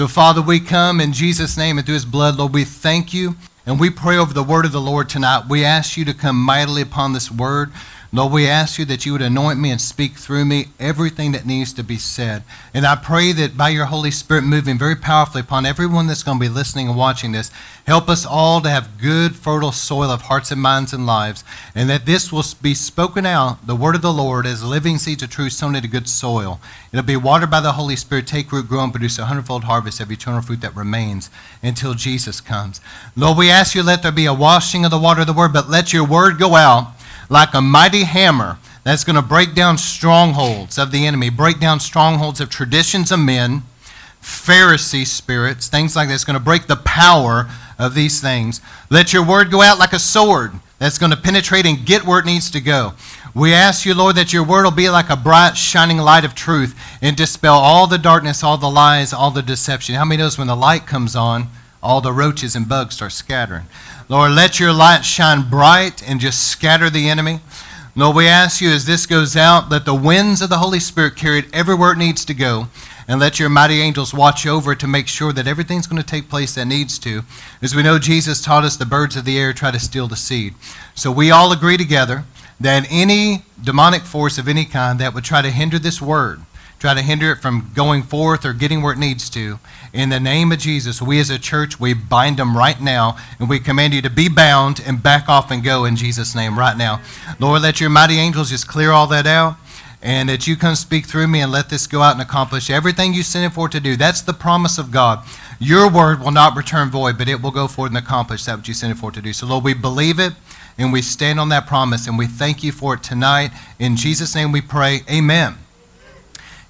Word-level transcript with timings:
So, 0.00 0.08
Father, 0.08 0.40
we 0.40 0.60
come 0.60 0.98
in 0.98 1.12
Jesus' 1.12 1.58
name 1.58 1.76
and 1.76 1.84
through 1.84 1.92
his 1.92 2.06
blood, 2.06 2.36
Lord, 2.36 2.54
we 2.54 2.64
thank 2.64 3.12
you 3.12 3.36
and 3.66 3.78
we 3.78 3.90
pray 3.90 4.16
over 4.16 4.32
the 4.32 4.42
word 4.42 4.64
of 4.64 4.72
the 4.72 4.80
Lord 4.80 5.10
tonight. 5.10 5.44
We 5.46 5.62
ask 5.62 5.98
you 5.98 6.06
to 6.06 6.14
come 6.14 6.40
mightily 6.40 6.80
upon 6.80 7.12
this 7.12 7.30
word. 7.30 7.70
Lord, 8.12 8.32
we 8.32 8.48
ask 8.48 8.76
you 8.76 8.84
that 8.86 9.06
you 9.06 9.12
would 9.12 9.22
anoint 9.22 9.60
me 9.60 9.70
and 9.70 9.80
speak 9.80 10.16
through 10.16 10.44
me 10.44 10.66
everything 10.80 11.30
that 11.30 11.46
needs 11.46 11.72
to 11.74 11.84
be 11.84 11.96
said. 11.96 12.42
And 12.74 12.84
I 12.84 12.96
pray 12.96 13.30
that 13.30 13.56
by 13.56 13.68
your 13.68 13.84
Holy 13.84 14.10
Spirit 14.10 14.42
moving 14.42 14.76
very 14.76 14.96
powerfully 14.96 15.42
upon 15.42 15.64
everyone 15.64 16.08
that's 16.08 16.24
going 16.24 16.36
to 16.36 16.44
be 16.44 16.48
listening 16.48 16.88
and 16.88 16.96
watching 16.96 17.30
this, 17.30 17.52
help 17.86 18.08
us 18.08 18.26
all 18.26 18.60
to 18.62 18.68
have 18.68 19.00
good, 19.00 19.36
fertile 19.36 19.70
soil 19.70 20.10
of 20.10 20.22
hearts 20.22 20.50
and 20.50 20.60
minds 20.60 20.92
and 20.92 21.06
lives, 21.06 21.44
and 21.72 21.88
that 21.88 22.04
this 22.04 22.32
will 22.32 22.42
be 22.60 22.74
spoken 22.74 23.24
out, 23.24 23.64
the 23.64 23.76
word 23.76 23.94
of 23.94 24.02
the 24.02 24.12
Lord, 24.12 24.44
as 24.44 24.64
living 24.64 24.98
seeds 24.98 25.22
of 25.22 25.30
truth 25.30 25.52
sown 25.52 25.76
into 25.76 25.86
good 25.86 26.08
soil. 26.08 26.60
It'll 26.92 27.04
be 27.04 27.16
watered 27.16 27.50
by 27.50 27.60
the 27.60 27.72
Holy 27.72 27.94
Spirit, 27.94 28.26
take 28.26 28.50
root, 28.50 28.66
grow, 28.66 28.82
and 28.82 28.92
produce 28.92 29.20
a 29.20 29.26
hundredfold 29.26 29.64
harvest 29.64 30.00
of 30.00 30.10
eternal 30.10 30.42
fruit 30.42 30.62
that 30.62 30.74
remains 30.74 31.30
until 31.62 31.94
Jesus 31.94 32.40
comes. 32.40 32.80
Lord, 33.14 33.38
we 33.38 33.50
ask 33.50 33.76
you, 33.76 33.84
let 33.84 34.02
there 34.02 34.10
be 34.10 34.26
a 34.26 34.34
washing 34.34 34.84
of 34.84 34.90
the 34.90 34.98
water 34.98 35.20
of 35.20 35.28
the 35.28 35.32
word, 35.32 35.52
but 35.52 35.70
let 35.70 35.92
your 35.92 36.04
word 36.04 36.36
go 36.36 36.56
out 36.56 36.96
like 37.30 37.54
a 37.54 37.62
mighty 37.62 38.04
hammer 38.04 38.58
that's 38.82 39.04
going 39.04 39.16
to 39.16 39.22
break 39.22 39.54
down 39.54 39.78
strongholds 39.78 40.78
of 40.78 40.90
the 40.90 41.06
enemy, 41.06 41.30
break 41.30 41.60
down 41.60 41.80
strongholds 41.80 42.40
of 42.40 42.50
traditions 42.50 43.10
of 43.10 43.20
men, 43.20 43.62
Pharisee 44.20 45.06
spirits, 45.06 45.68
things 45.68 45.96
like 45.96 46.08
that. 46.08 46.14
It's 46.14 46.24
going 46.24 46.38
to 46.38 46.44
break 46.44 46.66
the 46.66 46.76
power 46.76 47.48
of 47.78 47.94
these 47.94 48.20
things. 48.20 48.60
Let 48.90 49.14
your 49.14 49.26
word 49.26 49.50
go 49.50 49.62
out 49.62 49.78
like 49.78 49.94
a 49.94 49.98
sword 49.98 50.52
that's 50.78 50.98
going 50.98 51.12
to 51.12 51.16
penetrate 51.16 51.66
and 51.66 51.86
get 51.86 52.04
where 52.04 52.18
it 52.18 52.26
needs 52.26 52.50
to 52.50 52.60
go. 52.60 52.94
We 53.34 53.54
ask 53.54 53.86
you, 53.86 53.94
Lord, 53.94 54.16
that 54.16 54.32
your 54.32 54.44
word 54.44 54.64
will 54.64 54.70
be 54.72 54.90
like 54.90 55.08
a 55.08 55.16
bright, 55.16 55.56
shining 55.56 55.98
light 55.98 56.24
of 56.24 56.34
truth 56.34 56.78
and 57.00 57.16
dispel 57.16 57.54
all 57.54 57.86
the 57.86 57.98
darkness, 57.98 58.42
all 58.42 58.58
the 58.58 58.68
lies, 58.68 59.12
all 59.12 59.30
the 59.30 59.42
deception. 59.42 59.94
How 59.94 60.04
many 60.04 60.20
knows 60.20 60.36
when 60.36 60.48
the 60.48 60.56
light 60.56 60.86
comes 60.86 61.14
on, 61.14 61.46
all 61.82 62.00
the 62.00 62.12
roaches 62.12 62.56
and 62.56 62.68
bugs 62.68 62.96
start 62.96 63.12
scattering? 63.12 63.66
Lord, 64.10 64.32
let 64.32 64.58
your 64.58 64.72
light 64.72 65.02
shine 65.02 65.48
bright 65.48 66.02
and 66.02 66.18
just 66.18 66.48
scatter 66.48 66.90
the 66.90 67.08
enemy. 67.08 67.38
Lord, 67.94 68.16
we 68.16 68.26
ask 68.26 68.60
you 68.60 68.68
as 68.68 68.84
this 68.84 69.06
goes 69.06 69.36
out, 69.36 69.70
let 69.70 69.84
the 69.84 69.94
winds 69.94 70.42
of 70.42 70.48
the 70.48 70.58
Holy 70.58 70.80
Spirit 70.80 71.14
carry 71.14 71.38
it 71.38 71.54
everywhere 71.54 71.92
it 71.92 71.98
needs 71.98 72.24
to 72.24 72.34
go. 72.34 72.66
And 73.06 73.20
let 73.20 73.38
your 73.38 73.48
mighty 73.48 73.80
angels 73.80 74.12
watch 74.12 74.48
over 74.48 74.74
to 74.74 74.88
make 74.88 75.06
sure 75.06 75.32
that 75.32 75.46
everything's 75.46 75.86
going 75.86 76.02
to 76.02 76.08
take 76.08 76.28
place 76.28 76.56
that 76.56 76.64
needs 76.64 76.98
to. 76.98 77.22
As 77.62 77.72
we 77.72 77.84
know, 77.84 78.00
Jesus 78.00 78.42
taught 78.42 78.64
us 78.64 78.76
the 78.76 78.84
birds 78.84 79.14
of 79.14 79.24
the 79.24 79.38
air 79.38 79.52
try 79.52 79.70
to 79.70 79.78
steal 79.78 80.08
the 80.08 80.16
seed. 80.16 80.54
So 80.96 81.12
we 81.12 81.30
all 81.30 81.52
agree 81.52 81.76
together 81.76 82.24
that 82.58 82.88
any 82.90 83.44
demonic 83.62 84.02
force 84.02 84.38
of 84.38 84.48
any 84.48 84.64
kind 84.64 84.98
that 84.98 85.14
would 85.14 85.22
try 85.22 85.40
to 85.40 85.52
hinder 85.52 85.78
this 85.78 86.02
word, 86.02 86.40
try 86.80 86.94
to 86.94 87.02
hinder 87.02 87.30
it 87.30 87.42
from 87.42 87.70
going 87.76 88.02
forth 88.02 88.44
or 88.44 88.54
getting 88.54 88.82
where 88.82 88.92
it 88.92 88.98
needs 88.98 89.30
to, 89.30 89.60
in 89.92 90.08
the 90.08 90.20
name 90.20 90.52
of 90.52 90.58
Jesus, 90.58 91.02
we 91.02 91.18
as 91.18 91.30
a 91.30 91.38
church, 91.38 91.80
we 91.80 91.94
bind 91.94 92.36
them 92.36 92.56
right 92.56 92.80
now, 92.80 93.16
and 93.38 93.48
we 93.48 93.58
command 93.58 93.92
you 93.92 94.02
to 94.02 94.10
be 94.10 94.28
bound 94.28 94.80
and 94.86 95.02
back 95.02 95.28
off 95.28 95.50
and 95.50 95.64
go 95.64 95.84
in 95.84 95.96
Jesus' 95.96 96.34
name 96.34 96.56
right 96.58 96.76
now. 96.76 97.00
Lord, 97.40 97.62
let 97.62 97.80
your 97.80 97.90
mighty 97.90 98.18
angels 98.18 98.50
just 98.50 98.68
clear 98.68 98.92
all 98.92 99.08
that 99.08 99.26
out, 99.26 99.56
and 100.00 100.28
that 100.28 100.46
you 100.46 100.56
come 100.56 100.76
speak 100.76 101.06
through 101.06 101.26
me 101.26 101.40
and 101.40 101.50
let 101.50 101.70
this 101.70 101.88
go 101.88 102.02
out 102.02 102.12
and 102.12 102.22
accomplish 102.22 102.70
everything 102.70 103.12
you 103.12 103.24
sent 103.24 103.50
it 103.50 103.54
for 103.54 103.68
to 103.68 103.80
do. 103.80 103.96
That's 103.96 104.22
the 104.22 104.32
promise 104.32 104.78
of 104.78 104.92
God. 104.92 105.26
Your 105.58 105.90
word 105.90 106.20
will 106.20 106.30
not 106.30 106.56
return 106.56 106.88
void, 106.88 107.18
but 107.18 107.28
it 107.28 107.42
will 107.42 107.50
go 107.50 107.66
forward 107.66 107.90
and 107.90 107.98
accomplish 107.98 108.44
that 108.44 108.58
which 108.58 108.68
you 108.68 108.74
sent 108.74 108.96
it 108.96 109.00
for 109.00 109.10
to 109.10 109.20
do. 109.20 109.32
So, 109.32 109.46
Lord, 109.46 109.64
we 109.64 109.74
believe 109.74 110.20
it, 110.20 110.34
and 110.78 110.92
we 110.92 111.02
stand 111.02 111.40
on 111.40 111.48
that 111.48 111.66
promise, 111.66 112.06
and 112.06 112.16
we 112.16 112.26
thank 112.26 112.62
you 112.62 112.70
for 112.70 112.94
it 112.94 113.02
tonight. 113.02 113.50
In 113.80 113.96
Jesus' 113.96 114.36
name 114.36 114.52
we 114.52 114.60
pray. 114.60 115.00
Amen. 115.10 115.56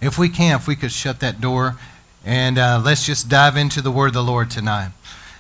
If 0.01 0.19
we 0.19 0.31
can, 0.31 0.57
if 0.57 0.67
we 0.67 0.75
could 0.75 0.91
shut 0.91 1.21
that 1.21 1.41
door. 1.43 1.77
And 2.25 2.59
uh, 2.59 2.83
let's 2.85 3.07
just 3.07 3.29
dive 3.29 3.57
into 3.57 3.81
the 3.81 3.91
word 3.91 4.09
of 4.09 4.15
the 4.15 4.23
Lord 4.23 4.51
tonight. 4.51 4.91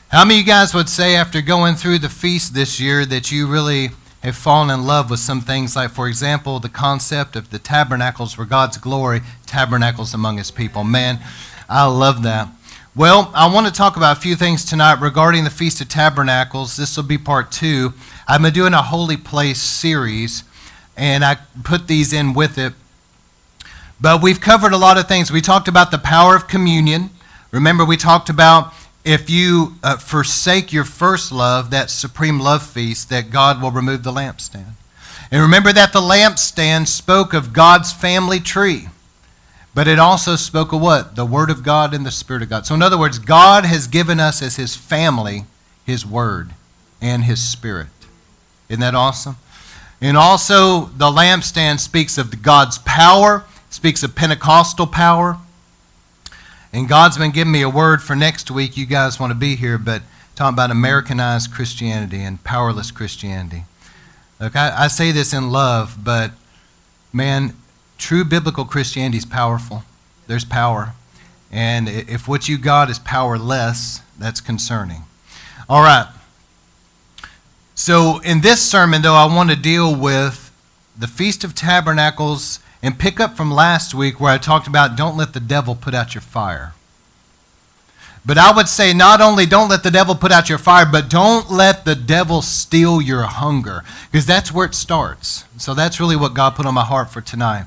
How 0.08 0.24
many 0.24 0.40
of 0.40 0.46
you 0.46 0.46
guys 0.46 0.72
would 0.72 0.88
say, 0.88 1.14
after 1.14 1.42
going 1.42 1.74
through 1.74 1.98
the 1.98 2.08
feast 2.08 2.54
this 2.54 2.80
year, 2.80 3.04
that 3.04 3.30
you 3.30 3.46
really 3.46 3.90
have 4.22 4.34
fallen 4.34 4.70
in 4.70 4.86
love 4.86 5.10
with 5.10 5.20
some 5.20 5.42
things, 5.42 5.76
like, 5.76 5.90
for 5.90 6.08
example, 6.08 6.58
the 6.58 6.70
concept 6.70 7.36
of 7.36 7.50
the 7.50 7.58
tabernacles 7.58 8.36
where 8.36 8.46
God's 8.46 8.78
glory 8.78 9.20
tabernacles 9.46 10.14
among 10.14 10.38
his 10.38 10.50
people? 10.50 10.82
Man, 10.82 11.20
I 11.68 11.86
love 11.86 12.22
that. 12.22 12.48
Well, 12.96 13.30
I 13.34 13.52
want 13.52 13.66
to 13.66 13.72
talk 13.72 13.96
about 13.96 14.16
a 14.16 14.20
few 14.20 14.34
things 14.34 14.64
tonight 14.64 15.00
regarding 15.00 15.44
the 15.44 15.50
Feast 15.50 15.80
of 15.80 15.88
Tabernacles. 15.88 16.76
This 16.76 16.96
will 16.96 17.04
be 17.04 17.18
part 17.18 17.52
two. 17.52 17.92
I've 18.26 18.42
been 18.42 18.52
doing 18.52 18.74
a 18.74 18.82
Holy 18.82 19.16
Place 19.16 19.60
series, 19.60 20.44
and 20.96 21.24
I 21.24 21.36
put 21.62 21.86
these 21.86 22.12
in 22.12 22.32
with 22.32 22.58
it 22.58 22.72
but 24.00 24.22
we've 24.22 24.40
covered 24.40 24.72
a 24.72 24.78
lot 24.78 24.98
of 24.98 25.06
things. 25.06 25.30
We 25.30 25.40
talked 25.40 25.68
about 25.68 25.90
the 25.90 25.98
power 25.98 26.34
of 26.34 26.48
communion. 26.48 27.10
Remember, 27.50 27.84
we 27.84 27.96
talked 27.96 28.30
about 28.30 28.72
if 29.04 29.30
you 29.30 29.74
uh, 29.82 29.96
forsake 29.96 30.72
your 30.72 30.84
first 30.84 31.32
love, 31.32 31.70
that 31.70 31.90
supreme 31.90 32.38
love 32.38 32.62
feast, 32.62 33.08
that 33.10 33.30
God 33.30 33.62
will 33.62 33.70
remove 33.70 34.02
the 34.02 34.12
lampstand. 34.12 34.72
And 35.30 35.40
remember 35.42 35.72
that 35.72 35.92
the 35.92 36.00
lampstand 36.00 36.88
spoke 36.88 37.32
of 37.32 37.52
God's 37.52 37.92
family 37.92 38.40
tree. 38.40 38.88
But 39.74 39.86
it 39.86 39.98
also 39.98 40.34
spoke 40.34 40.72
of 40.72 40.80
what? 40.80 41.14
The 41.14 41.24
Word 41.24 41.50
of 41.50 41.62
God 41.62 41.94
and 41.94 42.04
the 42.04 42.10
Spirit 42.10 42.42
of 42.42 42.50
God. 42.50 42.66
So, 42.66 42.74
in 42.74 42.82
other 42.82 42.98
words, 42.98 43.18
God 43.18 43.64
has 43.64 43.86
given 43.86 44.18
us 44.18 44.42
as 44.42 44.56
His 44.56 44.74
family 44.74 45.44
His 45.84 46.04
Word 46.04 46.50
and 47.00 47.24
His 47.24 47.40
Spirit. 47.40 47.86
Isn't 48.68 48.80
that 48.80 48.96
awesome? 48.96 49.36
And 50.00 50.16
also, 50.16 50.86
the 50.86 51.06
lampstand 51.10 51.78
speaks 51.78 52.18
of 52.18 52.42
God's 52.42 52.78
power 52.78 53.44
speaks 53.70 54.02
of 54.02 54.14
Pentecostal 54.14 54.86
power. 54.86 55.38
And 56.72 56.88
God's 56.88 57.16
been 57.16 57.30
giving 57.30 57.52
me 57.52 57.62
a 57.62 57.70
word 57.70 58.02
for 58.02 58.14
next 58.14 58.50
week. 58.50 58.76
You 58.76 58.86
guys 58.86 59.18
want 59.18 59.30
to 59.30 59.38
be 59.38 59.56
here, 59.56 59.78
but 59.78 60.02
talking 60.34 60.54
about 60.54 60.70
Americanized 60.70 61.52
Christianity 61.52 62.20
and 62.20 62.42
powerless 62.44 62.90
Christianity. 62.90 63.64
Look, 64.38 64.56
I, 64.56 64.84
I 64.84 64.88
say 64.88 65.12
this 65.12 65.32
in 65.32 65.50
love, 65.50 65.98
but 66.02 66.32
man, 67.12 67.54
true 67.98 68.24
biblical 68.24 68.64
Christianity 68.64 69.18
is 69.18 69.26
powerful. 69.26 69.84
There's 70.26 70.44
power. 70.44 70.94
And 71.50 71.88
if 71.88 72.28
what 72.28 72.48
you 72.48 72.56
got 72.56 72.90
is 72.90 72.98
powerless, 72.98 74.00
that's 74.18 74.40
concerning. 74.40 75.02
All 75.68 75.82
right. 75.82 76.08
So, 77.74 78.20
in 78.20 78.40
this 78.40 78.62
sermon, 78.62 79.02
though, 79.02 79.14
I 79.14 79.24
want 79.24 79.50
to 79.50 79.56
deal 79.56 79.94
with 79.94 80.50
the 80.98 81.06
Feast 81.06 81.44
of 81.44 81.54
Tabernacles 81.54 82.60
and 82.82 82.98
pick 82.98 83.20
up 83.20 83.36
from 83.36 83.50
last 83.50 83.94
week 83.94 84.20
where 84.20 84.32
I 84.32 84.38
talked 84.38 84.66
about 84.66 84.96
don't 84.96 85.16
let 85.16 85.32
the 85.32 85.40
devil 85.40 85.74
put 85.74 85.94
out 85.94 86.14
your 86.14 86.22
fire. 86.22 86.74
But 88.24 88.36
I 88.36 88.52
would 88.52 88.68
say 88.68 88.92
not 88.92 89.20
only 89.20 89.46
don't 89.46 89.70
let 89.70 89.82
the 89.82 89.90
devil 89.90 90.14
put 90.14 90.32
out 90.32 90.48
your 90.48 90.58
fire, 90.58 90.86
but 90.90 91.08
don't 91.08 91.50
let 91.50 91.84
the 91.84 91.94
devil 91.94 92.42
steal 92.42 93.00
your 93.00 93.22
hunger, 93.22 93.82
because 94.10 94.26
that's 94.26 94.52
where 94.52 94.66
it 94.66 94.74
starts. 94.74 95.44
So 95.56 95.72
that's 95.72 96.00
really 96.00 96.16
what 96.16 96.34
God 96.34 96.54
put 96.54 96.66
on 96.66 96.74
my 96.74 96.84
heart 96.84 97.10
for 97.10 97.22
tonight. 97.22 97.66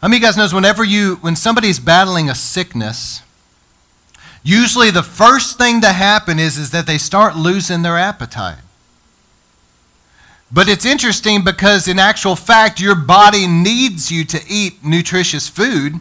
How 0.00 0.08
many 0.08 0.16
of 0.16 0.22
you 0.22 0.26
guys 0.26 0.36
knows 0.36 0.54
whenever 0.54 0.82
you 0.82 1.16
when 1.16 1.36
somebody's 1.36 1.78
battling 1.78 2.28
a 2.28 2.34
sickness, 2.34 3.22
usually 4.42 4.90
the 4.90 5.02
first 5.02 5.58
thing 5.58 5.80
to 5.82 5.92
happen 5.92 6.38
is, 6.38 6.58
is 6.58 6.70
that 6.70 6.86
they 6.86 6.98
start 6.98 7.36
losing 7.36 7.82
their 7.82 7.98
appetite. 7.98 8.58
But 10.52 10.68
it's 10.68 10.84
interesting 10.84 11.44
because, 11.44 11.86
in 11.86 11.98
actual 11.98 12.34
fact, 12.34 12.80
your 12.80 12.96
body 12.96 13.46
needs 13.46 14.10
you 14.10 14.24
to 14.24 14.40
eat 14.48 14.84
nutritious 14.84 15.48
food 15.48 15.94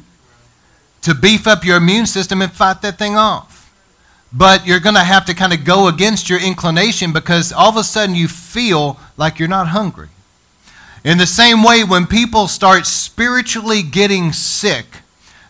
to 1.02 1.14
beef 1.14 1.48
up 1.48 1.64
your 1.64 1.78
immune 1.78 2.06
system 2.06 2.42
and 2.42 2.52
fight 2.52 2.82
that 2.82 2.98
thing 2.98 3.16
off. 3.16 3.72
But 4.34 4.66
you're 4.66 4.80
going 4.80 4.96
to 4.96 5.04
have 5.04 5.26
to 5.26 5.34
kind 5.34 5.54
of 5.54 5.66
go 5.66 5.88
against 5.88 6.30
your 6.30 6.40
inclination 6.40 7.14
because 7.14 7.52
all 7.52 7.70
of 7.70 7.78
a 7.78 7.84
sudden 7.84 8.16
you 8.16 8.28
feel 8.28 9.00
like 9.18 9.40
you're 9.40 9.48
not 9.48 9.68
hungry. 9.68 10.10
In 11.04 11.18
the 11.18 11.26
same 11.26 11.64
way, 11.64 11.84
when 11.84 12.06
people 12.06 12.48
start 12.48 12.86
spiritually 12.86 13.82
getting 13.82 14.34
sick, 14.34 14.86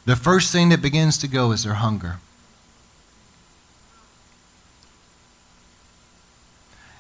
the 0.06 0.16
first 0.16 0.52
thing 0.52 0.70
that 0.70 0.82
begins 0.82 1.18
to 1.20 1.28
go 1.28 1.52
is 1.52 1.64
their 1.64 1.76
hunger. 1.76 2.20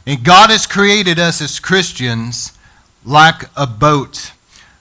And 0.09 0.23
God 0.23 0.49
has 0.49 0.65
created 0.65 1.19
us 1.19 1.39
as 1.39 1.59
Christians 1.59 2.57
like 3.05 3.43
a 3.55 3.67
boat. 3.67 4.31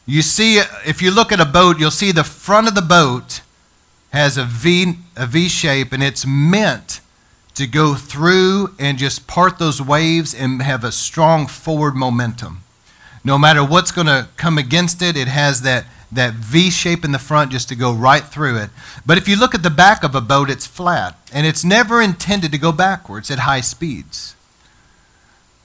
You 0.06 0.22
see, 0.22 0.56
if 0.86 1.02
you 1.02 1.10
look 1.10 1.32
at 1.32 1.38
a 1.38 1.44
boat, 1.44 1.78
you'll 1.78 1.90
see 1.90 2.12
the 2.12 2.24
front 2.24 2.66
of 2.66 2.74
the 2.74 2.80
boat 2.80 3.42
has 4.10 4.38
a 4.38 4.44
V, 4.44 4.94
a 5.18 5.26
v 5.26 5.50
shape, 5.50 5.92
and 5.92 6.02
it's 6.02 6.24
meant 6.26 7.02
to 7.56 7.66
go 7.66 7.94
through 7.94 8.74
and 8.78 8.96
just 8.96 9.26
part 9.26 9.58
those 9.58 9.82
waves 9.82 10.34
and 10.34 10.62
have 10.62 10.82
a 10.82 10.90
strong 10.90 11.46
forward 11.46 11.94
momentum. 11.94 12.62
No 13.22 13.36
matter 13.36 13.62
what's 13.62 13.92
going 13.92 14.06
to 14.06 14.28
come 14.38 14.56
against 14.56 15.02
it, 15.02 15.14
it 15.14 15.28
has 15.28 15.60
that, 15.60 15.84
that 16.10 16.32
V 16.32 16.70
shape 16.70 17.04
in 17.04 17.12
the 17.12 17.18
front 17.18 17.52
just 17.52 17.68
to 17.68 17.76
go 17.76 17.92
right 17.92 18.24
through 18.24 18.56
it. 18.56 18.70
But 19.04 19.18
if 19.18 19.28
you 19.28 19.38
look 19.38 19.54
at 19.54 19.62
the 19.62 19.68
back 19.68 20.02
of 20.02 20.14
a 20.14 20.22
boat, 20.22 20.48
it's 20.48 20.66
flat, 20.66 21.18
and 21.34 21.46
it's 21.46 21.66
never 21.66 22.00
intended 22.00 22.50
to 22.52 22.56
go 22.56 22.72
backwards 22.72 23.30
at 23.30 23.40
high 23.40 23.60
speeds. 23.60 24.34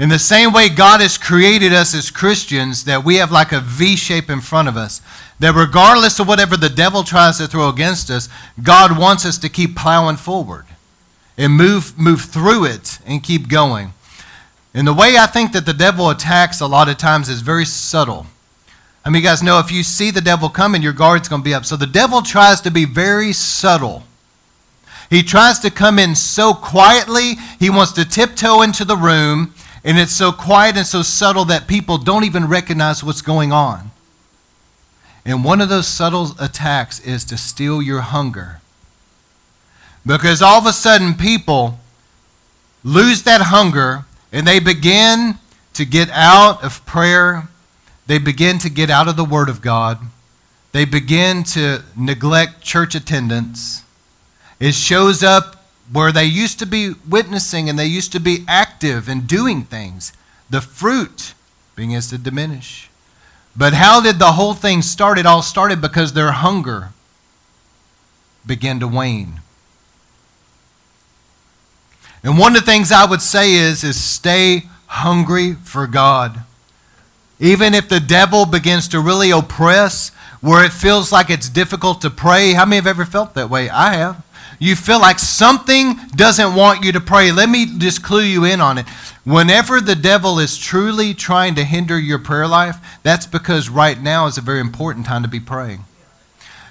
In 0.03 0.09
the 0.09 0.19
same 0.19 0.51
way, 0.51 0.67
God 0.67 0.99
has 0.99 1.17
created 1.17 1.71
us 1.71 1.95
as 1.95 2.11
Christians 2.11 2.83
that 2.83 3.05
we 3.05 3.15
have 3.15 3.31
like 3.31 3.53
a 3.53 3.61
V 3.61 3.95
shape 3.95 4.29
in 4.29 4.41
front 4.41 4.67
of 4.67 4.75
us. 4.75 5.01
That 5.39 5.55
regardless 5.55 6.19
of 6.19 6.27
whatever 6.27 6.57
the 6.57 6.67
devil 6.67 7.03
tries 7.05 7.37
to 7.37 7.47
throw 7.47 7.69
against 7.69 8.09
us, 8.09 8.27
God 8.61 8.99
wants 8.99 9.25
us 9.25 9.37
to 9.37 9.47
keep 9.47 9.77
plowing 9.77 10.17
forward 10.17 10.65
and 11.37 11.53
move, 11.53 11.97
move 11.97 12.23
through 12.23 12.65
it 12.65 12.99
and 13.05 13.23
keep 13.23 13.47
going. 13.47 13.93
And 14.73 14.85
the 14.85 14.93
way 14.93 15.15
I 15.15 15.25
think 15.25 15.53
that 15.53 15.65
the 15.65 15.71
devil 15.71 16.09
attacks 16.09 16.59
a 16.59 16.67
lot 16.67 16.89
of 16.89 16.97
times 16.97 17.29
is 17.29 17.39
very 17.39 17.63
subtle. 17.63 18.25
I 19.05 19.09
mean, 19.09 19.21
you 19.21 19.29
guys 19.29 19.41
know 19.41 19.59
if 19.59 19.71
you 19.71 19.83
see 19.83 20.11
the 20.11 20.19
devil 20.19 20.49
coming, 20.49 20.81
your 20.81 20.91
guard's 20.91 21.29
going 21.29 21.43
to 21.43 21.45
be 21.45 21.53
up. 21.53 21.63
So 21.63 21.77
the 21.77 21.87
devil 21.87 22.21
tries 22.21 22.59
to 22.59 22.71
be 22.71 22.83
very 22.83 23.31
subtle. 23.31 24.03
He 25.09 25.23
tries 25.23 25.59
to 25.59 25.71
come 25.71 25.97
in 25.97 26.13
so 26.13 26.53
quietly, 26.53 27.35
he 27.57 27.69
wants 27.69 27.93
to 27.93 28.03
tiptoe 28.03 28.63
into 28.63 28.83
the 28.83 28.97
room, 28.97 29.53
and 29.83 29.97
it's 29.97 30.13
so 30.13 30.31
quiet 30.31 30.77
and 30.77 30.85
so 30.85 31.01
subtle 31.01 31.45
that 31.45 31.67
people 31.67 31.97
don't 31.97 32.23
even 32.23 32.47
recognize 32.47 33.03
what's 33.03 33.21
going 33.21 33.51
on. 33.51 33.91
And 35.25 35.43
one 35.43 35.61
of 35.61 35.69
those 35.69 35.87
subtle 35.87 36.31
attacks 36.39 36.99
is 36.99 37.23
to 37.25 37.37
steal 37.37 37.81
your 37.81 38.01
hunger. 38.01 38.59
Because 40.05 40.41
all 40.41 40.59
of 40.59 40.65
a 40.65 40.73
sudden, 40.73 41.13
people 41.13 41.79
lose 42.83 43.23
that 43.23 43.41
hunger 43.41 44.05
and 44.31 44.45
they 44.45 44.59
begin 44.59 45.35
to 45.73 45.85
get 45.85 46.09
out 46.09 46.63
of 46.63 46.85
prayer. 46.85 47.47
They 48.07 48.17
begin 48.17 48.59
to 48.59 48.69
get 48.69 48.89
out 48.89 49.07
of 49.07 49.15
the 49.15 49.23
Word 49.23 49.47
of 49.47 49.61
God. 49.61 49.99
They 50.73 50.85
begin 50.85 51.43
to 51.45 51.83
neglect 51.95 52.61
church 52.61 52.95
attendance. 52.95 53.83
It 54.59 54.73
shows 54.73 55.23
up 55.23 55.62
where 55.91 56.11
they 56.11 56.25
used 56.25 56.59
to 56.59 56.65
be 56.65 56.93
witnessing 57.07 57.69
and 57.69 57.77
they 57.77 57.85
used 57.85 58.11
to 58.13 58.19
be 58.19 58.45
active 58.47 59.07
and 59.07 59.27
doing 59.27 59.63
things. 59.63 60.13
The 60.49 60.61
fruit 60.61 61.33
begins 61.75 62.09
to 62.09 62.17
diminish. 62.17 62.89
But 63.55 63.73
how 63.73 64.01
did 64.01 64.19
the 64.19 64.33
whole 64.33 64.53
thing 64.53 64.81
start? 64.81 65.19
It 65.19 65.25
all 65.25 65.41
started 65.41 65.81
because 65.81 66.13
their 66.13 66.31
hunger 66.31 66.89
began 68.45 68.79
to 68.79 68.87
wane. 68.87 69.41
And 72.23 72.37
one 72.37 72.55
of 72.55 72.61
the 72.61 72.65
things 72.65 72.91
I 72.91 73.05
would 73.05 73.21
say 73.21 73.53
is, 73.53 73.83
is 73.83 74.01
stay 74.01 74.63
hungry 74.87 75.53
for 75.53 75.87
God. 75.87 76.43
Even 77.39 77.73
if 77.73 77.89
the 77.89 77.99
devil 77.99 78.45
begins 78.45 78.87
to 78.89 78.99
really 78.99 79.31
oppress, 79.31 80.11
where 80.39 80.63
it 80.65 80.71
feels 80.71 81.11
like 81.11 81.29
it's 81.29 81.49
difficult 81.49 82.01
to 82.01 82.09
pray. 82.09 82.53
How 82.53 82.65
many 82.65 82.75
have 82.75 82.87
ever 82.87 83.05
felt 83.05 83.33
that 83.33 83.49
way? 83.49 83.69
I 83.69 83.93
have. 83.93 84.22
You 84.63 84.77
feel 84.77 85.01
like 85.01 85.19
something 85.19 85.95
doesn't 86.15 86.55
want 86.55 86.85
you 86.85 86.93
to 86.93 87.01
pray. 87.01 87.33
Let 87.33 87.49
me 87.49 87.65
just 87.79 88.01
clue 88.01 88.23
you 88.23 88.45
in 88.45 88.61
on 88.61 88.77
it. 88.77 88.87
Whenever 89.25 89.81
the 89.81 89.93
devil 89.93 90.39
is 90.39 90.57
truly 90.57 91.13
trying 91.13 91.55
to 91.55 91.65
hinder 91.65 91.99
your 91.99 92.17
prayer 92.17 92.47
life, 92.47 92.77
that's 93.03 93.25
because 93.25 93.67
right 93.67 94.01
now 94.01 94.25
is 94.25 94.37
a 94.37 94.41
very 94.41 94.61
important 94.61 95.05
time 95.05 95.21
to 95.21 95.27
be 95.27 95.41
praying. 95.41 95.83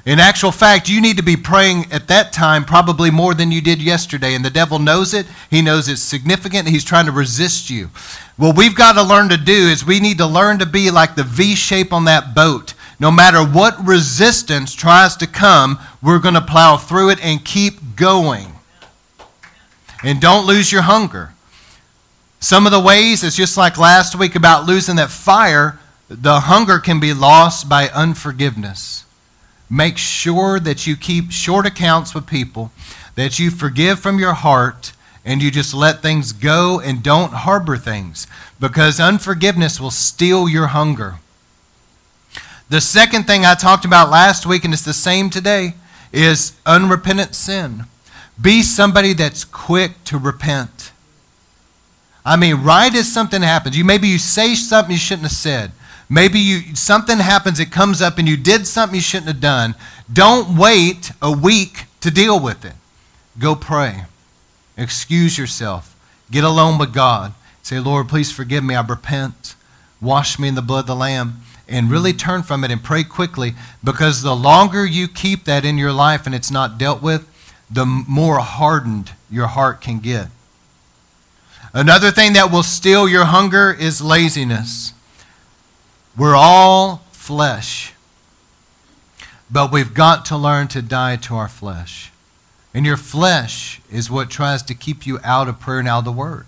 In 0.06 0.18
actual 0.20 0.52
fact, 0.52 0.88
you 0.88 1.02
need 1.02 1.18
to 1.18 1.22
be 1.22 1.36
praying 1.36 1.92
at 1.92 2.08
that 2.08 2.32
time 2.32 2.64
probably 2.64 3.10
more 3.10 3.34
than 3.34 3.52
you 3.52 3.60
did 3.60 3.82
yesterday. 3.82 4.34
And 4.34 4.42
the 4.42 4.48
devil 4.48 4.78
knows 4.78 5.12
it. 5.12 5.26
He 5.50 5.60
knows 5.60 5.86
it's 5.86 6.00
significant. 6.00 6.68
He's 6.68 6.84
trying 6.84 7.04
to 7.04 7.12
resist 7.12 7.68
you. 7.68 7.90
What 8.38 8.56
we've 8.56 8.74
got 8.74 8.94
to 8.94 9.02
learn 9.02 9.28
to 9.28 9.36
do 9.36 9.52
is 9.52 9.84
we 9.84 10.00
need 10.00 10.16
to 10.16 10.26
learn 10.26 10.58
to 10.60 10.66
be 10.66 10.90
like 10.90 11.14
the 11.14 11.24
V 11.24 11.54
shape 11.54 11.92
on 11.92 12.06
that 12.06 12.34
boat. 12.34 12.72
No 12.98 13.10
matter 13.10 13.44
what 13.44 13.84
resistance 13.84 14.74
tries 14.74 15.14
to 15.16 15.26
come, 15.26 15.78
we're 16.02 16.18
going 16.18 16.34
to 16.34 16.40
plow 16.40 16.76
through 16.76 17.10
it 17.10 17.24
and 17.24 17.44
keep 17.44 17.96
going. 17.96 18.48
And 20.02 20.20
don't 20.20 20.46
lose 20.46 20.72
your 20.72 20.82
hunger. 20.82 21.32
Some 22.40 22.66
of 22.66 22.72
the 22.72 22.80
ways, 22.80 23.22
it's 23.22 23.36
just 23.36 23.56
like 23.56 23.78
last 23.78 24.18
week 24.18 24.34
about 24.34 24.66
losing 24.66 24.96
that 24.96 25.10
fire, 25.10 25.78
the 26.08 26.40
hunger 26.40 26.80
can 26.80 26.98
be 26.98 27.14
lost 27.14 27.68
by 27.68 27.88
unforgiveness. 27.88 29.04
Make 29.70 29.96
sure 29.96 30.58
that 30.58 30.86
you 30.86 30.96
keep 30.96 31.30
short 31.30 31.66
accounts 31.66 32.14
with 32.14 32.26
people, 32.26 32.72
that 33.14 33.38
you 33.38 33.50
forgive 33.50 34.00
from 34.00 34.18
your 34.18 34.34
heart, 34.34 34.92
and 35.24 35.40
you 35.40 35.52
just 35.52 35.72
let 35.72 36.02
things 36.02 36.32
go 36.32 36.80
and 36.80 37.02
don't 37.02 37.32
harbor 37.32 37.76
things 37.76 38.26
because 38.58 38.98
unforgiveness 38.98 39.80
will 39.80 39.92
steal 39.92 40.48
your 40.48 40.66
hunger. 40.68 41.16
The 42.68 42.80
second 42.80 43.26
thing 43.26 43.46
I 43.46 43.54
talked 43.54 43.84
about 43.84 44.10
last 44.10 44.46
week, 44.46 44.64
and 44.64 44.74
it's 44.74 44.84
the 44.84 44.92
same 44.92 45.30
today, 45.30 45.74
is 46.12 46.52
unrepentant 46.66 47.34
sin. 47.34 47.84
Be 48.40 48.62
somebody 48.62 49.12
that's 49.12 49.44
quick 49.44 50.04
to 50.04 50.18
repent. 50.18 50.92
I 52.24 52.36
mean, 52.36 52.62
right 52.62 52.94
as 52.94 53.12
something 53.12 53.42
happens, 53.42 53.76
you 53.76 53.84
maybe 53.84 54.08
you 54.08 54.18
say 54.18 54.54
something 54.54 54.92
you 54.92 54.98
shouldn't 54.98 55.24
have 55.24 55.32
said. 55.32 55.72
Maybe 56.08 56.38
you 56.38 56.76
something 56.76 57.18
happens, 57.18 57.58
it 57.58 57.72
comes 57.72 58.02
up, 58.02 58.18
and 58.18 58.28
you 58.28 58.36
did 58.36 58.66
something 58.66 58.96
you 58.96 59.02
shouldn't 59.02 59.28
have 59.28 59.40
done. 59.40 59.74
Don't 60.12 60.56
wait 60.56 61.12
a 61.20 61.32
week 61.32 61.84
to 62.00 62.10
deal 62.10 62.38
with 62.38 62.64
it. 62.64 62.74
Go 63.38 63.54
pray. 63.54 64.04
Excuse 64.76 65.38
yourself. 65.38 65.96
Get 66.30 66.44
alone 66.44 66.78
with 66.78 66.92
God. 66.92 67.34
Say, 67.62 67.78
Lord, 67.78 68.08
please 68.08 68.30
forgive 68.30 68.64
me. 68.64 68.74
I 68.74 68.86
repent. 68.86 69.54
Wash 70.00 70.38
me 70.38 70.48
in 70.48 70.54
the 70.54 70.62
blood 70.62 70.80
of 70.80 70.86
the 70.88 70.96
Lamb. 70.96 71.42
And 71.68 71.90
really 71.90 72.12
turn 72.12 72.42
from 72.42 72.64
it 72.64 72.70
and 72.70 72.82
pray 72.82 73.04
quickly 73.04 73.54
because 73.82 74.22
the 74.22 74.36
longer 74.36 74.84
you 74.84 75.08
keep 75.08 75.44
that 75.44 75.64
in 75.64 75.78
your 75.78 75.92
life 75.92 76.26
and 76.26 76.34
it's 76.34 76.50
not 76.50 76.76
dealt 76.76 77.02
with, 77.02 77.28
the 77.70 77.86
more 77.86 78.40
hardened 78.40 79.12
your 79.30 79.46
heart 79.46 79.80
can 79.80 79.98
get. 80.00 80.28
Another 81.72 82.10
thing 82.10 82.34
that 82.34 82.52
will 82.52 82.62
steal 82.62 83.08
your 83.08 83.24
hunger 83.24 83.72
is 83.72 84.02
laziness. 84.02 84.92
We're 86.16 86.36
all 86.36 87.02
flesh. 87.12 87.94
But 89.50 89.72
we've 89.72 89.94
got 89.94 90.26
to 90.26 90.36
learn 90.36 90.68
to 90.68 90.82
die 90.82 91.16
to 91.16 91.34
our 91.36 91.48
flesh. 91.48 92.12
And 92.74 92.84
your 92.84 92.96
flesh 92.96 93.80
is 93.90 94.10
what 94.10 94.30
tries 94.30 94.62
to 94.64 94.74
keep 94.74 95.06
you 95.06 95.18
out 95.22 95.48
of 95.48 95.60
prayer 95.60 95.78
and 95.78 95.88
out 95.88 96.00
of 96.00 96.04
the 96.04 96.12
Word. 96.12 96.46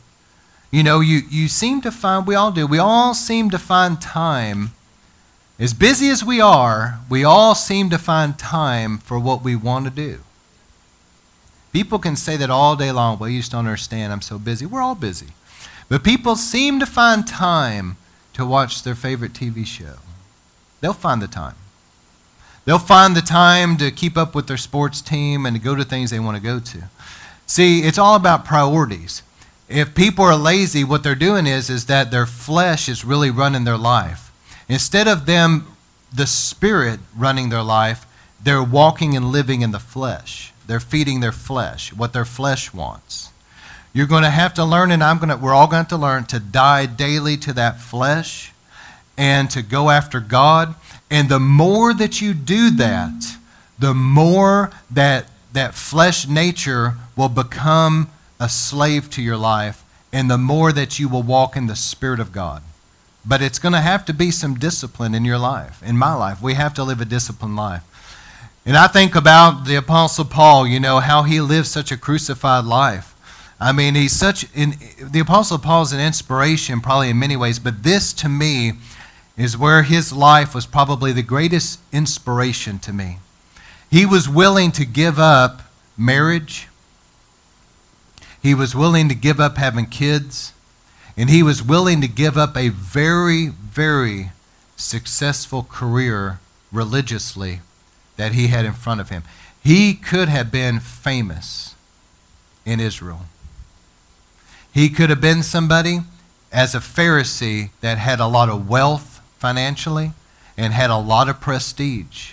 You 0.71 0.83
know, 0.83 1.01
you, 1.01 1.21
you 1.31 1.49
seem 1.49 1.83
to 1.83 1.93
find, 1.93 2.27
we 2.27 2.35
all 2.35 2.51
do, 2.51 2.67
we 2.67 2.79
all 2.79 3.15
seem 3.15 3.51
to 3.51 3.59
find 3.59 4.01
time, 4.01 4.73
as 5.59 5.73
busy 5.73 6.09
as 6.09 6.25
we 6.25 6.41
are, 6.41 7.01
we 7.09 7.23
all 7.23 7.55
seem 7.55 7.91
to 7.91 7.99
find 7.99 8.39
time 8.39 8.99
for 8.99 9.19
what 9.19 9.45
we 9.45 9.55
want 9.55 9.85
to 9.85 9.91
do. 9.91 10.21
People 11.73 11.99
can 11.99 12.17
say 12.17 12.37
that 12.37 12.51
all 12.51 12.77
day 12.77 12.93
long, 12.93 13.19
well, 13.19 13.29
you 13.29 13.41
just 13.41 13.53
don't 13.53 13.67
understand, 13.67 14.12
I'm 14.12 14.21
so 14.21 14.39
busy. 14.39 14.67
We're 14.67 14.83
all 14.83 14.95
busy. 14.95 15.29
But 15.89 16.05
people 16.05 16.37
seem 16.37 16.81
to 16.81 16.87
find 16.87 17.27
time 17.27 17.97
to 18.33 18.47
watch 18.47 18.83
their 18.83 18.95
favorite 18.95 19.33
TV 19.33 19.67
show. 19.67 19.97
They'll 20.81 20.93
find 20.93 21.21
the 21.23 21.29
time. 21.29 21.56
They'll 22.65 22.79
find 22.79 23.15
the 23.15 23.21
time 23.21 23.77
to 23.77 23.91
keep 23.91 24.17
up 24.17 24.35
with 24.35 24.47
their 24.47 24.56
sports 24.56 25.01
team 25.01 25.45
and 25.45 25.56
to 25.56 25.62
go 25.62 25.75
to 25.75 25.85
things 25.85 26.11
they 26.11 26.19
want 26.19 26.37
to 26.37 26.43
go 26.43 26.59
to. 26.59 26.85
See, 27.47 27.81
it's 27.81 27.99
all 27.99 28.17
about 28.17 28.45
priorities. 28.45 29.23
If 29.69 29.94
people 29.94 30.25
are 30.25 30.37
lazy, 30.37 30.82
what 30.82 31.03
they're 31.03 31.15
doing 31.15 31.46
is, 31.46 31.69
is 31.69 31.87
that 31.87 32.11
their 32.11 32.27
flesh 32.27 32.89
is 32.89 33.05
really 33.05 33.31
running 33.31 33.65
their 33.65 33.79
life. 33.79 34.24
Instead 34.69 35.09
of 35.09 35.27
them, 35.27 35.67
the 36.13 36.27
spirit 36.27 37.01
running 37.17 37.49
their 37.49 37.63
life, 37.63 38.06
they're 38.43 38.63
walking 38.63 39.17
and 39.17 39.27
living 39.27 39.63
in 39.63 39.73
the 39.73 39.79
flesh. 39.79 40.53
They're 40.67 40.81
feeding 40.81 41.21
their 41.21 41.33
flesh, 41.33 41.93
what 41.93 42.13
their 42.13 42.25
flesh 42.25 42.73
wants. 42.73 43.31
You're 43.93 44.06
going 44.06 44.23
to 44.23 44.31
have 44.31 44.55
to 44.55 44.65
learn, 44.65 44.91
and 44.91 45.05
I'm 45.05 45.19
going 45.19 45.29
to, 45.29 45.37
we're 45.37 45.55
all 45.55 45.67
going 45.67 45.85
to, 45.85 45.91
to 45.91 45.97
learn 45.97 46.25
to 46.27 46.41
die 46.41 46.87
daily 46.87 47.37
to 47.39 47.53
that 47.53 47.81
flesh 47.81 48.53
and 49.17 49.51
to 49.51 49.63
go 49.63 49.91
after 49.91 50.21
God. 50.21 50.75
And 51.11 51.29
the 51.29 51.39
more 51.39 51.94
that 51.94 52.21
you 52.21 52.35
do 52.35 52.71
that, 52.71 53.37
the 53.79 53.94
more 53.94 54.73
that 54.91 55.27
that 55.53 55.75
flesh 55.75 56.27
nature 56.27 56.94
will 57.17 57.29
become 57.29 58.11
a 58.41 58.49
slave 58.49 59.09
to 59.11 59.23
your 59.23 59.37
life, 59.37 59.85
and 60.13 60.29
the 60.29 60.39
more 60.39 60.73
that 60.73 60.99
you 60.99 61.09
will 61.09 61.23
walk 61.23 61.56
in 61.56 61.69
the 61.69 61.77
Spirit 61.77 62.19
of 62.19 62.33
God. 62.33 62.63
But 63.27 63.41
it's 63.41 63.59
going 63.59 63.73
to 63.73 63.81
have 63.81 64.05
to 64.07 64.15
be 64.15 64.31
some 64.31 64.55
discipline 64.55 65.15
in 65.15 65.25
your 65.25 65.39
life. 65.39 65.83
In 65.83 65.97
my 65.97 66.15
life, 66.15 66.43
we 66.43 66.55
have 66.55 66.75
to 66.75 66.85
live 66.85 67.01
a 67.01 67.07
disciplined 67.07 67.57
life. 67.57 67.83
And 68.67 68.77
I 68.77 68.87
think 68.87 69.15
about 69.15 69.67
the 69.67 69.77
Apostle 69.77 70.25
Paul, 70.25 70.67
you 70.67 70.81
know, 70.81 71.01
how 71.01 71.23
he 71.25 71.41
lived 71.41 71.67
such 71.67 71.93
a 71.93 71.99
crucified 71.99 72.65
life. 72.65 73.15
I 73.61 73.73
mean, 73.73 73.95
he's 73.95 74.13
such 74.13 74.47
in 74.55 74.75
the 75.01 75.21
Apostle 75.21 75.59
Paul 75.59 75.83
is 75.83 75.93
an 75.93 76.01
inspiration, 76.01 76.81
probably 76.81 77.11
in 77.11 77.19
many 77.19 77.37
ways, 77.37 77.59
but 77.59 77.83
this 77.83 78.13
to 78.15 78.29
me 78.29 78.73
is 79.37 79.59
where 79.59 79.83
his 79.83 80.13
life 80.13 80.55
was 80.55 80.65
probably 80.65 81.13
the 81.13 81.23
greatest 81.23 81.79
inspiration 81.93 82.79
to 82.81 82.93
me. 82.93 83.19
He 83.91 84.07
was 84.07 84.29
willing 84.29 84.73
to 84.73 84.87
give 84.87 85.19
up 85.19 85.63
marriage. 85.97 86.69
He 88.43 88.55
was 88.55 88.75
willing 88.75 89.09
to 89.11 89.15
give 89.15 89.41
up 89.41 89.57
having 89.57 89.87
kids. 89.87 90.54
And 91.17 91.31
he 91.31 91.43
was 91.43 91.63
willing 91.63 92.01
to 92.01 92.09
give 92.09 92.37
up 92.37 92.56
a 92.56 92.71
very, 92.71 93.49
very 93.49 94.33
successful 94.77 95.63
career 95.63 96.41
religiously 96.73 97.61
that 98.17 98.33
he 98.33 98.49
had 98.49 98.65
in 98.65 98.73
front 98.73 99.01
of 99.01 99.11
him. 99.11 99.23
He 99.63 99.94
could 99.94 100.29
have 100.29 100.51
been 100.51 100.81
famous 100.81 101.75
in 102.65 102.81
Israel. 102.81 103.27
He 104.73 104.89
could 104.89 105.11
have 105.11 105.21
been 105.21 105.43
somebody 105.43 106.01
as 106.53 106.75
a 106.75 106.81
Pharisee 106.81 107.71
that 107.81 107.99
had 107.99 108.21
a 108.21 108.27
lot 108.27 108.49
of 108.49 108.69
wealth 108.69 109.21
financially 109.39 110.13
and 110.56 110.73
had 110.73 110.91
a 110.91 110.97
lot 110.97 111.29
of 111.29 111.41
prestige. 111.41 112.33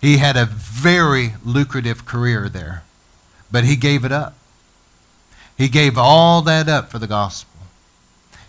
He 0.00 0.18
had 0.18 0.36
a 0.36 0.46
very 0.46 1.34
lucrative 1.44 2.04
career 2.04 2.48
there, 2.48 2.82
but 3.50 3.64
he 3.64 3.76
gave 3.76 4.04
it 4.04 4.12
up. 4.12 4.34
He 5.56 5.68
gave 5.68 5.96
all 5.96 6.42
that 6.42 6.68
up 6.68 6.90
for 6.90 6.98
the 6.98 7.06
gospel. 7.06 7.51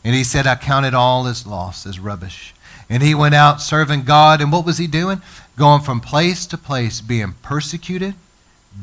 And 0.03 0.13
he 0.13 0.23
said, 0.23 0.45
I 0.45 0.55
counted 0.55 0.93
all 0.93 1.27
as 1.27 1.47
loss, 1.47 1.85
as 1.85 1.99
rubbish. 1.99 2.53
And 2.89 3.01
he 3.01 3.15
went 3.15 3.35
out 3.35 3.61
serving 3.61 4.03
God. 4.03 4.41
And 4.41 4.51
what 4.51 4.65
was 4.65 4.77
he 4.77 4.87
doing? 4.87 5.21
Going 5.55 5.81
from 5.81 6.01
place 6.01 6.45
to 6.47 6.57
place, 6.57 6.99
being 6.99 7.35
persecuted, 7.41 8.15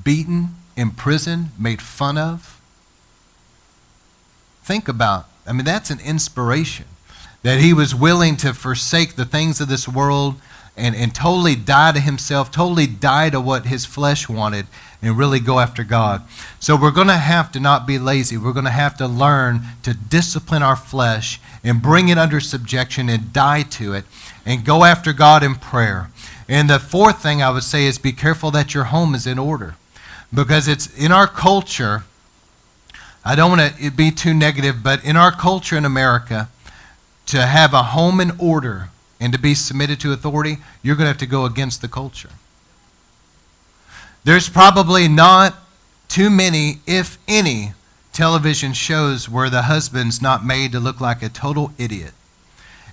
beaten, 0.04 0.56
imprisoned, 0.76 1.50
made 1.58 1.82
fun 1.82 2.16
of. 2.16 2.60
Think 4.62 4.88
about, 4.88 5.28
I 5.46 5.52
mean, 5.52 5.64
that's 5.64 5.90
an 5.90 6.00
inspiration 6.00 6.86
that 7.42 7.60
he 7.60 7.72
was 7.72 7.94
willing 7.94 8.36
to 8.38 8.54
forsake 8.54 9.16
the 9.16 9.24
things 9.24 9.60
of 9.60 9.68
this 9.68 9.88
world 9.88 10.36
and, 10.76 10.94
and 10.94 11.14
totally 11.14 11.56
die 11.56 11.92
to 11.92 12.00
himself, 12.00 12.50
totally 12.50 12.86
die 12.86 13.30
to 13.30 13.40
what 13.40 13.66
his 13.66 13.84
flesh 13.84 14.28
wanted, 14.28 14.66
and 15.02 15.16
really 15.16 15.40
go 15.40 15.59
after 15.59 15.83
God. 15.85 16.23
So 16.59 16.76
we're 16.76 16.90
going 16.90 17.07
to 17.09 17.16
have 17.16 17.50
to 17.52 17.61
not 17.61 17.87
be 17.87 17.99
lazy. 17.99 18.37
We're 18.37 18.52
going 18.52 18.64
to 18.64 18.71
have 18.71 18.97
to 18.99 19.07
learn 19.07 19.62
to 19.83 19.95
discipline 19.95 20.62
our 20.62 20.76
flesh 20.76 21.40
and 21.64 21.83
bring 21.83 22.09
it 22.09 22.19
under 22.19 22.40
subjection 22.40 23.09
and 23.09 23.33
die 23.33 23.62
to 23.62 23.95
it 23.95 24.04
and 24.45 24.64
go 24.64 24.85
after 24.85 25.12
God 25.12 25.42
in 25.42 25.54
prayer. 25.54 26.11
And 26.49 26.69
the 26.69 26.78
fourth 26.78 27.23
thing 27.23 27.42
I 27.42 27.50
would 27.50 27.62
say 27.62 27.87
is 27.87 27.99
be 27.99 28.12
careful 28.12 28.50
that 28.50 28.75
your 28.75 28.85
home 28.85 29.14
is 29.14 29.26
in 29.26 29.38
order. 29.38 29.76
Because 30.33 30.69
it's 30.69 30.87
in 30.99 31.12
our 31.12 31.26
culture, 31.26 32.04
I 33.25 33.35
don't 33.35 33.59
want 33.59 33.76
to 33.76 33.90
be 33.90 34.11
too 34.11 34.35
negative, 34.35 34.83
but 34.83 35.04
in 35.04 35.16
our 35.16 35.33
culture 35.33 35.76
in 35.76 35.85
America, 35.85 36.49
to 37.26 37.47
have 37.47 37.73
a 37.73 37.83
home 37.85 38.21
in 38.21 38.33
order 38.38 38.88
and 39.21 39.33
to 39.33 39.38
be 39.38 39.54
submitted 39.54 40.00
to 40.00 40.12
authority, 40.12 40.59
you're 40.83 40.97
going 40.97 41.04
to 41.04 41.11
have 41.11 41.19
to 41.19 41.26
go 41.26 41.45
against 41.45 41.83
the 41.83 41.88
culture. 41.88 42.30
There's 44.24 44.48
probably 44.48 45.08
not 45.08 45.54
too 46.08 46.30
many, 46.30 46.80
if 46.86 47.18
any, 47.26 47.72
television 48.12 48.72
shows 48.72 49.28
where 49.28 49.48
the 49.48 49.62
husband's 49.62 50.20
not 50.20 50.44
made 50.44 50.72
to 50.72 50.80
look 50.80 51.00
like 51.00 51.22
a 51.22 51.28
total 51.28 51.72
idiot. 51.78 52.12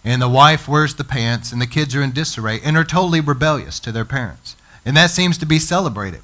And 0.03 0.21
the 0.21 0.29
wife 0.29 0.67
wears 0.67 0.95
the 0.95 1.03
pants, 1.03 1.51
and 1.51 1.61
the 1.61 1.67
kids 1.67 1.95
are 1.95 2.01
in 2.01 2.11
disarray 2.11 2.61
and 2.63 2.77
are 2.77 2.83
totally 2.83 3.19
rebellious 3.19 3.79
to 3.81 3.91
their 3.91 4.05
parents. 4.05 4.55
And 4.85 4.95
that 4.95 5.09
seems 5.09 5.37
to 5.39 5.45
be 5.45 5.59
celebrated. 5.59 6.21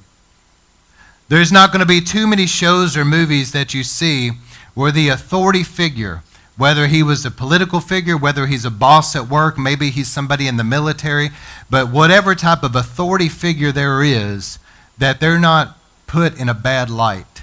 There's 1.28 1.52
not 1.52 1.72
going 1.72 1.80
to 1.80 1.86
be 1.86 2.00
too 2.00 2.26
many 2.26 2.46
shows 2.46 2.96
or 2.96 3.04
movies 3.04 3.52
that 3.52 3.74
you 3.74 3.82
see 3.82 4.32
where 4.74 4.92
the 4.92 5.08
authority 5.08 5.62
figure 5.62 6.22
whether 6.56 6.86
he 6.86 7.02
was 7.02 7.24
a 7.24 7.30
political 7.30 7.80
figure, 7.80 8.16
whether 8.16 8.46
he's 8.46 8.64
a 8.64 8.70
boss 8.70 9.16
at 9.16 9.28
work, 9.28 9.58
maybe 9.58 9.90
he's 9.90 10.08
somebody 10.08 10.46
in 10.46 10.56
the 10.56 10.64
military, 10.64 11.30
but 11.68 11.90
whatever 11.90 12.34
type 12.34 12.62
of 12.62 12.76
authority 12.76 13.28
figure 13.28 13.72
there 13.72 14.02
is, 14.02 14.58
that 14.98 15.20
they're 15.20 15.38
not 15.38 15.78
put 16.06 16.38
in 16.38 16.48
a 16.48 16.54
bad 16.54 16.90
light. 16.90 17.42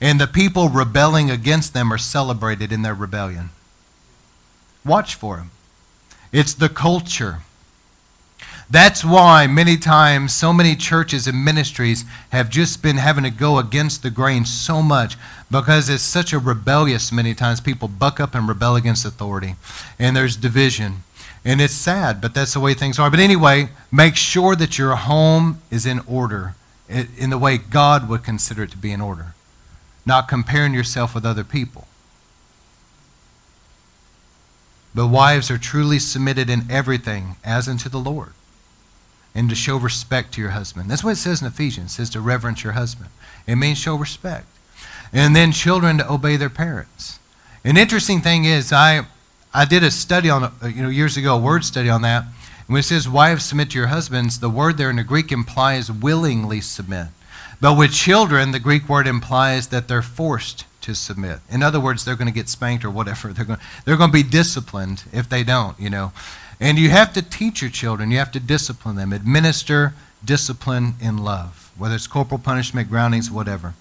And 0.00 0.20
the 0.20 0.26
people 0.26 0.68
rebelling 0.68 1.30
against 1.30 1.74
them 1.74 1.92
are 1.92 1.98
celebrated 1.98 2.70
in 2.70 2.82
their 2.82 2.94
rebellion. 2.94 3.50
Watch 4.84 5.14
for 5.14 5.36
them. 5.36 5.50
It's 6.32 6.54
the 6.54 6.68
culture. 6.68 7.38
That's 8.70 9.02
why 9.02 9.46
many 9.46 9.78
times 9.78 10.34
so 10.34 10.52
many 10.52 10.76
churches 10.76 11.26
and 11.26 11.42
ministries 11.42 12.04
have 12.30 12.50
just 12.50 12.82
been 12.82 12.98
having 12.98 13.24
to 13.24 13.30
go 13.30 13.58
against 13.58 14.02
the 14.02 14.10
grain 14.10 14.44
so 14.44 14.82
much 14.82 15.16
because 15.50 15.88
it's 15.88 16.02
such 16.02 16.34
a 16.34 16.38
rebellious 16.38 17.10
many 17.10 17.34
times 17.34 17.62
people 17.62 17.88
buck 17.88 18.20
up 18.20 18.34
and 18.34 18.46
rebel 18.46 18.76
against 18.76 19.06
authority 19.06 19.54
and 19.98 20.14
there's 20.14 20.36
division 20.36 21.02
and 21.44 21.60
it's 21.60 21.74
sad 21.74 22.20
but 22.20 22.34
that's 22.34 22.54
the 22.54 22.60
way 22.60 22.74
things 22.74 22.98
are 22.98 23.10
but 23.10 23.20
anyway 23.20 23.68
make 23.90 24.16
sure 24.16 24.54
that 24.56 24.78
your 24.78 24.94
home 24.96 25.60
is 25.70 25.86
in 25.86 26.00
order 26.06 26.54
in 26.88 27.30
the 27.30 27.38
way 27.38 27.58
god 27.58 28.08
would 28.08 28.22
consider 28.22 28.64
it 28.64 28.70
to 28.70 28.78
be 28.78 28.92
in 28.92 29.00
order 29.00 29.34
not 30.04 30.28
comparing 30.28 30.74
yourself 30.74 31.14
with 31.14 31.24
other 31.24 31.44
people 31.44 31.86
but 34.94 35.08
wives 35.08 35.50
are 35.50 35.58
truly 35.58 35.98
submitted 35.98 36.50
in 36.50 36.62
everything 36.70 37.36
as 37.44 37.68
unto 37.68 37.88
the 37.88 37.98
lord 37.98 38.32
and 39.38 39.48
to 39.48 39.54
show 39.54 39.76
respect 39.76 40.34
to 40.34 40.40
your 40.40 40.50
husband. 40.50 40.90
That's 40.90 41.04
what 41.04 41.12
it 41.12 41.16
says 41.16 41.40
in 41.40 41.46
Ephesians. 41.46 41.92
It 41.92 41.94
says 41.94 42.10
to 42.10 42.20
reverence 42.20 42.64
your 42.64 42.72
husband. 42.72 43.10
It 43.46 43.54
means 43.54 43.78
show 43.78 43.94
respect. 43.94 44.46
And 45.12 45.34
then 45.34 45.52
children 45.52 45.98
to 45.98 46.12
obey 46.12 46.36
their 46.36 46.50
parents. 46.50 47.20
An 47.64 47.76
interesting 47.76 48.20
thing 48.20 48.44
is, 48.44 48.72
I, 48.72 49.06
I 49.52 49.64
did 49.64 49.82
a 49.82 49.90
study 49.90 50.30
on, 50.30 50.44
uh, 50.44 50.52
you 50.66 50.82
know, 50.82 50.88
years 50.88 51.16
ago, 51.16 51.36
a 51.36 51.40
word 51.40 51.64
study 51.64 51.88
on 51.88 52.02
that. 52.02 52.24
And 52.24 52.74
when 52.74 52.80
it 52.80 52.84
says, 52.84 53.08
wives 53.08 53.44
submit 53.44 53.70
to 53.70 53.78
your 53.78 53.86
husbands, 53.88 54.40
the 54.40 54.50
word 54.50 54.76
there 54.76 54.90
in 54.90 54.96
the 54.96 55.04
Greek 55.04 55.32
implies 55.32 55.90
willingly 55.90 56.60
submit. 56.60 57.08
But 57.60 57.76
with 57.76 57.92
children, 57.92 58.52
the 58.52 58.60
Greek 58.60 58.88
word 58.88 59.06
implies 59.06 59.68
that 59.68 59.88
they're 59.88 60.02
forced 60.02 60.64
to 60.82 60.94
submit. 60.94 61.40
In 61.50 61.62
other 61.62 61.80
words, 61.80 62.04
they're 62.04 62.16
going 62.16 62.28
to 62.28 62.34
get 62.34 62.48
spanked 62.48 62.84
or 62.84 62.90
whatever. 62.90 63.32
They're 63.32 63.44
going, 63.44 63.58
they're 63.84 63.96
going 63.96 64.10
to 64.10 64.14
be 64.14 64.22
disciplined 64.22 65.04
if 65.12 65.28
they 65.28 65.44
don't, 65.44 65.78
you 65.78 65.90
know. 65.90 66.12
And 66.60 66.78
you 66.78 66.90
have 66.90 67.12
to 67.14 67.22
teach 67.22 67.62
your 67.62 67.70
children, 67.70 68.10
you 68.10 68.18
have 68.18 68.32
to 68.32 68.40
discipline 68.40 68.96
them, 68.96 69.12
administer 69.12 69.94
discipline 70.24 70.94
in 71.00 71.18
love, 71.18 71.70
whether 71.76 71.94
it's 71.94 72.06
corporal 72.06 72.40
punishment, 72.40 72.88
groundings, 72.88 73.30
whatever. 73.30 73.74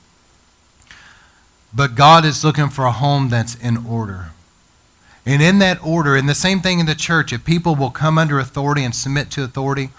But 1.74 1.96
God 1.96 2.26
is 2.26 2.44
looking 2.44 2.70
for 2.70 2.86
a 2.86 2.92
home 2.92 3.30
that's 3.30 3.56
in 3.56 3.78
order. 3.86 4.32
And 5.28 5.42
in 5.42 5.60
that 5.60 5.84
order, 5.86 6.16
and 6.16 6.30
the 6.30 6.34
same 6.34 6.62
thing 6.62 6.80
in 6.80 6.86
the 6.86 6.96
church, 6.96 7.34
if 7.34 7.44
people 7.44 7.76
will 7.76 7.92
come 7.92 8.18
under 8.18 8.40
authority 8.40 8.86
and 8.86 8.96
submit 8.96 9.30
to 9.32 9.44
authority, 9.44 9.90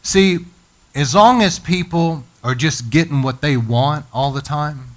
see, 0.00 0.46
as 0.94 1.12
long 1.12 1.42
as 1.42 1.58
people 1.58 2.22
are 2.44 2.54
just 2.54 2.88
getting 2.88 3.22
what 3.22 3.40
they 3.40 3.56
want 3.56 4.06
all 4.12 4.30
the 4.30 4.40
time, 4.40 4.92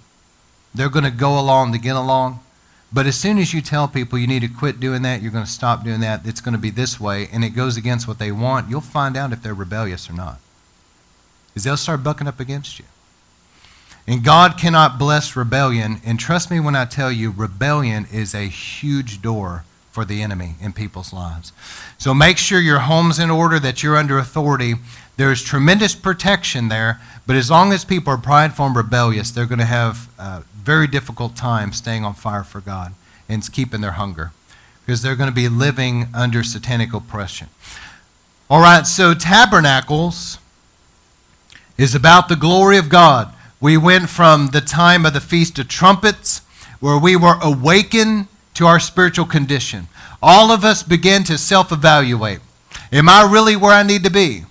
they're 0.75 0.89
going 0.89 1.05
to 1.05 1.11
go 1.11 1.39
along 1.39 1.71
to 1.71 1.79
get 1.79 1.95
along. 1.95 2.39
But 2.93 3.07
as 3.07 3.15
soon 3.15 3.39
as 3.39 3.51
you 3.51 3.61
tell 3.61 3.87
people 3.87 4.19
you 4.19 4.27
need 4.27 4.43
to 4.43 4.47
quit 4.47 4.79
doing 4.79 5.01
that, 5.01 5.23
you're 5.23 5.31
going 5.31 5.43
to 5.43 5.49
stop 5.49 5.83
doing 5.83 6.01
that, 6.01 6.23
it's 6.23 6.39
going 6.39 6.53
to 6.53 6.61
be 6.61 6.69
this 6.69 6.99
way, 6.99 7.27
and 7.33 7.43
it 7.43 7.49
goes 7.49 7.75
against 7.75 8.07
what 8.07 8.19
they 8.19 8.31
want, 8.31 8.69
you'll 8.69 8.79
find 8.79 9.17
out 9.17 9.33
if 9.33 9.41
they're 9.41 9.55
rebellious 9.55 10.07
or 10.07 10.13
not. 10.13 10.39
Because 11.47 11.63
they'll 11.63 11.77
start 11.77 12.03
bucking 12.03 12.27
up 12.27 12.39
against 12.39 12.77
you. 12.77 12.85
And 14.07 14.23
God 14.23 14.57
cannot 14.57 14.99
bless 14.99 15.35
rebellion. 15.35 16.01
And 16.05 16.19
trust 16.19 16.51
me 16.51 16.59
when 16.59 16.75
I 16.75 16.85
tell 16.85 17.11
you, 17.11 17.31
rebellion 17.31 18.05
is 18.11 18.33
a 18.33 18.47
huge 18.47 19.21
door 19.21 19.63
for 19.91 20.03
the 20.03 20.21
enemy 20.21 20.55
in 20.59 20.73
people's 20.73 21.13
lives. 21.13 21.53
So 21.97 22.13
make 22.13 22.37
sure 22.37 22.59
your 22.59 22.79
home's 22.79 23.19
in 23.19 23.29
order, 23.29 23.59
that 23.59 23.83
you're 23.83 23.95
under 23.95 24.17
authority. 24.17 24.73
There's 25.17 25.43
tremendous 25.43 25.93
protection 25.93 26.67
there, 26.67 26.99
but 27.27 27.35
as 27.35 27.51
long 27.51 27.71
as 27.71 27.85
people 27.85 28.11
are 28.11 28.17
prideful 28.17 28.65
and 28.65 28.75
rebellious, 28.75 29.31
they're 29.31 29.45
going 29.45 29.59
to 29.59 29.65
have 29.65 30.09
uh, 30.17 30.41
very 30.55 30.87
difficult 30.87 31.35
time 31.35 31.71
staying 31.71 32.03
on 32.03 32.15
fire 32.15 32.43
for 32.43 32.59
God 32.59 32.93
and 33.29 33.49
keeping 33.53 33.81
their 33.81 33.91
hunger 33.91 34.31
because 34.85 35.01
they're 35.01 35.15
going 35.15 35.29
to 35.29 35.35
be 35.35 35.47
living 35.47 36.07
under 36.13 36.43
satanic 36.43 36.93
oppression. 36.93 37.47
All 38.49 38.61
right, 38.61 38.85
so 38.85 39.13
tabernacles 39.13 40.39
is 41.77 41.95
about 41.95 42.27
the 42.27 42.35
glory 42.35 42.77
of 42.77 42.89
God. 42.89 43.33
We 43.63 43.77
went 43.77 44.09
from 44.09 44.47
the 44.47 44.59
time 44.59 45.05
of 45.05 45.13
the 45.13 45.21
Feast 45.21 45.57
of 45.57 45.69
Trumpets, 45.69 46.41
where 46.81 46.99
we 46.99 47.15
were 47.15 47.37
awakened 47.41 48.27
to 48.55 48.65
our 48.65 48.77
spiritual 48.77 49.23
condition. 49.23 49.87
All 50.21 50.51
of 50.51 50.65
us 50.65 50.83
begin 50.83 51.23
to 51.23 51.37
self 51.37 51.71
evaluate. 51.71 52.41
Am 52.91 53.07
I 53.07 53.21
really 53.23 53.55
where 53.55 53.71
I 53.71 53.83
need 53.83 54.03
to 54.03 54.09
be? 54.09 54.43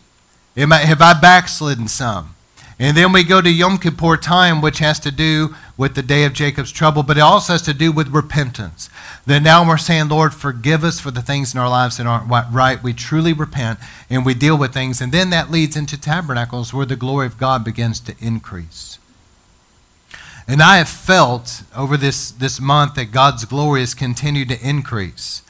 Am 0.57 0.73
I, 0.73 0.79
have 0.79 1.03
I 1.03 1.13
backslidden 1.13 1.89
some? 1.89 2.37
And 2.79 2.97
then 2.97 3.13
we 3.13 3.23
go 3.23 3.43
to 3.43 3.51
Yom 3.53 3.77
Kippur 3.77 4.17
time, 4.17 4.63
which 4.63 4.79
has 4.79 4.99
to 5.01 5.11
do 5.11 5.57
with 5.77 5.95
the 5.95 6.01
day 6.01 6.25
of 6.25 6.33
Jacob's 6.33 6.73
trouble, 6.73 7.03
but 7.03 7.19
it 7.19 7.21
also 7.21 7.53
has 7.53 7.63
to 7.63 7.75
do 7.75 7.93
with 7.93 8.09
repentance. 8.09 8.89
That 9.27 9.43
now 9.43 9.69
we're 9.69 9.77
saying, 9.77 10.09
Lord, 10.09 10.33
forgive 10.33 10.85
us 10.85 11.01
for 11.01 11.11
the 11.11 11.21
things 11.21 11.53
in 11.53 11.61
our 11.61 11.69
lives 11.69 11.99
that 11.99 12.07
aren't 12.07 12.31
right. 12.51 12.83
We 12.83 12.95
truly 12.95 13.35
repent 13.35 13.79
and 14.09 14.25
we 14.25 14.33
deal 14.33 14.57
with 14.57 14.73
things. 14.73 15.03
And 15.03 15.13
then 15.13 15.29
that 15.29 15.51
leads 15.51 15.77
into 15.77 16.01
tabernacles 16.01 16.73
where 16.73 16.87
the 16.87 16.97
glory 16.97 17.27
of 17.27 17.37
God 17.37 17.63
begins 17.63 18.01
to 18.01 18.15
increase. 18.19 18.99
And 20.49 20.63
I 20.63 20.79
have 20.79 20.89
felt 20.89 21.63
over 21.75 21.97
this, 21.97 22.31
this 22.31 22.61
month 22.61 22.95
that 22.95 23.13
God's 23.13 23.45
glory 23.45 23.81
has 23.81 23.95
continued 23.95 24.49
to 24.49 24.69
increase. 24.69 25.43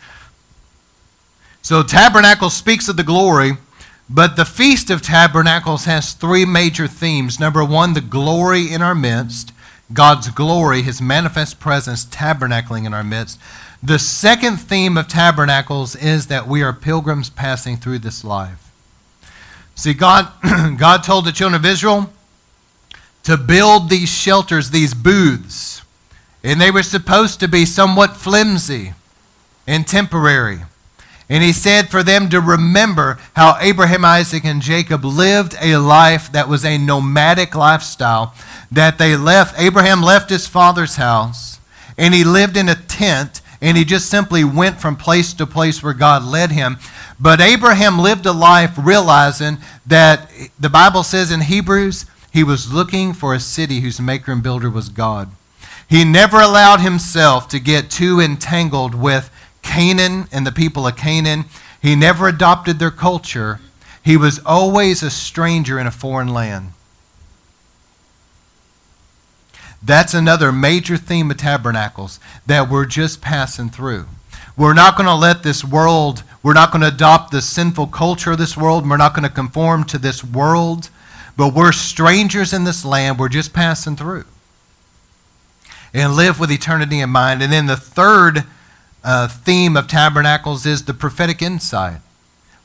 So, 1.62 1.82
tabernacle 1.82 2.50
speaks 2.50 2.88
of 2.88 2.96
the 2.96 3.04
glory 3.04 3.52
but 4.12 4.36
the 4.36 4.44
Feast 4.44 4.90
of 4.90 5.00
Tabernacles 5.00 5.86
has 5.86 6.12
three 6.12 6.44
major 6.44 6.86
themes. 6.86 7.40
Number 7.40 7.64
one, 7.64 7.94
the 7.94 8.02
glory 8.02 8.70
in 8.70 8.82
our 8.82 8.94
midst, 8.94 9.52
God's 9.90 10.28
glory, 10.28 10.82
his 10.82 11.00
manifest 11.00 11.58
presence 11.58 12.04
tabernacling 12.04 12.84
in 12.84 12.92
our 12.92 13.02
midst. 13.02 13.40
The 13.82 13.98
second 13.98 14.58
theme 14.58 14.98
of 14.98 15.08
tabernacles 15.08 15.96
is 15.96 16.26
that 16.26 16.46
we 16.46 16.62
are 16.62 16.74
pilgrims 16.74 17.30
passing 17.30 17.78
through 17.78 18.00
this 18.00 18.22
life. 18.22 18.70
See, 19.74 19.94
God, 19.94 20.28
God 20.76 21.02
told 21.02 21.24
the 21.24 21.32
children 21.32 21.58
of 21.58 21.64
Israel 21.64 22.12
to 23.24 23.36
build 23.36 23.88
these 23.88 24.08
shelters, 24.08 24.70
these 24.70 24.94
booths. 24.94 25.82
And 26.44 26.60
they 26.60 26.70
were 26.70 26.82
supposed 26.82 27.40
to 27.40 27.48
be 27.48 27.64
somewhat 27.64 28.16
flimsy 28.16 28.94
and 29.66 29.86
temporary. 29.86 30.60
And 31.28 31.42
he 31.42 31.52
said 31.52 31.88
for 31.88 32.02
them 32.02 32.28
to 32.30 32.40
remember 32.40 33.18
how 33.34 33.56
Abraham, 33.60 34.04
Isaac, 34.04 34.44
and 34.44 34.60
Jacob 34.60 35.04
lived 35.04 35.56
a 35.62 35.76
life 35.76 36.30
that 36.32 36.48
was 36.48 36.64
a 36.64 36.76
nomadic 36.76 37.54
lifestyle, 37.54 38.34
that 38.70 38.98
they 38.98 39.16
left, 39.16 39.58
Abraham 39.58 40.02
left 40.02 40.30
his 40.30 40.46
father's 40.46 40.96
house, 40.96 41.58
and 41.96 42.12
he 42.12 42.24
lived 42.24 42.56
in 42.56 42.68
a 42.68 42.74
tent, 42.74 43.40
and 43.62 43.76
he 43.76 43.84
just 43.84 44.10
simply 44.10 44.44
went 44.44 44.80
from 44.80 44.96
place 44.96 45.32
to 45.34 45.46
place 45.46 45.82
where 45.82 45.94
God 45.94 46.24
led 46.24 46.50
him. 46.50 46.76
But 47.20 47.40
Abraham 47.40 47.98
lived 47.98 48.26
a 48.26 48.32
life 48.32 48.72
realizing 48.76 49.58
that 49.86 50.28
the 50.58 50.68
Bible 50.68 51.02
says 51.02 51.30
in 51.30 51.42
Hebrews, 51.42 52.04
he 52.32 52.42
was 52.42 52.72
looking 52.72 53.12
for 53.12 53.34
a 53.34 53.40
city 53.40 53.80
whose 53.80 54.00
maker 54.00 54.32
and 54.32 54.42
builder 54.42 54.70
was 54.70 54.88
God. 54.88 55.30
He 55.88 56.04
never 56.04 56.40
allowed 56.40 56.80
himself 56.80 57.48
to 57.48 57.60
get 57.60 57.90
too 57.90 58.20
entangled 58.20 58.94
with 58.94 59.30
Canaan 59.60 60.26
and 60.32 60.46
the 60.46 60.52
people 60.52 60.86
of 60.86 60.96
Canaan. 60.96 61.44
He 61.80 61.94
never 61.94 62.28
adopted 62.28 62.78
their 62.78 62.90
culture. 62.90 63.60
He 64.02 64.16
was 64.16 64.40
always 64.46 65.02
a 65.02 65.10
stranger 65.10 65.78
in 65.78 65.86
a 65.86 65.90
foreign 65.90 66.28
land. 66.28 66.72
That's 69.82 70.14
another 70.14 70.52
major 70.52 70.96
theme 70.96 71.30
of 71.30 71.36
tabernacles 71.36 72.20
that 72.46 72.70
we're 72.70 72.86
just 72.86 73.20
passing 73.20 73.68
through. 73.68 74.06
We're 74.56 74.74
not 74.74 74.96
going 74.96 75.06
to 75.06 75.14
let 75.14 75.42
this 75.42 75.64
world, 75.64 76.22
we're 76.42 76.54
not 76.54 76.72
going 76.72 76.82
to 76.82 76.88
adopt 76.88 77.30
the 77.30 77.42
sinful 77.42 77.88
culture 77.88 78.32
of 78.32 78.38
this 78.38 78.56
world. 78.56 78.88
We're 78.88 78.96
not 78.96 79.14
going 79.14 79.28
to 79.28 79.34
conform 79.34 79.84
to 79.84 79.98
this 79.98 80.24
world. 80.24 80.90
But 81.36 81.54
we're 81.54 81.72
strangers 81.72 82.52
in 82.52 82.64
this 82.64 82.84
land. 82.84 83.18
We're 83.18 83.28
just 83.28 83.52
passing 83.52 83.96
through. 83.96 84.24
And 85.94 86.14
live 86.14 86.40
with 86.40 86.50
eternity 86.50 87.00
in 87.00 87.10
mind. 87.10 87.42
And 87.42 87.52
then 87.52 87.66
the 87.66 87.76
third 87.76 88.44
uh, 89.04 89.28
theme 89.28 89.76
of 89.76 89.88
tabernacles 89.88 90.64
is 90.66 90.84
the 90.84 90.94
prophetic 90.94 91.42
insight. 91.42 92.00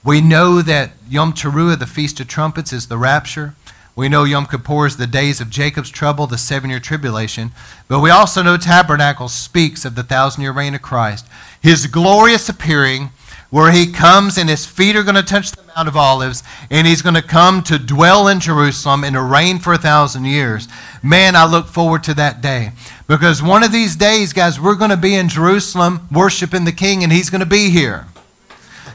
We 0.03 0.21
know 0.21 0.61
that 0.61 0.91
Yom 1.09 1.33
Teruah, 1.33 1.77
the 1.77 1.87
Feast 1.87 2.19
of 2.19 2.27
Trumpets, 2.27 2.71
is 2.71 2.87
the 2.87 2.97
rapture. 2.97 3.55
We 3.95 4.09
know 4.09 4.25
Yom 4.25 4.45
Kippur 4.45 4.85
is 4.85 4.97
the 4.97 5.07
days 5.07 5.41
of 5.41 5.49
Jacob's 5.49 5.89
trouble, 5.89 6.27
the 6.27 6.37
seven 6.37 6.69
year 6.69 6.79
tribulation. 6.79 7.51
But 7.87 7.99
we 7.99 8.11
also 8.11 8.43
know 8.43 8.55
Tabernacles 8.55 9.33
speaks 9.33 9.85
of 9.85 9.95
the 9.95 10.03
thousand 10.03 10.43
year 10.43 10.51
reign 10.51 10.75
of 10.75 10.83
Christ, 10.83 11.25
his 11.59 11.87
glorious 11.87 12.47
appearing, 12.47 13.09
where 13.49 13.71
he 13.71 13.91
comes 13.91 14.37
and 14.37 14.49
his 14.49 14.65
feet 14.65 14.95
are 14.95 15.03
going 15.03 15.15
to 15.15 15.23
touch 15.23 15.51
the 15.51 15.63
Mount 15.75 15.87
of 15.87 15.95
Olives, 15.95 16.43
and 16.69 16.85
he's 16.85 17.01
going 17.01 17.15
to 17.15 17.21
come 17.21 17.63
to 17.63 17.79
dwell 17.79 18.27
in 18.27 18.39
Jerusalem 18.39 19.03
and 19.03 19.13
to 19.13 19.21
reign 19.21 19.59
for 19.59 19.73
a 19.73 19.77
thousand 19.77 20.25
years. 20.25 20.67
Man, 21.01 21.35
I 21.35 21.45
look 21.45 21.67
forward 21.67 22.03
to 22.05 22.13
that 22.15 22.41
day. 22.41 22.71
Because 23.07 23.41
one 23.41 23.63
of 23.63 23.71
these 23.71 23.95
days, 23.95 24.33
guys, 24.33 24.59
we're 24.59 24.75
going 24.75 24.91
to 24.91 24.97
be 24.97 25.15
in 25.15 25.29
Jerusalem 25.29 26.07
worshiping 26.11 26.65
the 26.65 26.73
King, 26.73 27.03
and 27.03 27.11
he's 27.11 27.29
going 27.29 27.39
to 27.39 27.45
be 27.45 27.69
here. 27.69 28.07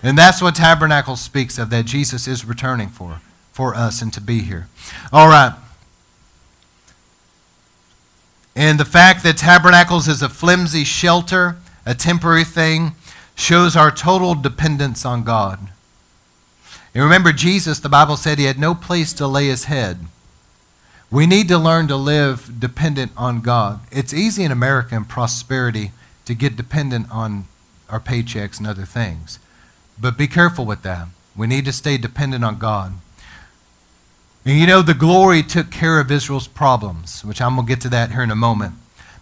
And 0.02 0.18
that's 0.18 0.42
what 0.42 0.56
Tabernacle 0.56 1.16
speaks 1.16 1.59
of, 1.59 1.71
that 1.71 1.87
Jesus 1.87 2.28
is 2.28 2.44
returning 2.44 2.88
for, 2.88 3.21
for 3.52 3.75
us 3.75 4.02
and 4.02 4.12
to 4.12 4.21
be 4.21 4.40
here. 4.40 4.68
All 5.12 5.28
right. 5.28 5.54
And 8.54 8.78
the 8.78 8.85
fact 8.85 9.23
that 9.23 9.38
Tabernacles 9.38 10.09
is 10.09 10.21
a 10.21 10.28
flimsy 10.28 10.85
shelter, 10.85 11.56
a 11.87 11.94
temporary 11.94 12.44
thing, 12.44 12.94
shows 13.35 13.77
our 13.77 13.91
total 13.91 14.35
dependence 14.35 15.05
on 15.05 15.25
God. 15.25 15.69
And 16.95 17.03
remember, 17.03 17.33
Jesus, 17.33 17.79
the 17.79 17.89
Bible 17.89 18.17
said 18.17 18.39
he 18.39 18.45
had 18.45 18.59
no 18.59 18.75
place 18.75 19.12
to 19.15 19.27
lay 19.27 19.47
his 19.47 19.65
head. 19.65 19.99
We 21.11 21.27
need 21.27 21.49
to 21.49 21.59
learn 21.59 21.89
to 21.89 21.97
live 21.97 22.59
dependent 22.59 23.12
on 23.17 23.41
God. 23.41 23.81
It's 23.91 24.15
easy 24.15 24.45
in 24.45 24.53
America 24.53 24.95
and 24.95 25.09
prosperity 25.09 25.93
to 26.25 26.35
get 26.35 26.57
dependent 26.57 27.11
on 27.11 27.47
our 27.91 28.01
paychecks 28.01 28.59
and 28.59 28.67
other 28.67 28.85
things. 28.85 29.39
But 30.01 30.17
be 30.17 30.27
careful 30.27 30.65
with 30.65 30.83
that. 30.83 31.09
We 31.37 31.47
need 31.47 31.65
to 31.67 31.73
stay 31.73 31.99
dependent 31.99 32.45
on 32.45 32.59
God. 32.59 32.95
And 34.45 34.59
you 34.59 34.67
know, 34.67 34.83
the 34.83 34.95
glory 34.95 35.43
took 35.43 35.71
care 35.71 36.01
of 36.01 36.11
Israel's 36.11 36.49
problems, 36.49 37.25
which 37.25 37.41
I'm 37.41 37.55
going 37.55 37.67
to 37.67 37.73
get 37.73 37.81
to 37.83 37.89
that 37.91 38.11
here 38.11 38.23
in 38.23 38.31
a 38.31 38.37
moment. 38.37 38.75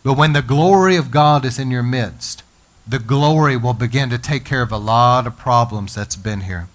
But 0.02 0.14
when 0.14 0.33
the 0.33 0.43
glory 0.43 0.97
of 0.97 1.11
God 1.11 1.45
is 1.45 1.59
in 1.59 1.71
your 1.71 1.83
midst, 1.83 2.43
the 2.91 2.99
glory 2.99 3.57
will 3.57 3.73
begin 3.73 4.11
to 4.11 4.19
take 4.19 4.45
care 4.45 4.63
of 4.63 4.73
a 4.73 4.76
lot 4.76 5.26
of 5.26 5.37
problems 5.37 5.95
that's 5.95 6.17
been 6.17 6.43
here. 6.43 6.69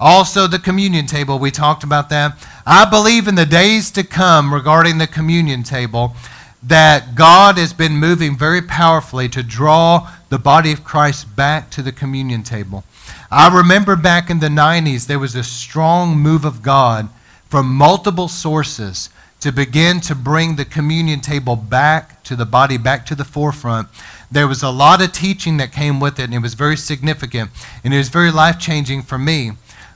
Also, 0.00 0.46
the 0.46 0.58
communion 0.58 1.06
table, 1.06 1.38
we 1.38 1.50
talked 1.50 1.84
about 1.84 2.08
that. 2.10 2.36
I 2.66 2.84
believe 2.84 3.26
in 3.26 3.36
the 3.36 3.46
days 3.46 3.90
to 3.92 4.04
come 4.04 4.52
regarding 4.52 4.98
the 4.98 5.06
communion 5.06 5.62
table 5.62 6.14
that 6.62 7.14
God 7.14 7.56
has 7.56 7.72
been 7.72 7.92
moving 7.92 8.36
very 8.36 8.60
powerfully 8.60 9.28
to 9.28 9.42
draw 9.42 10.10
the 10.28 10.38
body 10.38 10.72
of 10.72 10.84
Christ 10.84 11.34
back 11.36 11.70
to 11.70 11.82
the 11.82 11.92
communion 11.92 12.42
table. 12.42 12.84
I 13.30 13.54
remember 13.56 13.94
back 13.94 14.30
in 14.30 14.40
the 14.40 14.48
90s, 14.48 15.06
there 15.06 15.18
was 15.18 15.34
a 15.34 15.44
strong 15.44 16.18
move 16.18 16.44
of 16.44 16.62
God 16.62 17.08
from 17.48 17.66
multiple 17.68 18.28
sources 18.28 19.10
to 19.40 19.52
begin 19.52 20.00
to 20.00 20.14
bring 20.14 20.56
the 20.56 20.64
communion 20.64 21.20
table 21.20 21.54
back 21.54 22.22
to 22.24 22.34
the 22.34 22.44
body, 22.44 22.76
back 22.76 23.06
to 23.06 23.14
the 23.14 23.24
forefront. 23.24 23.88
There 24.30 24.48
was 24.48 24.62
a 24.62 24.70
lot 24.70 25.02
of 25.02 25.12
teaching 25.12 25.56
that 25.56 25.72
came 25.72 26.00
with 26.00 26.18
it, 26.18 26.24
and 26.24 26.34
it 26.34 26.42
was 26.42 26.54
very 26.54 26.76
significant, 26.76 27.50
and 27.82 27.94
it 27.94 27.98
was 27.98 28.08
very 28.08 28.30
life 28.30 28.58
changing 28.58 29.02
for 29.02 29.18
me. 29.18 29.52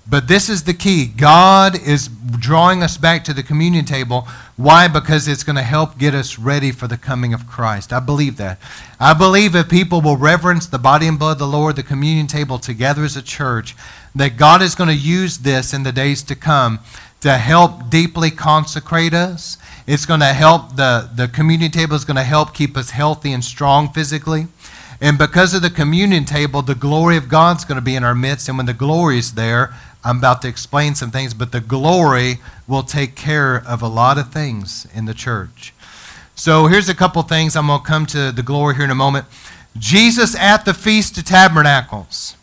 But 0.09 0.27
this 0.27 0.49
is 0.49 0.65
the 0.65 0.75
key. 0.75 1.07
God 1.07 1.81
is 1.81 2.09
drawing 2.09 2.83
us 2.83 2.97
back 2.97 3.23
to 3.25 3.33
the 3.33 3.43
communion 3.43 3.85
table. 3.85 4.27
Why? 4.57 4.89
Because 4.89 5.29
it's 5.29 5.45
going 5.45 5.57
to 5.57 5.63
help 5.63 5.97
get 5.97 6.13
us 6.13 6.39
ready 6.39 6.73
for 6.73 6.89
the 6.89 6.97
coming 6.97 7.33
of 7.33 7.47
Christ. 7.47 7.93
I 7.93 8.01
believe 8.01 8.37
that. 8.39 8.59
I 8.99 9.15
believe 9.15 9.55
if 9.55 9.69
people 9.69 10.01
will 10.01 10.17
reverence 10.17 10.67
the 10.67 10.79
body 10.79 11.07
and 11.07 11.19
blood 11.19 11.33
of 11.33 11.39
the 11.39 11.47
Lord, 11.47 11.77
the 11.77 11.85
communion 11.85 12.27
table 12.27 12.59
together 12.59 13.05
as 13.05 13.17
a 13.17 13.23
church, 13.23 13.77
that 14.15 14.37
God 14.37 14.61
is 14.61 14.75
going 14.75 14.89
to 14.89 14.97
use 14.97 15.39
this 15.39 15.73
in 15.73 15.85
the 15.85 15.93
days 15.93 16.23
to 16.25 16.35
come 16.35 16.81
to 17.21 17.39
help 17.39 17.89
deeply 17.89 18.33
consecrate 18.33 19.15
us. 19.15 19.57
It's 19.87 20.07
going 20.07 20.21
to 20.21 20.27
help, 20.27 20.77
the, 20.77 21.11
the 21.15 21.29
communion 21.29 21.71
table 21.71 21.97
is 21.97 22.05
going 22.05 22.17
to 22.17 22.23
help 22.23 22.55
keep 22.55 22.77
us 22.77 22.91
healthy 22.91 23.33
and 23.33 23.45
strong 23.45 23.89
physically. 23.89 24.47
And 25.01 25.19
because 25.19 25.53
of 25.53 25.63
the 25.63 25.71
communion 25.71 26.25
table, 26.25 26.63
the 26.63 26.77
glory 26.77 27.17
of 27.17 27.29
God's 27.29 27.65
going 27.65 27.77
to 27.77 27.83
be 27.83 27.97
in 27.97 28.05
our 28.05 28.15
midst. 28.15 28.49
And 28.49 28.57
when 28.57 28.67
the 28.67 28.75
glory 28.75 29.19
is 29.19 29.35
there, 29.35 29.75
I'm 30.05 30.19
about 30.19 30.43
to 30.43 30.49
explain 30.49 30.95
some 30.95 31.11
things, 31.11 31.35
but 31.35 31.53
the 31.53 31.61
glory 31.61 32.39
will 32.69 32.83
take 32.83 33.15
care 33.17 33.57
of 33.57 33.83
a 33.83 33.89
lot 33.89 34.19
of 34.19 34.33
things 34.33 34.87
in 34.95 35.05
the 35.05 35.15
church. 35.15 35.75
So 36.35 36.67
here's 36.67 36.89
a 36.89 36.95
couple 36.95 37.23
things. 37.23 37.57
I'm 37.57 37.67
going 37.67 37.81
to 37.81 37.87
come 37.87 38.07
to 38.07 38.33
the 38.33 38.43
glory 38.43 38.77
here 38.77 38.85
in 38.85 38.91
a 38.91 38.97
moment. 38.97 39.27
Jesus 39.79 40.37
at 40.37 40.65
the 40.65 40.75
Feast 40.75 41.19
of 41.19 41.25
Tabernacles. 41.25 42.37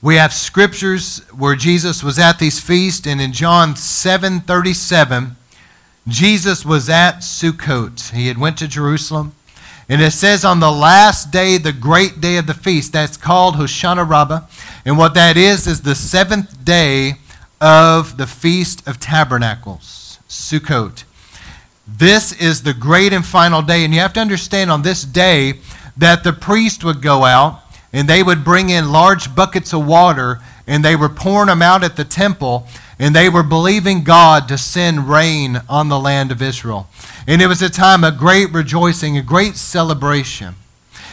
We 0.00 0.16
have 0.16 0.32
scriptures 0.32 1.20
where 1.30 1.54
Jesus 1.54 2.02
was 2.02 2.18
at 2.18 2.40
these 2.40 2.58
feasts, 2.58 3.06
and 3.06 3.20
in 3.20 3.32
John 3.32 3.76
7 3.76 4.40
37, 4.40 5.36
Jesus 6.08 6.64
was 6.64 6.88
at 6.88 7.18
Sukkot. 7.18 8.10
He 8.10 8.28
had 8.28 8.38
went 8.38 8.58
to 8.58 8.68
Jerusalem. 8.68 9.34
And 9.88 10.00
it 10.00 10.12
says 10.12 10.44
on 10.44 10.60
the 10.60 10.72
last 10.72 11.30
day, 11.30 11.58
the 11.58 11.72
great 11.72 12.20
day 12.20 12.36
of 12.36 12.46
the 12.46 12.54
feast, 12.54 12.92
that's 12.92 13.16
called 13.16 13.56
Hoshana 13.56 14.08
Rabbah. 14.08 14.46
And 14.84 14.96
what 14.96 15.14
that 15.14 15.36
is, 15.36 15.66
is 15.66 15.82
the 15.82 15.94
seventh 15.94 16.64
day 16.64 17.14
of 17.60 18.16
the 18.16 18.26
Feast 18.26 18.86
of 18.88 18.98
Tabernacles, 18.98 20.18
Sukkot. 20.28 21.04
This 21.86 22.32
is 22.32 22.62
the 22.62 22.74
great 22.74 23.12
and 23.12 23.24
final 23.24 23.62
day. 23.62 23.84
And 23.84 23.92
you 23.92 24.00
have 24.00 24.12
to 24.14 24.20
understand 24.20 24.70
on 24.70 24.82
this 24.82 25.04
day 25.04 25.54
that 25.96 26.24
the 26.24 26.32
priest 26.32 26.84
would 26.84 27.02
go 27.02 27.24
out 27.24 27.60
and 27.92 28.08
they 28.08 28.22
would 28.22 28.44
bring 28.44 28.70
in 28.70 28.90
large 28.90 29.34
buckets 29.34 29.72
of 29.72 29.86
water 29.86 30.40
and 30.66 30.84
they 30.84 30.96
were 30.96 31.08
pouring 31.08 31.48
them 31.48 31.62
out 31.62 31.84
at 31.84 31.96
the 31.96 32.04
temple 32.04 32.66
and 33.02 33.16
they 33.16 33.28
were 33.28 33.42
believing 33.42 34.04
God 34.04 34.46
to 34.46 34.56
send 34.56 35.08
rain 35.08 35.60
on 35.68 35.88
the 35.88 35.98
land 35.98 36.30
of 36.30 36.40
Israel. 36.40 36.86
And 37.26 37.42
it 37.42 37.48
was 37.48 37.60
a 37.60 37.68
time 37.68 38.04
of 38.04 38.16
great 38.16 38.52
rejoicing, 38.52 39.18
a 39.18 39.22
great 39.22 39.56
celebration. 39.56 40.54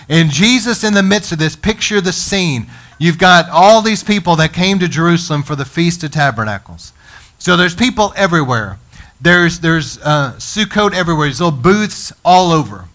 And 0.07 0.29
Jesus, 0.29 0.83
in 0.83 0.93
the 0.93 1.01
midst 1.01 1.31
of 1.31 1.39
this, 1.39 1.55
picture 1.55 1.99
the 1.99 2.13
scene. 2.13 2.67
You've 2.99 3.17
got 3.17 3.49
all 3.49 3.81
these 3.81 4.03
people 4.03 4.35
that 4.35 4.53
came 4.53 4.77
to 4.77 4.87
Jerusalem 4.87 5.41
for 5.41 5.55
the 5.55 5.65
Feast 5.65 6.03
of 6.03 6.11
Tabernacles. 6.11 6.93
So 7.39 7.57
there's 7.57 7.73
people 7.73 8.13
everywhere. 8.15 8.77
There's, 9.19 9.61
there's 9.61 9.97
uh, 10.03 10.33
Sukkot 10.33 10.93
everywhere. 10.93 11.25
There's 11.25 11.41
little 11.41 11.59
booths 11.59 12.13
all 12.23 12.51
over. 12.51 12.85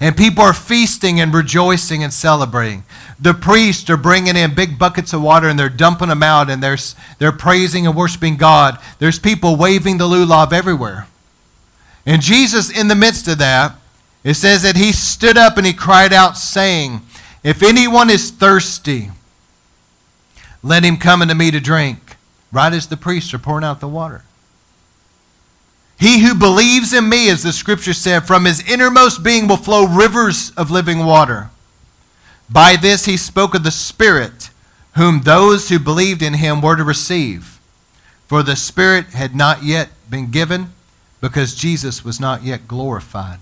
And 0.00 0.16
people 0.16 0.44
are 0.44 0.52
feasting 0.52 1.20
and 1.20 1.34
rejoicing 1.34 2.04
and 2.04 2.12
celebrating. 2.12 2.84
The 3.18 3.34
priests 3.34 3.90
are 3.90 3.96
bringing 3.96 4.36
in 4.36 4.54
big 4.54 4.78
buckets 4.78 5.12
of 5.12 5.22
water 5.22 5.48
and 5.48 5.58
they're 5.58 5.68
dumping 5.68 6.08
them 6.08 6.22
out 6.22 6.48
and 6.48 6.62
they're, 6.62 6.78
they're 7.18 7.32
praising 7.32 7.86
and 7.86 7.96
worshiping 7.96 8.36
God. 8.36 8.78
There's 9.00 9.18
people 9.18 9.56
waving 9.56 9.98
the 9.98 10.04
lulav 10.04 10.52
everywhere. 10.52 11.08
And 12.06 12.22
Jesus, 12.22 12.70
in 12.70 12.88
the 12.88 12.94
midst 12.94 13.26
of 13.26 13.38
that, 13.38 13.74
it 14.22 14.34
says 14.34 14.62
that 14.62 14.76
he 14.76 14.92
stood 14.92 15.36
up 15.36 15.56
and 15.56 15.66
he 15.66 15.72
cried 15.72 16.12
out, 16.12 16.36
saying, 16.36 17.00
If 17.42 17.62
anyone 17.62 18.08
is 18.08 18.30
thirsty, 18.30 19.10
let 20.62 20.84
him 20.84 20.96
come 20.96 21.22
unto 21.22 21.34
me 21.34 21.50
to 21.50 21.60
drink, 21.60 22.16
right 22.52 22.72
as 22.72 22.86
the 22.86 22.96
priests 22.96 23.32
are 23.34 23.38
pouring 23.38 23.64
out 23.64 23.80
the 23.80 23.88
water. 23.88 24.24
He 25.98 26.20
who 26.20 26.34
believes 26.34 26.92
in 26.92 27.08
me, 27.08 27.28
as 27.28 27.42
the 27.42 27.52
scripture 27.52 27.92
said, 27.92 28.20
from 28.20 28.44
his 28.44 28.66
innermost 28.68 29.24
being 29.24 29.48
will 29.48 29.56
flow 29.56 29.84
rivers 29.84 30.52
of 30.52 30.70
living 30.70 31.00
water. 31.04 31.50
By 32.48 32.76
this 32.76 33.06
he 33.06 33.16
spoke 33.16 33.54
of 33.54 33.64
the 33.64 33.72
Spirit, 33.72 34.50
whom 34.94 35.22
those 35.22 35.68
who 35.68 35.78
believed 35.78 36.22
in 36.22 36.34
him 36.34 36.62
were 36.62 36.76
to 36.76 36.84
receive. 36.84 37.58
For 38.28 38.42
the 38.42 38.56
Spirit 38.56 39.06
had 39.06 39.34
not 39.34 39.64
yet 39.64 39.90
been 40.08 40.30
given, 40.30 40.72
because 41.20 41.56
Jesus 41.56 42.04
was 42.04 42.20
not 42.20 42.44
yet 42.44 42.68
glorified. 42.68 43.40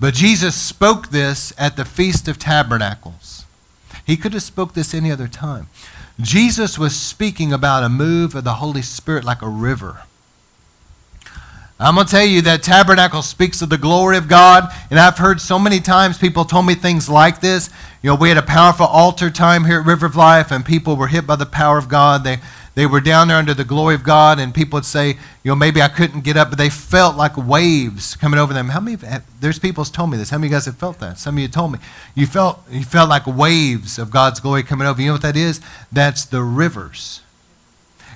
But 0.00 0.14
Jesus 0.14 0.56
spoke 0.56 1.10
this 1.10 1.52
at 1.56 1.76
the 1.76 1.84
Feast 1.84 2.26
of 2.26 2.38
Tabernacles. 2.38 3.44
He 4.04 4.16
could 4.16 4.32
have 4.32 4.42
spoke 4.42 4.74
this 4.74 4.94
any 4.94 5.12
other 5.12 5.28
time. 5.28 5.68
Jesus 6.20 6.76
was 6.76 6.96
speaking 6.96 7.52
about 7.52 7.84
a 7.84 7.88
move 7.88 8.34
of 8.34 8.42
the 8.42 8.54
Holy 8.54 8.82
Spirit 8.82 9.24
like 9.24 9.42
a 9.42 9.48
river. 9.48 10.02
I'm 11.82 11.94
going 11.94 12.06
to 12.06 12.10
tell 12.10 12.26
you 12.26 12.42
that 12.42 12.62
tabernacle 12.62 13.22
speaks 13.22 13.62
of 13.62 13.70
the 13.70 13.78
glory 13.78 14.18
of 14.18 14.28
God. 14.28 14.70
And 14.90 15.00
I've 15.00 15.16
heard 15.16 15.40
so 15.40 15.58
many 15.58 15.80
times 15.80 16.18
people 16.18 16.44
told 16.44 16.66
me 16.66 16.74
things 16.74 17.08
like 17.08 17.40
this. 17.40 17.70
You 18.02 18.10
know, 18.10 18.16
we 18.16 18.28
had 18.28 18.36
a 18.36 18.42
powerful 18.42 18.84
altar 18.84 19.30
time 19.30 19.64
here 19.64 19.80
at 19.80 19.86
River 19.86 20.04
of 20.04 20.14
Life, 20.14 20.50
and 20.50 20.62
people 20.62 20.94
were 20.94 21.06
hit 21.06 21.26
by 21.26 21.36
the 21.36 21.46
power 21.46 21.78
of 21.78 21.88
God. 21.88 22.22
They, 22.22 22.36
they 22.74 22.84
were 22.84 23.00
down 23.00 23.28
there 23.28 23.38
under 23.38 23.54
the 23.54 23.64
glory 23.64 23.94
of 23.94 24.02
God, 24.04 24.38
and 24.38 24.54
people 24.54 24.76
would 24.76 24.84
say, 24.84 25.08
you 25.42 25.50
know, 25.50 25.54
maybe 25.54 25.80
I 25.80 25.88
couldn't 25.88 26.20
get 26.20 26.36
up, 26.36 26.50
but 26.50 26.58
they 26.58 26.68
felt 26.68 27.16
like 27.16 27.38
waves 27.38 28.14
coming 28.14 28.38
over 28.38 28.52
them. 28.52 28.68
How 28.68 28.80
many? 28.80 28.98
There's 29.40 29.58
people 29.58 29.82
told 29.86 30.10
me 30.10 30.18
this. 30.18 30.28
How 30.28 30.36
many 30.36 30.48
of 30.48 30.50
you 30.50 30.56
guys 30.56 30.66
have 30.66 30.76
felt 30.76 30.98
that? 30.98 31.18
Some 31.18 31.36
of 31.36 31.40
you 31.40 31.48
told 31.48 31.72
me 31.72 31.78
you 32.14 32.26
felt 32.26 32.60
you 32.70 32.84
felt 32.84 33.08
like 33.08 33.26
waves 33.26 33.98
of 33.98 34.10
God's 34.10 34.38
glory 34.38 34.64
coming 34.64 34.86
over. 34.86 35.00
You 35.00 35.08
know 35.08 35.14
what 35.14 35.22
that 35.22 35.36
is? 35.36 35.62
That's 35.90 36.26
the 36.26 36.42
rivers 36.42 37.22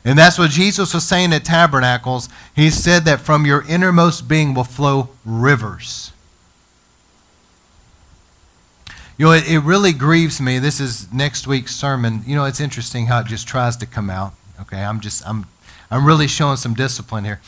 and 0.04 0.18
that's 0.18 0.38
what 0.38 0.50
Jesus 0.50 0.92
was 0.92 1.06
saying 1.06 1.32
at 1.32 1.44
Tabernacles. 1.44 2.28
He 2.54 2.68
said 2.68 3.04
that 3.06 3.20
from 3.20 3.46
your 3.46 3.64
innermost 3.66 4.28
being 4.28 4.52
will 4.52 4.64
flow 4.64 5.08
rivers. 5.24 6.12
You 9.16 9.26
know, 9.26 9.32
it, 9.32 9.48
it 9.48 9.60
really 9.60 9.92
grieves 9.92 10.40
me. 10.40 10.58
This 10.58 10.80
is 10.80 11.10
next 11.12 11.46
week's 11.46 11.74
sermon. 11.74 12.22
You 12.26 12.34
know, 12.34 12.44
it's 12.44 12.60
interesting 12.60 13.06
how 13.06 13.20
it 13.20 13.26
just 13.26 13.46
tries 13.46 13.76
to 13.78 13.86
come 13.86 14.10
out. 14.10 14.34
Okay, 14.60 14.82
I'm 14.82 15.00
just 15.00 15.26
I'm 15.26 15.46
I'm 15.90 16.04
really 16.04 16.26
showing 16.26 16.56
some 16.56 16.74
discipline 16.74 17.24
here. 17.24 17.40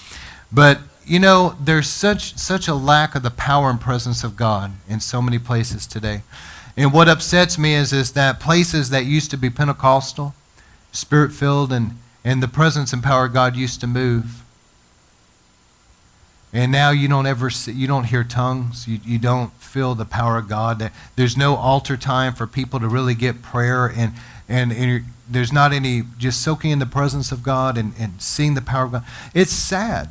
But 0.50 0.78
you 1.04 1.18
know, 1.18 1.56
there's 1.60 1.88
such 1.88 2.36
such 2.38 2.68
a 2.68 2.74
lack 2.74 3.14
of 3.14 3.22
the 3.22 3.30
power 3.30 3.68
and 3.68 3.80
presence 3.80 4.24
of 4.24 4.36
God 4.36 4.72
in 4.88 5.00
so 5.00 5.20
many 5.20 5.38
places 5.38 5.86
today. 5.86 6.22
And 6.76 6.92
what 6.92 7.08
upsets 7.08 7.58
me 7.58 7.74
is 7.74 7.92
is 7.92 8.12
that 8.12 8.40
places 8.40 8.90
that 8.90 9.04
used 9.04 9.30
to 9.32 9.36
be 9.36 9.50
Pentecostal, 9.50 10.34
spirit 10.92 11.32
filled 11.32 11.72
and 11.72 11.98
and 12.26 12.42
the 12.42 12.48
presence 12.48 12.92
and 12.92 13.04
power 13.04 13.26
of 13.26 13.32
God 13.32 13.54
used 13.54 13.80
to 13.80 13.86
move. 13.86 14.42
And 16.52 16.72
now 16.72 16.90
you 16.90 17.06
don't 17.06 17.24
ever 17.24 17.50
see, 17.50 17.70
you 17.70 17.86
don't 17.86 18.04
hear 18.04 18.24
tongues. 18.24 18.88
You, 18.88 18.98
you 19.04 19.18
don't 19.20 19.52
feel 19.62 19.94
the 19.94 20.04
power 20.04 20.36
of 20.36 20.48
God. 20.48 20.90
There's 21.14 21.36
no 21.36 21.54
altar 21.54 21.96
time 21.96 22.34
for 22.34 22.48
people 22.48 22.80
to 22.80 22.88
really 22.88 23.14
get 23.14 23.42
prayer 23.42 23.86
and 23.86 24.12
and, 24.48 24.72
and 24.72 25.04
there's 25.28 25.52
not 25.52 25.72
any 25.72 26.02
just 26.18 26.40
soaking 26.40 26.70
in 26.72 26.78
the 26.78 26.86
presence 26.86 27.30
of 27.30 27.42
God 27.42 27.78
and, 27.78 27.92
and 27.98 28.20
seeing 28.20 28.54
the 28.54 28.62
power 28.62 28.84
of 28.84 28.92
God. 28.92 29.04
It's 29.34 29.52
sad. 29.52 30.08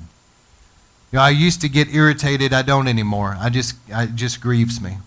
You 1.11 1.17
know, 1.17 1.21
I 1.21 1.29
used 1.29 1.61
to 1.61 1.69
get 1.69 1.93
irritated. 1.93 2.53
I 2.53 2.61
don't 2.61 2.87
anymore. 2.87 3.35
I 3.39 3.49
just 3.49 3.75
it 3.89 4.15
just 4.15 4.39
grieves 4.39 4.79
me. 4.79 4.97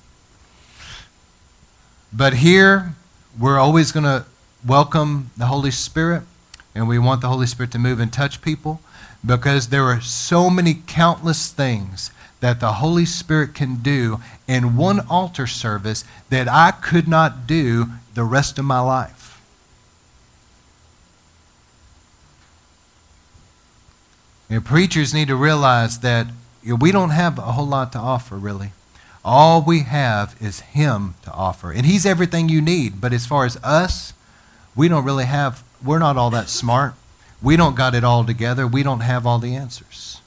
But 2.13 2.35
here, 2.35 2.95
we're 3.39 3.59
always 3.59 3.93
going 3.93 4.05
to 4.05 4.27
welcome 4.67 5.31
the 5.37 5.47
Holy 5.47 5.71
Spirit 5.71 6.23
and 6.75 6.89
we 6.89 6.99
want 6.99 7.21
the 7.21 7.29
Holy 7.29 7.47
Spirit 7.47 7.73
to 7.73 7.79
move 7.79 8.01
and 8.01 8.13
touch 8.13 8.41
people 8.43 8.81
because 9.25 9.69
there 9.69 9.85
are 9.85 10.01
so 10.01 10.49
many 10.49 10.83
countless 10.87 11.51
things 11.51 12.11
that 12.41 12.61
the 12.61 12.75
Holy 12.75 13.05
Spirit 13.05 13.55
can 13.55 13.77
do 13.77 14.21
in 14.47 14.77
one 14.77 15.01
altar 15.09 15.47
service 15.47 16.05
that 16.31 16.49
I 16.49 16.71
could 16.71 17.09
not 17.09 17.47
do 17.47 17.87
the 18.15 18.25
rest 18.25 18.59
of 18.59 18.65
my 18.65 18.81
life. 18.81 19.19
Know, 24.49 24.61
preachers 24.61 25.13
need 25.13 25.29
to 25.29 25.37
realize 25.37 25.99
that 26.01 26.29
we 26.65 26.91
don't 26.91 27.11
have 27.11 27.39
a 27.39 27.53
whole 27.53 27.67
lot 27.67 27.93
to 27.93 27.99
offer, 27.99 28.37
really. 28.37 28.73
All 29.25 29.63
we 29.63 29.81
have 29.81 30.37
is 30.41 30.61
Him 30.61 31.15
to 31.25 31.33
offer. 31.33 31.71
And 31.71 31.85
He's 31.85 32.07
everything 32.07 32.49
you 32.49 32.63
need. 32.63 33.01
But 33.01 33.13
as 33.13 33.27
far 33.27 33.45
as 33.45 33.59
us, 33.63 34.15
we 34.75 34.89
don't 34.89 35.05
really 35.05 35.27
have 35.27 35.63
we're 35.85 35.99
not 35.99 36.17
all 36.17 36.31
that 36.31 36.49
smart. 36.49 36.95
We 37.43 37.57
don't 37.57 37.77
got 37.77 37.95
it 37.95 38.05
all 38.05 38.25
together. 38.25 38.67
We 38.67 38.83
don't 38.83 39.01
have 39.01 39.27
all 39.27 39.39
the 39.39 39.55
answers. 39.55 40.21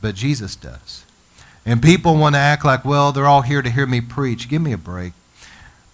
But 0.00 0.14
Jesus 0.14 0.56
does. 0.56 1.04
And 1.64 1.82
people 1.82 2.16
want 2.16 2.34
to 2.34 2.40
act 2.40 2.64
like, 2.64 2.84
well, 2.84 3.12
they're 3.12 3.26
all 3.26 3.42
here 3.42 3.62
to 3.62 3.70
hear 3.70 3.86
me 3.86 4.00
preach. 4.00 4.48
Give 4.48 4.62
me 4.62 4.72
a 4.72 4.78
break. 4.78 5.12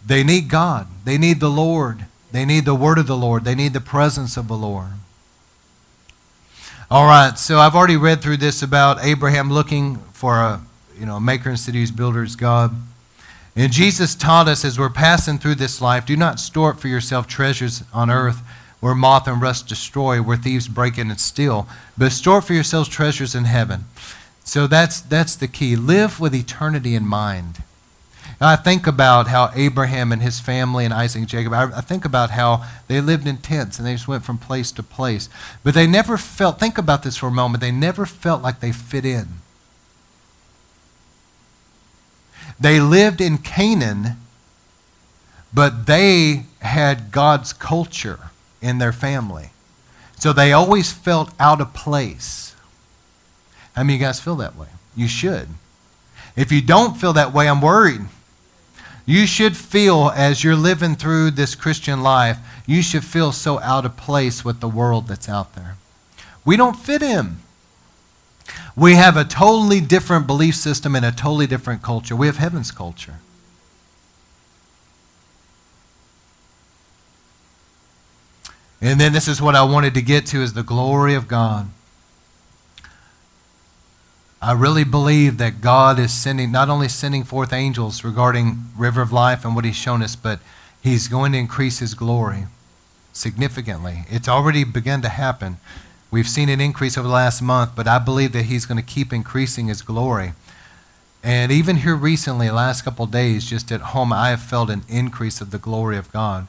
They 0.04 0.22
need 0.22 0.48
God. 0.48 0.86
They 1.04 1.18
need 1.18 1.40
the 1.40 1.50
Lord. 1.50 2.06
They 2.32 2.44
need 2.44 2.64
the 2.64 2.74
word 2.74 2.98
of 2.98 3.06
the 3.06 3.16
Lord. 3.16 3.44
They 3.44 3.54
need 3.54 3.72
the 3.72 3.80
presence 3.80 4.36
of 4.36 4.48
the 4.48 4.56
Lord. 4.56 4.88
All 6.88 7.06
right, 7.06 7.36
so 7.36 7.58
I've 7.58 7.74
already 7.74 7.96
read 7.96 8.22
through 8.22 8.36
this 8.36 8.62
about 8.62 9.04
Abraham 9.04 9.50
looking 9.50 9.96
for 10.12 10.36
a 10.36 10.60
you 10.98 11.04
know, 11.04 11.18
maker 11.18 11.48
and 11.48 11.58
cities 11.58 11.90
builders 11.90 12.36
God. 12.36 12.74
And 13.56 13.72
Jesus 13.72 14.14
taught 14.14 14.48
us 14.48 14.64
as 14.64 14.78
we're 14.78 14.90
passing 14.90 15.38
through 15.38 15.56
this 15.56 15.80
life, 15.80 16.06
do 16.06 16.16
not 16.16 16.38
store 16.38 16.70
up 16.70 16.80
for 16.80 16.88
yourself 16.88 17.26
treasures 17.26 17.82
on 17.92 18.10
earth 18.10 18.42
where 18.80 18.94
moth 18.94 19.26
and 19.26 19.40
rust 19.40 19.68
destroy, 19.68 20.20
where 20.20 20.36
thieves 20.36 20.68
break 20.68 20.98
in 20.98 21.10
and 21.10 21.20
steal. 21.20 21.66
But 21.96 22.12
store 22.12 22.42
for 22.42 22.52
yourselves 22.52 22.88
treasures 22.88 23.34
in 23.34 23.44
heaven. 23.44 23.84
So 24.44 24.66
that's, 24.66 25.00
that's 25.00 25.34
the 25.34 25.48
key. 25.48 25.76
Live 25.76 26.20
with 26.20 26.34
eternity 26.34 26.94
in 26.94 27.06
mind. 27.06 27.62
I 28.40 28.56
think 28.56 28.86
about 28.86 29.28
how 29.28 29.50
Abraham 29.54 30.12
and 30.12 30.20
his 30.20 30.40
family 30.40 30.84
and 30.84 30.92
Isaac 30.92 31.20
and 31.20 31.28
Jacob, 31.28 31.54
I, 31.54 31.78
I 31.78 31.80
think 31.80 32.04
about 32.04 32.30
how 32.30 32.66
they 32.86 33.00
lived 33.00 33.26
in 33.26 33.38
tents 33.38 33.78
and 33.78 33.86
they 33.86 33.94
just 33.94 34.08
went 34.08 34.24
from 34.24 34.36
place 34.36 34.70
to 34.72 34.82
place. 34.82 35.30
But 35.64 35.74
they 35.74 35.86
never 35.86 36.18
felt, 36.18 36.60
think 36.60 36.76
about 36.76 37.02
this 37.02 37.16
for 37.16 37.28
a 37.28 37.32
moment, 37.32 37.62
they 37.62 37.70
never 37.70 38.04
felt 38.04 38.42
like 38.42 38.60
they 38.60 38.72
fit 38.72 39.06
in. 39.06 39.26
They 42.60 42.78
lived 42.78 43.20
in 43.20 43.38
Canaan, 43.38 44.16
but 45.52 45.86
they 45.86 46.44
had 46.60 47.10
God's 47.10 47.52
culture 47.52 48.30
in 48.66 48.79
their 48.79 48.92
family. 48.92 49.50
So 50.18 50.33
they 50.33 50.52
always 50.52 50.92
felt 50.92 51.31
out 51.38 51.61
of 51.61 51.74
place. 51.74 52.55
How 53.74 53.83
many 53.83 53.94
of 53.94 54.00
you 54.00 54.07
guys 54.07 54.20
feel 54.20 54.37
that 54.37 54.57
way? 54.57 54.68
You 54.96 55.09
should. 55.09 55.48
If 56.35 56.50
you 56.50 56.61
don't 56.61 56.96
feel 56.96 57.12
that 57.12 57.33
way, 57.33 57.48
I'm 57.48 57.61
worried. 57.61 58.02
You 59.05 59.26
should 59.26 59.57
feel 59.57 60.11
as 60.14 60.42
you're 60.42 60.57
living 60.57 60.96
through 60.96 61.31
this 61.33 61.55
Christian 61.55 62.02
life, 62.02 62.38
you 62.66 62.83
should 62.83 63.05
feel 63.05 63.31
so 63.31 63.61
out 63.61 63.87
of 63.87 63.96
place 63.96 64.44
with 64.44 64.61
the 64.61 64.68
world 64.68 65.07
that's 65.07 65.29
out 65.29 65.55
there. 65.55 65.76
We 66.44 66.57
don't 66.57 66.76
fit 66.76 67.02
in. 67.02 67.37
We 68.74 68.94
have 68.94 69.16
a 69.16 69.24
totally 69.24 69.81
different 69.81 70.26
belief 70.26 70.57
system 70.57 70.94
and 70.94 71.05
a 71.05 71.12
totally 71.12 71.46
different 71.46 71.83
culture. 71.83 72.16
We 72.16 72.26
have 72.26 72.38
heaven's 72.38 72.70
culture. 72.70 73.20
And 78.80 79.00
then 79.00 79.12
this 79.12 79.26
is 79.26 79.40
what 79.40 79.54
I 79.54 79.64
wanted 79.64 79.94
to 79.94 80.02
get 80.02 80.26
to 80.26 80.42
is 80.42 80.52
the 80.52 80.62
glory 80.62 81.14
of 81.14 81.28
God. 81.28 81.70
I 84.40 84.52
really 84.52 84.84
believe 84.84 85.38
that 85.38 85.60
God 85.60 85.98
is 85.98 86.12
sending, 86.12 86.52
not 86.52 86.68
only 86.68 86.88
sending 86.88 87.24
forth 87.24 87.52
angels 87.52 88.04
regarding 88.04 88.66
River 88.76 89.00
of 89.00 89.12
Life 89.12 89.44
and 89.44 89.56
what 89.56 89.64
He's 89.64 89.76
shown 89.76 90.02
us, 90.02 90.14
but 90.14 90.40
He's 90.80 91.08
going 91.08 91.32
to 91.32 91.38
increase 91.38 91.78
His 91.78 91.94
glory 91.94 92.44
significantly. 93.12 94.04
It's 94.08 94.28
already 94.28 94.62
begun 94.62 95.00
to 95.02 95.08
happen. 95.08 95.56
We've 96.10 96.28
seen 96.28 96.48
an 96.48 96.60
increase 96.60 96.98
over 96.98 97.08
the 97.08 97.14
last 97.14 97.40
month, 97.40 97.70
but 97.74 97.88
I 97.88 97.98
believe 97.98 98.32
that 98.32 98.44
He's 98.44 98.66
going 98.66 98.76
to 98.76 98.86
keep 98.86 99.12
increasing 99.12 99.68
His 99.68 99.80
glory. 99.80 100.34
And 101.24 101.50
even 101.50 101.76
here 101.76 101.96
recently, 101.96 102.50
last 102.50 102.82
couple 102.82 103.06
days, 103.06 103.48
just 103.48 103.72
at 103.72 103.80
home, 103.80 104.12
I 104.12 104.28
have 104.28 104.42
felt 104.42 104.70
an 104.70 104.84
increase 104.86 105.40
of 105.40 105.50
the 105.50 105.58
glory 105.58 105.96
of 105.96 106.12
God. 106.12 106.46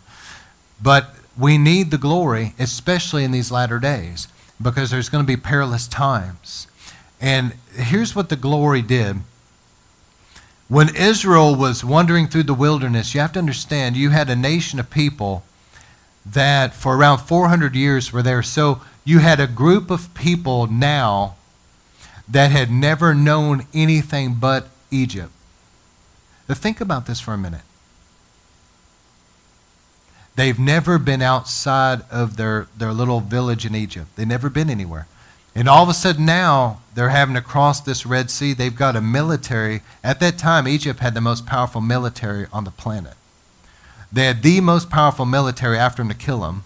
But 0.79 1.15
we 1.37 1.57
need 1.57 1.91
the 1.91 1.97
glory, 1.97 2.53
especially 2.57 3.23
in 3.23 3.31
these 3.31 3.51
latter 3.51 3.79
days, 3.79 4.27
because 4.61 4.89
there's 4.89 5.09
going 5.09 5.23
to 5.23 5.27
be 5.27 5.37
perilous 5.37 5.87
times. 5.87 6.67
And 7.21 7.53
here's 7.73 8.15
what 8.15 8.29
the 8.29 8.35
glory 8.35 8.81
did. 8.81 9.17
When 10.67 10.93
Israel 10.95 11.55
was 11.55 11.83
wandering 11.83 12.27
through 12.27 12.43
the 12.43 12.53
wilderness, 12.53 13.13
you 13.13 13.21
have 13.21 13.33
to 13.33 13.39
understand 13.39 13.95
you 13.95 14.09
had 14.09 14.29
a 14.29 14.35
nation 14.35 14.79
of 14.79 14.89
people 14.89 15.43
that 16.25 16.73
for 16.73 16.97
around 16.97 17.19
400 17.19 17.75
years 17.75 18.11
were 18.11 18.21
there. 18.21 18.43
So 18.43 18.81
you 19.05 19.19
had 19.19 19.39
a 19.39 19.47
group 19.47 19.89
of 19.89 20.13
people 20.13 20.67
now 20.67 21.35
that 22.27 22.51
had 22.51 22.69
never 22.69 23.15
known 23.15 23.65
anything 23.73 24.35
but 24.35 24.67
Egypt. 24.91 25.31
Now 26.49 26.55
think 26.55 26.81
about 26.81 27.05
this 27.05 27.19
for 27.19 27.33
a 27.33 27.37
minute. 27.37 27.61
They've 30.37 30.59
never 30.59 30.99
been 30.99 31.23
outside 31.23 32.03
of 32.11 32.37
their, 32.37 32.67
their 32.77 32.93
little 32.93 33.21
village 33.21 33.65
in 33.65 33.73
Egypt. 33.73 34.15
They've 34.15 34.27
never 34.27 34.51
been 34.51 34.69
anywhere. 34.69 35.07
And 35.55 35.67
all 35.67 35.81
of 35.81 35.89
a 35.89 35.95
sudden 35.95 36.27
now, 36.27 36.81
they're 36.93 37.09
having 37.09 37.33
to 37.33 37.41
cross 37.41 37.81
this 37.81 38.05
Red 38.05 38.29
Sea. 38.29 38.53
They've 38.53 38.75
got 38.75 38.95
a 38.95 39.01
military. 39.01 39.81
At 40.03 40.19
that 40.19 40.37
time, 40.37 40.67
Egypt 40.67 40.99
had 40.99 41.15
the 41.15 41.21
most 41.21 41.47
powerful 41.47 41.81
military 41.81 42.45
on 42.53 42.65
the 42.65 42.71
planet. 42.71 43.15
They 44.11 44.25
had 44.25 44.43
the 44.43 44.61
most 44.61 44.91
powerful 44.91 45.25
military 45.25 45.75
after 45.75 46.03
them 46.03 46.09
to 46.09 46.15
kill 46.15 46.41
them. 46.41 46.63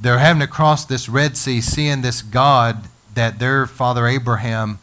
They're 0.00 0.20
having 0.20 0.38
to 0.40 0.46
cross 0.46 0.84
this 0.84 1.08
Red 1.08 1.36
Sea, 1.36 1.60
seeing 1.60 2.02
this 2.02 2.22
God 2.22 2.84
that 3.16 3.40
their 3.40 3.66
father 3.66 4.06
Abraham 4.06 4.78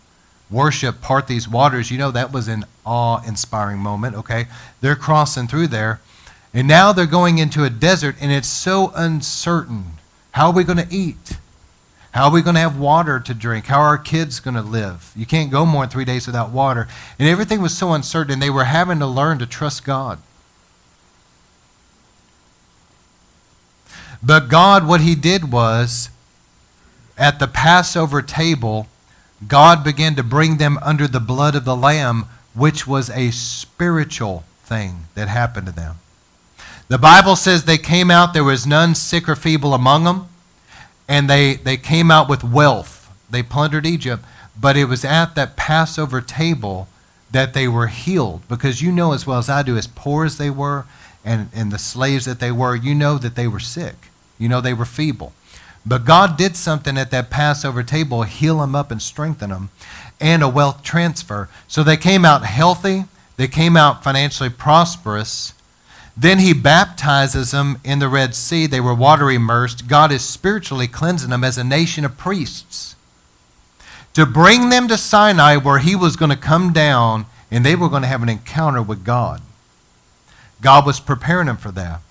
worshiped 0.52 1.02
part 1.02 1.28
these 1.28 1.48
waters. 1.48 1.92
You 1.92 1.98
know, 1.98 2.12
that 2.12 2.34
was 2.34 2.50
an 2.50 2.66
awe 2.86 3.22
inspiring 3.26 3.80
moment, 3.80 4.18
okay? 4.18 4.48
They're 4.82 4.98
crossing 4.98 5.48
through 5.48 5.68
there. 5.68 6.02
And 6.54 6.68
now 6.68 6.92
they're 6.92 7.06
going 7.06 7.38
into 7.38 7.64
a 7.64 7.70
desert, 7.70 8.16
and 8.20 8.32
it's 8.32 8.48
so 8.48 8.92
uncertain. 8.96 9.94
How 10.32 10.48
are 10.48 10.54
we 10.54 10.64
going 10.64 10.78
to 10.78 10.94
eat? 10.94 11.38
How 12.12 12.26
are 12.26 12.32
we 12.32 12.42
going 12.42 12.56
to 12.56 12.62
have 12.62 12.80
water 12.80 13.20
to 13.20 13.34
drink? 13.36 13.66
How 13.68 13.80
are 13.82 13.90
our 13.90 13.98
kids 13.98 14.40
going 14.40 14.56
to 14.56 14.62
live? 14.62 15.12
You 15.16 15.28
can't 15.28 15.52
go 15.52 15.66
more 15.66 15.84
than 15.84 15.92
three 15.92 16.06
days 16.06 16.26
without 16.26 16.50
water. 16.50 16.88
And 17.20 17.28
everything 17.28 17.62
was 17.62 17.78
so 17.78 17.94
uncertain, 17.94 18.34
and 18.34 18.42
they 18.42 18.50
were 18.50 18.64
having 18.64 19.00
to 19.00 19.06
learn 19.06 19.38
to 19.40 19.46
trust 19.46 19.86
God. 19.86 20.20
But 24.24 24.50
God, 24.50 24.88
what 24.88 25.02
He 25.02 25.14
did 25.14 25.52
was, 25.52 26.10
at 27.18 27.38
the 27.38 27.48
Passover 27.48 28.22
table, 28.22 28.88
God 29.48 29.84
began 29.84 30.16
to 30.16 30.24
bring 30.24 30.58
them 30.58 30.80
under 30.82 31.08
the 31.08 31.20
blood 31.20 31.54
of 31.54 31.64
the 31.64 31.76
Lamb, 31.76 32.26
which 32.56 32.88
was 32.88 33.10
a 33.12 33.32
spiritual 33.32 34.44
thing 34.64 35.06
that 35.14 35.28
happened 35.28 35.68
to 35.68 35.72
them. 35.72 36.00
The 36.90 36.98
Bible 36.98 37.36
says 37.36 37.64
they 37.64 37.78
came 37.78 38.10
out, 38.10 38.34
there 38.34 38.44
was 38.44 38.66
none 38.66 38.96
sick 38.96 39.30
or 39.30 39.36
feeble 39.36 39.76
among 39.76 40.06
them, 40.06 40.28
and 41.08 41.30
they, 41.30 41.54
they 41.54 41.78
came 41.78 42.10
out 42.10 42.28
with 42.28 42.44
wealth. 42.44 43.12
They 43.30 43.44
plundered 43.44 43.86
Egypt, 43.86 44.26
but 44.60 44.76
it 44.76 44.86
was 44.86 45.06
at 45.06 45.36
that 45.36 45.56
Passover 45.56 46.20
table 46.20 46.88
that 47.30 47.54
they 47.54 47.68
were 47.68 47.88
healed. 47.88 48.42
Because 48.50 48.82
you 48.82 48.92
know 48.92 49.14
as 49.14 49.28
well 49.28 49.38
as 49.38 49.50
I 49.50 49.62
do, 49.62 49.78
as 49.78 49.86
poor 49.86 50.26
as 50.26 50.40
they 50.40 50.50
were 50.50 50.86
and, 51.24 51.50
and 51.54 51.72
the 51.72 51.78
slaves 51.78 52.26
that 52.26 52.40
they 52.40 52.52
were, 52.52 52.76
you 52.76 52.96
know 52.96 53.20
that 53.20 53.36
they 53.36 53.48
were 53.48 53.60
sick. 53.60 54.08
You 54.40 54.50
know 54.50 54.60
they 54.60 54.74
were 54.74 54.84
feeble. 54.84 55.34
But 55.86 56.06
God 56.06 56.38
did 56.38 56.56
something 56.56 56.98
at 56.98 57.12
that 57.12 57.30
Passover 57.30 57.84
table, 57.84 58.24
heal 58.24 58.62
them 58.62 58.74
up 58.74 58.90
and 58.90 59.00
strengthen 59.00 59.52
them, 59.52 59.70
and 60.20 60.42
a 60.42 60.50
wealth 60.50 60.82
transfer. 60.82 61.50
So 61.68 61.84
they 61.84 61.98
came 61.98 62.26
out 62.26 62.46
healthy, 62.46 63.06
they 63.38 63.48
came 63.48 63.78
out 63.78 64.04
financially 64.04 64.50
prosperous, 64.50 65.54
then 66.20 66.40
he 66.40 66.54
baptizes 66.54 67.52
them 67.52 67.80
in 67.84 68.00
the 68.00 68.10
Red 68.10 68.36
Sea. 68.36 68.68
They 68.68 68.82
were 68.82 68.94
water 68.94 69.32
immersed. 69.32 69.88
God 69.88 70.12
is 70.12 70.24
spiritually 70.24 70.88
cleansing 70.88 71.30
them 71.30 71.46
as 71.46 71.58
a 71.58 71.64
nation 71.64 72.04
of 72.04 72.18
priests 72.18 72.96
to 74.14 74.26
bring 74.26 74.70
them 74.70 74.90
to 74.90 74.98
Sinai 74.98 75.56
where 75.56 75.80
he 75.80 75.96
was 75.96 76.18
going 76.18 76.32
to 76.32 76.38
come 76.38 76.74
down 76.74 77.26
and 77.50 77.66
they 77.66 77.76
were 77.76 77.88
going 77.88 78.02
to 78.02 78.08
have 78.08 78.22
an 78.22 78.28
encounter 78.28 78.82
with 78.82 79.06
God. 79.06 79.42
God 80.62 80.86
was 80.86 81.00
preparing 81.00 81.48
them 81.48 81.56
for 81.56 81.72
that. 81.72 82.02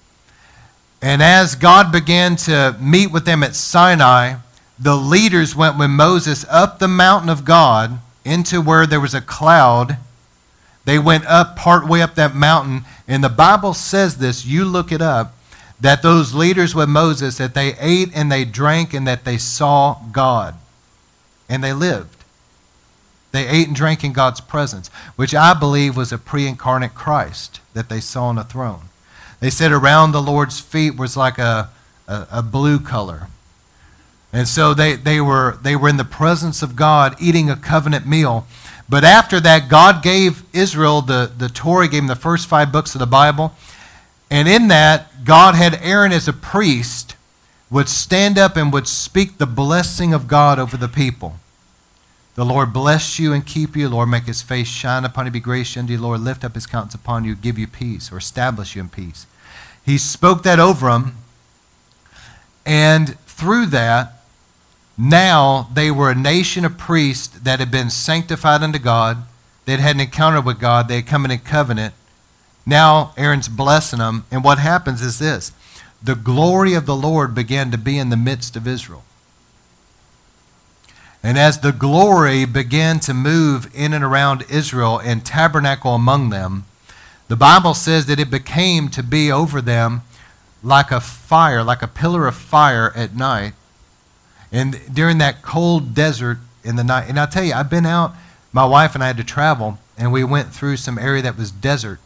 And 1.03 1.23
as 1.23 1.55
God 1.55 1.93
began 1.93 2.37
to 2.37 2.77
meet 2.81 3.13
with 3.13 3.27
them 3.27 3.43
at 3.43 3.55
Sinai, 3.55 4.37
the 4.79 4.97
leaders 4.97 5.55
went 5.55 5.79
with 5.79 5.91
Moses 5.91 6.47
up 6.49 6.79
the 6.79 6.89
mountain 6.89 7.29
of 7.29 7.45
God 7.45 7.99
into 8.25 8.61
where 8.63 8.87
there 8.87 9.01
was 9.01 9.15
a 9.15 9.21
cloud. 9.21 9.99
They 10.89 10.99
went 10.99 11.27
up 11.27 11.55
partway 11.55 12.01
up 12.01 12.15
that 12.15 12.35
mountain 12.35 12.87
and 13.07 13.23
the 13.23 13.29
Bible 13.29 13.75
says 13.75 14.17
this, 14.17 14.47
you 14.47 14.65
look 14.65 14.91
it 14.91 15.03
up, 15.03 15.35
that 15.79 16.01
those 16.01 16.33
leaders 16.33 16.75
with 16.75 16.89
Moses, 16.89 17.37
that 17.37 17.53
they 17.53 17.75
ate 17.79 18.09
and 18.15 18.33
they 18.33 18.47
drank 18.47 18.95
and 18.95 19.07
that 19.07 19.27
they 19.27 19.37
saw 19.37 20.01
God. 20.13 20.55
And 21.47 21.63
they 21.63 21.75
lived. 21.75 22.25
They 23.33 23.47
ate 23.47 23.67
and 23.67 23.77
drank 23.77 24.03
in 24.03 24.15
God's 24.15 24.41
presence, 24.41 24.89
which 25.15 25.35
I 25.35 25.53
believe 25.53 25.95
was 25.95 26.11
a 26.11 26.17
pre 26.17 26.47
incarnate 26.47 26.95
Christ 26.95 27.61
that 27.75 27.91
they 27.91 28.01
saw 28.01 28.29
on 28.29 28.39
a 28.39 28.45
throne. 28.45 28.89
They 29.41 29.51
said 29.51 29.73
around 29.73 30.13
the 30.13 30.23
Lord's 30.23 30.59
feet 30.59 30.97
was 30.97 31.19
like 31.19 31.37
a, 31.37 31.69
a, 32.07 32.27
a 32.33 32.43
blue 32.43 32.79
color. 32.81 33.27
And 34.33 34.49
so 34.49 34.73
they, 34.73 34.97
they, 34.97 35.21
were, 35.21 35.59
they 35.61 35.77
were 35.77 35.91
in 35.91 35.99
the 35.99 36.05
presence 36.05 36.63
of 36.63 36.77
God 36.77 37.15
eating 37.21 37.51
a 37.51 37.57
covenant 37.57 38.07
meal. 38.07 38.47
But 38.89 39.05
after 39.05 39.39
that, 39.41 39.69
God 39.69 40.03
gave 40.03 40.43
Israel 40.55 41.03
the, 41.03 41.31
the 41.37 41.49
Torah, 41.49 41.89
gave 41.89 42.01
them 42.01 42.07
the 42.07 42.17
first 42.17 42.49
five 42.49 42.73
books 42.73 42.95
of 42.95 43.01
the 43.01 43.07
Bible. 43.07 43.53
And 44.31 44.49
in 44.49 44.69
that, 44.69 45.25
God 45.25 45.55
had 45.55 45.79
Aaron 45.83 46.13
as 46.13 46.27
a 46.27 46.33
priest 46.33 47.15
would 47.71 47.89
stand 47.89 48.39
up 48.39 48.57
and 48.57 48.73
would 48.73 48.89
speak 48.89 49.37
the 49.37 49.47
blessing 49.47 50.15
of 50.15 50.27
God 50.27 50.59
over 50.59 50.77
the 50.77 50.89
people. 50.89 51.37
The 52.35 52.45
Lord 52.45 52.73
bless 52.73 53.19
you 53.19 53.33
and 53.33 53.45
keep 53.45 53.77
you. 53.77 53.89
Lord, 53.89 54.09
make 54.09 54.25
his 54.25 54.43
face 54.43 54.69
shine 54.69 55.05
upon 55.05 55.27
you, 55.27 55.33
be 55.33 55.41
gracious 55.41 55.77
unto 55.77 55.93
you. 55.93 55.99
Lord, 55.99 56.21
lift 56.21 56.45
up 56.45 56.55
his 56.55 56.67
countenance 56.67 56.95
upon 56.95 57.25
you, 57.25 57.35
give 57.35 57.59
you 57.59 57.67
peace, 57.67 58.13
or 58.13 58.17
establish 58.17 58.77
you 58.77 58.81
in 58.81 58.89
peace. 58.89 59.27
He 59.85 59.99
spoke 59.99 60.45
that 60.45 60.61
over 60.61 60.89
them. 60.89 61.17
And 62.65 63.19
through 63.21 63.67
that, 63.67 64.18
now 64.99 65.69
they 65.73 65.93
were 65.93 66.11
a 66.11 66.15
nation 66.15 66.65
of 66.65 66.77
priests 66.77 67.39
that 67.39 67.61
had 67.61 67.71
been 67.71 67.89
sanctified 67.89 68.63
unto 68.63 68.81
God. 68.81 69.19
They'd 69.65 69.79
had 69.79 69.95
an 69.95 70.01
encounter 70.01 70.41
with 70.41 70.59
God. 70.59 70.89
They 70.89 70.97
had 70.97 71.07
come 71.07 71.25
in 71.25 71.31
a 71.31 71.39
covenant. 71.39 71.95
Now 72.67 73.13
Aaron's 73.17 73.49
blessing 73.49 74.01
them. 74.01 74.27
And 74.33 74.43
what 74.43 74.59
happens 74.59 75.01
is 75.01 75.21
this 75.21 75.53
the 76.03 76.17
glory 76.17 76.75
of 76.75 76.87
the 76.87 76.97
Lord 76.97 77.35
began 77.35 77.71
to 77.71 77.79
be 77.79 77.99
in 77.99 78.09
the 78.09 78.17
midst 78.17 78.57
of 78.57 78.67
Israel. 78.67 79.05
And 81.23 81.37
as 81.37 81.61
the 81.61 81.73
glory 81.73 82.45
began 82.45 83.01
to 83.01 83.15
move 83.15 83.71
in 83.75 83.93
and 83.93 84.05
around 84.05 84.45
Israel 84.49 84.99
and 84.99 85.25
tabernacle 85.25 85.95
among 85.95 86.31
them, 86.31 86.65
the 87.27 87.37
Bible 87.37 87.75
says 87.75 88.07
that 88.07 88.21
it 88.21 88.31
became 88.31 88.89
to 88.91 89.03
be 89.03 89.31
over 89.31 89.61
them 89.61 90.03
like 90.63 90.91
a 90.91 91.01
fire, 91.01 91.63
like 91.63 91.83
a 91.83 91.89
pillar 91.89 92.27
of 92.27 92.37
fire 92.37 92.93
at 92.97 93.15
night, 93.15 93.55
and 94.51 94.81
during 94.93 95.19
that 95.19 95.43
cold 95.43 95.95
desert 95.95 96.39
in 96.65 96.77
the 96.77 96.85
night, 96.85 97.09
and 97.09 97.19
I'll 97.19 97.27
tell 97.27 97.45
you, 97.45 97.55
I've 97.55 97.71
been 97.71 97.87
out, 97.87 98.15
my 98.53 98.65
wife 98.65 98.95
and 98.95 99.05
I 99.05 99.09
had 99.09 99.17
to 99.19 99.25
travel, 99.25 99.79
and 99.97 100.13
we 100.13 100.25
went 100.25 100.53
through 100.53 100.77
some 100.77 100.99
area 100.99 101.23
that 101.23 101.37
was 101.37 101.51
desert. 101.51 102.01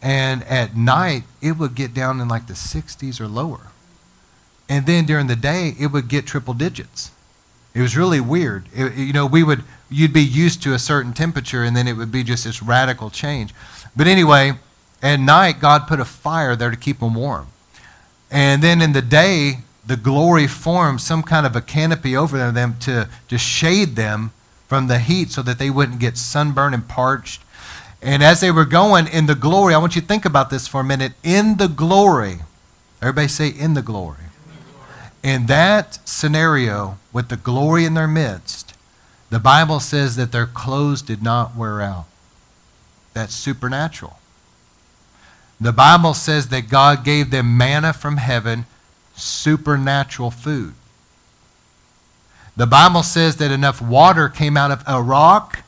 And 0.00 0.42
at 0.44 0.76
night, 0.76 1.22
it 1.40 1.52
would 1.52 1.74
get 1.74 1.94
down 1.94 2.20
in 2.20 2.28
like 2.28 2.46
the 2.46 2.54
60s 2.54 3.20
or 3.20 3.28
lower. 3.28 3.68
And 4.68 4.86
then 4.86 5.06
during 5.06 5.26
the 5.26 5.36
day, 5.36 5.74
it 5.78 5.88
would 5.88 6.08
get 6.08 6.26
triple 6.26 6.54
digits. 6.54 7.10
It 7.74 7.80
was 7.80 7.96
really 7.96 8.20
weird. 8.20 8.68
It, 8.74 8.94
you 8.96 9.12
know, 9.12 9.26
we 9.26 9.42
would, 9.42 9.64
you'd 9.90 10.12
be 10.12 10.22
used 10.22 10.62
to 10.64 10.74
a 10.74 10.78
certain 10.78 11.12
temperature, 11.12 11.62
and 11.62 11.76
then 11.76 11.88
it 11.88 11.94
would 11.94 12.12
be 12.12 12.22
just 12.24 12.44
this 12.44 12.62
radical 12.62 13.10
change. 13.10 13.54
But 13.96 14.06
anyway, 14.06 14.52
at 15.02 15.20
night, 15.20 15.60
God 15.60 15.86
put 15.86 16.00
a 16.00 16.04
fire 16.04 16.54
there 16.56 16.70
to 16.70 16.76
keep 16.76 17.00
them 17.00 17.14
warm. 17.14 17.48
And 18.30 18.62
then 18.62 18.80
in 18.80 18.92
the 18.92 19.02
day, 19.02 19.58
the 19.84 19.96
glory 19.96 20.46
formed 20.46 21.00
some 21.00 21.22
kind 21.22 21.44
of 21.44 21.56
a 21.56 21.60
canopy 21.60 22.16
over 22.16 22.50
them 22.52 22.76
to, 22.80 23.08
to 23.28 23.38
shade 23.38 23.96
them 23.96 24.32
from 24.68 24.86
the 24.86 24.98
heat 24.98 25.30
so 25.30 25.42
that 25.42 25.58
they 25.58 25.70
wouldn't 25.70 25.98
get 25.98 26.16
sunburned 26.16 26.74
and 26.74 26.88
parched. 26.88 27.42
And 28.00 28.22
as 28.22 28.40
they 28.40 28.50
were 28.50 28.64
going 28.64 29.06
in 29.06 29.26
the 29.26 29.34
glory, 29.34 29.74
I 29.74 29.78
want 29.78 29.94
you 29.94 30.00
to 30.00 30.06
think 30.06 30.24
about 30.24 30.50
this 30.50 30.66
for 30.66 30.80
a 30.80 30.84
minute. 30.84 31.12
In 31.22 31.56
the 31.56 31.68
glory, 31.68 32.38
everybody 33.00 33.28
say, 33.28 33.48
in 33.48 33.74
the 33.74 33.82
glory. 33.82 34.16
In 35.22 35.46
that 35.46 35.98
scenario, 36.08 36.98
with 37.12 37.28
the 37.28 37.36
glory 37.36 37.84
in 37.84 37.94
their 37.94 38.08
midst, 38.08 38.74
the 39.30 39.38
Bible 39.38 39.78
says 39.78 40.16
that 40.16 40.32
their 40.32 40.46
clothes 40.46 41.00
did 41.00 41.22
not 41.22 41.56
wear 41.56 41.80
out. 41.80 42.06
That's 43.14 43.34
supernatural. 43.34 44.18
The 45.60 45.72
Bible 45.72 46.14
says 46.14 46.48
that 46.48 46.68
God 46.68 47.04
gave 47.04 47.30
them 47.30 47.56
manna 47.56 47.92
from 47.92 48.16
heaven 48.16 48.66
supernatural 49.14 50.30
food. 50.30 50.74
The 52.56 52.66
Bible 52.66 53.02
says 53.02 53.36
that 53.36 53.50
enough 53.50 53.80
water 53.80 54.28
came 54.28 54.56
out 54.56 54.70
of 54.70 54.82
a 54.86 55.02
rock, 55.02 55.60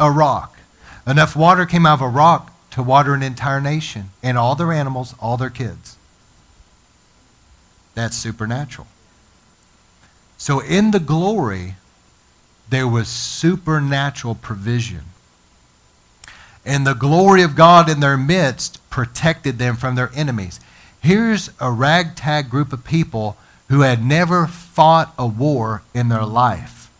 a 0.00 0.10
rock. 0.10 0.58
Enough 1.06 1.36
water 1.36 1.66
came 1.66 1.86
out 1.86 1.94
of 1.94 2.02
a 2.02 2.08
rock 2.08 2.52
to 2.72 2.82
water 2.82 3.14
an 3.14 3.22
entire 3.22 3.60
nation 3.60 4.10
and 4.22 4.36
all 4.36 4.54
their 4.54 4.72
animals, 4.72 5.14
all 5.20 5.36
their 5.36 5.50
kids. 5.50 5.96
That's 7.94 8.16
supernatural. 8.16 8.88
So 10.38 10.60
in 10.60 10.90
the 10.90 11.00
glory, 11.00 11.76
there 12.68 12.88
was 12.88 13.06
supernatural 13.06 14.34
provision. 14.34 15.02
And 16.64 16.86
the 16.86 16.94
glory 16.94 17.42
of 17.42 17.54
God 17.54 17.88
in 17.88 18.00
their 18.00 18.16
midst 18.16 18.78
protected 18.88 19.58
them 19.58 19.76
from 19.76 19.94
their 19.94 20.10
enemies. 20.14 20.58
Here's 21.02 21.50
a 21.60 21.72
ragtag 21.72 22.48
group 22.48 22.72
of 22.72 22.84
people 22.84 23.36
who 23.68 23.80
had 23.80 24.04
never 24.04 24.46
fought 24.46 25.12
a 25.18 25.26
war 25.26 25.82
in 25.92 26.08
their 26.08 26.24
life 26.24 26.90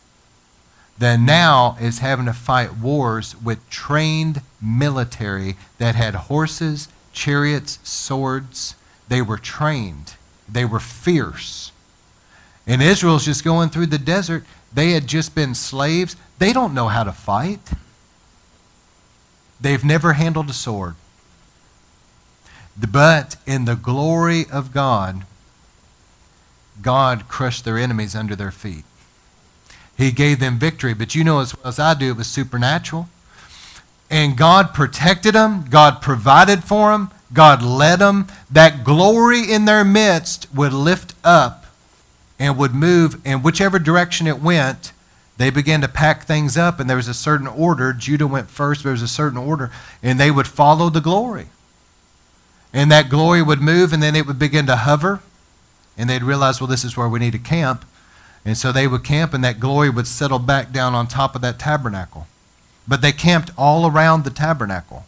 that 0.99 1.21
now 1.21 1.77
is 1.81 2.01
having 2.01 2.27
to 2.27 2.33
fight 2.33 2.77
wars 2.77 3.35
with 3.43 3.69
trained 3.71 4.41
military 4.61 5.57
that 5.79 5.95
had 5.95 6.15
horses, 6.15 6.88
chariots, 7.12 7.79
swords. 7.83 8.75
They 9.09 9.23
were 9.23 9.38
trained. 9.38 10.15
They 10.49 10.65
were 10.65 10.81
fierce. 10.81 11.73
And 12.67 12.83
Israel's 12.83 13.25
just 13.25 13.45
going 13.45 13.71
through 13.71 13.87
the 13.87 13.99
desert. 13.99 14.45
They 14.73 14.93
had 14.93 15.07
just 15.07 15.35
been 15.35 15.55
slaves. 15.55 16.17
They 16.38 16.53
don't 16.53 16.75
know 16.75 16.88
how 16.88 17.05
to 17.05 17.12
fight. 17.12 17.71
They've 19.61 19.85
never 19.85 20.15
handled 20.15 20.51
a 20.51 20.55
sword. 20.55 20.95
But 22.76 23.37
in 23.46 23.64
the 23.64 23.76
glory 23.76 24.46
of 24.50 24.72
God, 24.72 25.24
God 26.80 27.28
crushed 27.28 27.64
their 27.64 27.78
enemies 27.78 28.14
under 28.14 28.35
their 28.35 28.50
feet. 28.50 28.85
He 29.96 30.11
gave 30.11 30.40
them 30.40 30.58
victory. 30.58 30.94
But 30.94 31.14
you 31.14 31.22
know 31.22 31.40
as 31.40 31.56
well 31.56 31.66
as 31.66 31.78
I 31.78 31.94
do, 31.94 32.11
it 32.11 32.16
was 32.16 32.26
supernatural. 32.26 33.08
And 34.11 34.37
God 34.37 34.74
protected 34.74 35.35
them, 35.35 35.64
God 35.70 36.02
provided 36.02 36.64
for 36.64 36.92
them, 36.92 37.11
God 37.32 37.62
led 37.62 38.00
them. 38.00 38.26
That 38.50 38.85
glory 38.85 39.50
in 39.50 39.64
their 39.64 39.85
midst 39.85 40.52
would 40.54 40.72
lift 40.72 41.14
up 41.24 41.64
and 42.38 42.58
would 42.58 42.74
move 42.74 43.24
in 43.24 43.42
whichever 43.42 43.78
direction 43.78 44.26
it 44.26 44.42
went. 44.42 44.92
They 45.38 45.48
began 45.48 45.80
to 45.80 45.88
pack 45.88 46.24
things 46.24 46.58
up, 46.58 46.78
and 46.78 46.90
there 46.90 46.98
was 46.98 47.08
a 47.08 47.14
certain 47.14 47.46
order. 47.46 47.92
Judah 47.94 48.26
went 48.26 48.50
first, 48.50 48.82
there 48.82 48.92
was 48.92 49.02
a 49.02 49.08
certain 49.08 49.38
order, 49.38 49.70
and 50.02 50.20
they 50.20 50.30
would 50.30 50.46
follow 50.46 50.90
the 50.90 51.00
glory. 51.00 51.48
And 52.72 52.90
that 52.90 53.08
glory 53.08 53.42
would 53.42 53.61
move, 53.61 53.92
and 53.92 54.02
then 54.02 54.16
it 54.16 54.26
would 54.26 54.38
begin 54.38 54.66
to 54.66 54.76
hover, 54.76 55.20
and 55.98 56.08
they'd 56.08 56.22
realize, 56.22 56.61
well, 56.61 56.68
this 56.68 56.85
is 56.85 56.96
where 56.96 57.08
we 57.08 57.18
need 57.18 57.32
to 57.32 57.38
camp. 57.38 57.85
And 58.44 58.56
so 58.56 58.72
they 58.72 58.88
would 58.88 59.04
camp, 59.04 59.35
and 59.35 59.44
that 59.44 59.61
glory 59.61 59.90
would 59.90 60.06
settle 60.06 60.38
back 60.38 60.72
down 60.72 60.94
on 60.94 61.06
top 61.06 61.35
of 61.35 61.42
that 61.42 61.58
tabernacle. 61.58 62.26
But 62.88 63.02
they 63.02 63.12
camped 63.12 63.50
all 63.56 63.87
around 63.90 64.24
the 64.24 64.30
tabernacle 64.30 65.06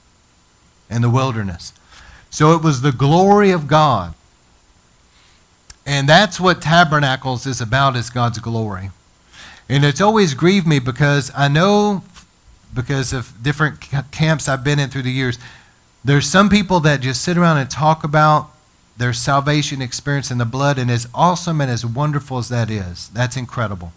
in 0.90 1.02
the 1.02 1.10
wilderness. 1.10 1.72
So 2.30 2.54
it 2.54 2.62
was 2.62 2.82
the 2.82 2.92
glory 2.92 3.50
of 3.50 3.66
God. 3.66 4.14
And 5.86 6.08
that's 6.08 6.40
what 6.40 6.62
tabernacles 6.62 7.46
is 7.46 7.60
about 7.60 7.96
is 7.96 8.10
God's 8.10 8.38
glory. 8.38 8.90
And 9.68 9.84
it's 9.84 10.00
always 10.00 10.34
grieved 10.34 10.66
me 10.66 10.78
because 10.78 11.30
I 11.36 11.48
know 11.48 12.04
because 12.74 13.12
of 13.12 13.42
different 13.42 13.80
camps 14.10 14.48
I've 14.48 14.64
been 14.64 14.78
in 14.78 14.90
through 14.90 15.02
the 15.02 15.12
years, 15.12 15.38
there's 16.04 16.28
some 16.28 16.50
people 16.50 16.80
that 16.80 17.00
just 17.00 17.22
sit 17.22 17.38
around 17.38 17.56
and 17.56 17.70
talk 17.70 18.04
about 18.04 18.50
their 18.96 19.12
salvation 19.12 19.82
experience 19.82 20.30
in 20.30 20.38
the 20.38 20.44
blood, 20.44 20.78
and 20.78 20.90
as 20.90 21.08
awesome 21.14 21.60
and 21.60 21.70
as 21.70 21.84
wonderful 21.84 22.38
as 22.38 22.48
that 22.48 22.70
is, 22.70 23.08
that's 23.08 23.36
incredible. 23.36 23.92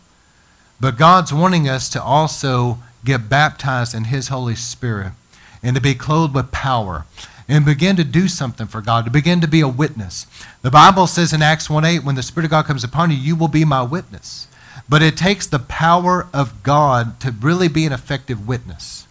But 0.80 0.98
God's 0.98 1.34
wanting 1.34 1.68
us 1.68 1.90
to 1.90 2.02
also 2.02 2.80
get 3.04 3.30
baptized 3.30 3.94
in 3.94 4.06
His 4.06 4.30
Holy 4.30 4.56
Spirit 4.56 5.14
and 5.62 5.76
to 5.76 5.82
be 5.82 5.96
clothed 5.96 6.34
with 6.34 6.52
power 6.52 7.06
and 7.48 7.66
begin 7.66 7.96
to 7.96 8.04
do 8.04 8.28
something 8.28 8.68
for 8.68 8.82
God, 8.82 9.06
to 9.06 9.12
begin 9.12 9.40
to 9.42 9.48
be 9.48 9.62
a 9.62 9.68
witness. 9.68 10.28
The 10.62 10.72
Bible 10.72 11.08
says 11.08 11.34
in 11.34 11.42
Acts 11.42 11.70
1 11.70 11.86
8, 11.86 12.04
when 12.04 12.16
the 12.16 12.24
Spirit 12.24 12.46
of 12.46 12.52
God 12.52 12.66
comes 12.66 12.84
upon 12.84 13.12
you, 13.12 13.18
you 13.18 13.36
will 13.36 13.48
be 13.48 13.66
my 13.66 13.82
witness. 13.84 14.48
But 14.90 15.02
it 15.02 15.18
takes 15.18 15.48
the 15.48 15.60
power 15.60 16.28
of 16.34 16.64
God 16.64 17.20
to 17.22 17.32
really 17.32 17.68
be 17.68 17.86
an 17.86 17.94
effective 17.94 18.48
witness. 18.48 19.08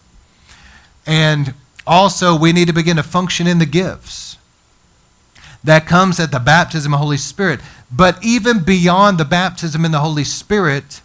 And 1.07 1.55
also, 1.87 2.37
we 2.37 2.53
need 2.53 2.67
to 2.67 2.75
begin 2.75 2.97
to 2.97 3.03
function 3.03 3.47
in 3.47 3.59
the 3.59 3.67
gifts. 3.67 4.37
That 5.63 5.87
comes 5.87 6.19
at 6.21 6.33
the 6.33 6.39
baptism 6.39 6.93
of 6.93 6.99
the 6.99 7.05
Holy 7.05 7.17
Spirit. 7.17 7.61
But 7.91 8.23
even 8.25 8.65
beyond 8.65 9.19
the 9.19 9.25
baptism 9.25 9.85
in 9.85 9.93
the 9.93 10.01
Holy 10.01 10.25
Spirit, 10.25 11.01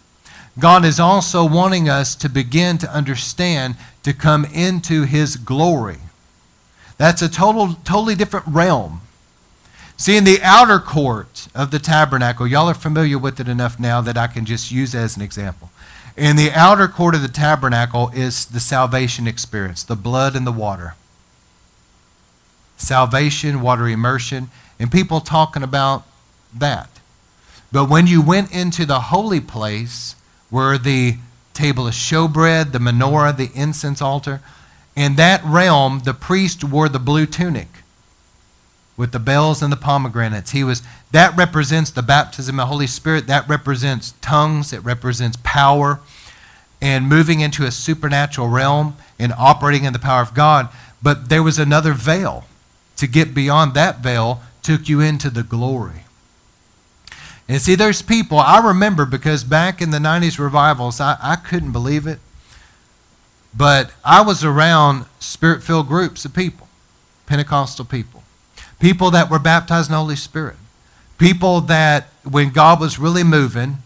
God 0.58 0.84
is 0.84 1.00
also 1.00 1.48
wanting 1.48 1.88
us 1.88 2.14
to 2.16 2.28
begin 2.28 2.78
to 2.78 2.92
understand 2.92 3.76
to 4.02 4.12
come 4.12 4.44
into 4.44 5.02
His 5.02 5.36
glory. 5.36 5.98
That's 6.98 7.22
a 7.22 7.28
total, 7.28 7.74
totally 7.84 8.14
different 8.14 8.46
realm. 8.46 9.00
See, 9.96 10.16
in 10.16 10.24
the 10.24 10.40
outer 10.42 10.78
court 10.78 11.48
of 11.54 11.70
the 11.70 11.78
tabernacle, 11.78 12.46
y'all 12.46 12.68
are 12.68 12.74
familiar 12.74 13.18
with 13.18 13.40
it 13.40 13.48
enough 13.48 13.78
now 13.78 14.00
that 14.00 14.16
I 14.16 14.26
can 14.26 14.44
just 14.44 14.70
use 14.70 14.94
as 14.94 15.16
an 15.16 15.22
example. 15.22 15.70
In 16.16 16.36
the 16.36 16.52
outer 16.52 16.88
court 16.88 17.14
of 17.14 17.22
the 17.22 17.28
tabernacle 17.28 18.10
is 18.14 18.44
the 18.46 18.60
salvation 18.60 19.26
experience, 19.26 19.82
the 19.82 19.96
blood 19.96 20.36
and 20.36 20.46
the 20.46 20.52
water. 20.52 20.94
Salvation, 22.76 23.62
water 23.62 23.88
immersion, 23.88 24.50
and 24.78 24.92
people 24.92 25.20
talking 25.20 25.62
about 25.62 26.06
that. 26.52 26.88
But 27.70 27.88
when 27.88 28.06
you 28.06 28.20
went 28.20 28.52
into 28.52 28.84
the 28.84 29.00
holy 29.00 29.40
place, 29.40 30.16
where 30.50 30.76
the 30.76 31.16
table 31.54 31.86
of 31.86 31.94
showbread, 31.94 32.72
the 32.72 32.78
menorah, 32.78 33.34
the 33.34 33.50
incense 33.54 34.02
altar, 34.02 34.40
in 34.94 35.16
that 35.16 35.42
realm, 35.44 36.00
the 36.04 36.12
priest 36.12 36.62
wore 36.62 36.88
the 36.90 36.98
blue 36.98 37.24
tunic 37.24 37.68
with 38.96 39.12
the 39.12 39.18
bells 39.18 39.62
and 39.62 39.72
the 39.72 39.76
pomegranates. 39.76 40.50
He 40.50 40.64
was 40.64 40.82
that 41.12 41.36
represents 41.36 41.90
the 41.90 42.02
baptism 42.02 42.58
of 42.58 42.64
the 42.64 42.72
Holy 42.72 42.86
Spirit. 42.86 43.26
That 43.26 43.48
represents 43.48 44.14
tongues. 44.20 44.72
It 44.72 44.84
represents 44.84 45.38
power 45.42 46.00
and 46.80 47.08
moving 47.08 47.40
into 47.40 47.64
a 47.64 47.70
supernatural 47.70 48.48
realm 48.48 48.96
and 49.18 49.32
operating 49.38 49.84
in 49.84 49.92
the 49.92 49.98
power 49.98 50.22
of 50.22 50.34
God. 50.34 50.68
But 51.02 51.28
there 51.28 51.42
was 51.42 51.58
another 51.58 51.92
veil. 51.92 52.44
To 52.96 53.06
get 53.06 53.34
beyond 53.34 53.74
that 53.74 53.98
veil 54.00 54.42
took 54.62 54.88
you 54.88 55.00
into 55.00 55.30
the 55.30 55.42
glory. 55.42 56.04
And 57.48 57.60
see, 57.60 57.74
there's 57.74 58.02
people, 58.02 58.38
I 58.38 58.64
remember 58.64 59.04
because 59.04 59.44
back 59.44 59.82
in 59.82 59.90
the 59.90 59.98
90s 59.98 60.38
revivals, 60.38 61.00
I, 61.00 61.16
I 61.20 61.36
couldn't 61.36 61.72
believe 61.72 62.06
it. 62.06 62.20
But 63.54 63.92
I 64.04 64.22
was 64.22 64.44
around 64.44 65.06
spirit 65.18 65.62
filled 65.62 65.88
groups 65.88 66.24
of 66.24 66.32
people, 66.32 66.68
Pentecostal 67.26 67.84
people, 67.84 68.21
people 68.82 69.12
that 69.12 69.30
were 69.30 69.38
baptized 69.38 69.88
in 69.88 69.92
the 69.92 69.98
Holy 69.98 70.16
Spirit, 70.16 70.56
people 71.16 71.60
that 71.60 72.08
when 72.28 72.50
God 72.50 72.80
was 72.80 72.98
really 72.98 73.22
moving, 73.22 73.76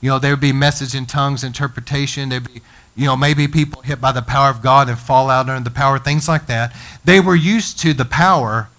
you 0.00 0.08
know, 0.08 0.18
there 0.18 0.32
would 0.32 0.40
be 0.40 0.54
message 0.54 0.94
in 0.94 1.04
tongues, 1.04 1.44
interpretation, 1.44 2.30
there'd 2.30 2.50
be, 2.50 2.62
you 2.96 3.04
know, 3.04 3.14
maybe 3.14 3.46
people 3.46 3.82
hit 3.82 4.00
by 4.00 4.10
the 4.10 4.22
power 4.22 4.48
of 4.48 4.62
God 4.62 4.88
and 4.88 4.98
fall 4.98 5.28
out 5.28 5.50
under 5.50 5.68
the 5.68 5.74
power, 5.74 5.98
things 5.98 6.28
like 6.28 6.46
that. 6.46 6.74
They 7.04 7.20
were 7.20 7.36
used 7.36 7.78
to 7.80 7.92
the 7.92 8.06
power. 8.06 8.70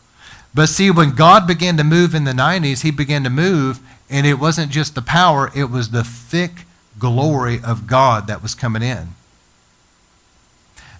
But 0.55 0.69
see, 0.69 0.89
when 0.89 1.11
God 1.11 1.45
began 1.45 1.77
to 1.77 1.83
move 1.83 2.15
in 2.15 2.23
the 2.23 2.31
90s, 2.31 2.81
he 2.81 2.89
began 2.89 3.23
to 3.23 3.29
move, 3.29 3.79
and 4.09 4.25
it 4.25 4.39
wasn't 4.39 4.71
just 4.71 4.95
the 4.95 5.03
power, 5.03 5.51
it 5.55 5.65
was 5.65 5.91
the 5.91 6.03
thick 6.03 6.65
glory 6.97 7.59
of 7.63 7.85
God 7.85 8.25
that 8.25 8.41
was 8.41 8.55
coming 8.55 8.81
in. 8.81 9.09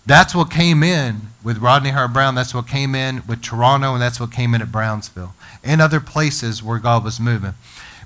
That's 0.06 0.34
what 0.34 0.50
came 0.50 0.82
in 0.84 1.22
with 1.44 1.60
Rodney 1.60 1.90
Howard 1.90 2.14
Browne. 2.14 2.36
That's 2.36 2.54
what 2.54 2.68
came 2.68 2.96
in 2.96 3.24
with 3.28 3.42
Toronto, 3.42 3.94
and 3.94 4.02
that's 4.02 4.20
what 4.20 4.32
came 4.32 4.56
in 4.56 4.62
at 4.62 4.72
Brownsville 4.72 5.34
and 5.64 5.82
other 5.82 6.00
places 6.00 6.64
where 6.64 6.80
God 6.80 7.04
was 7.04 7.20
moving. 7.20 7.54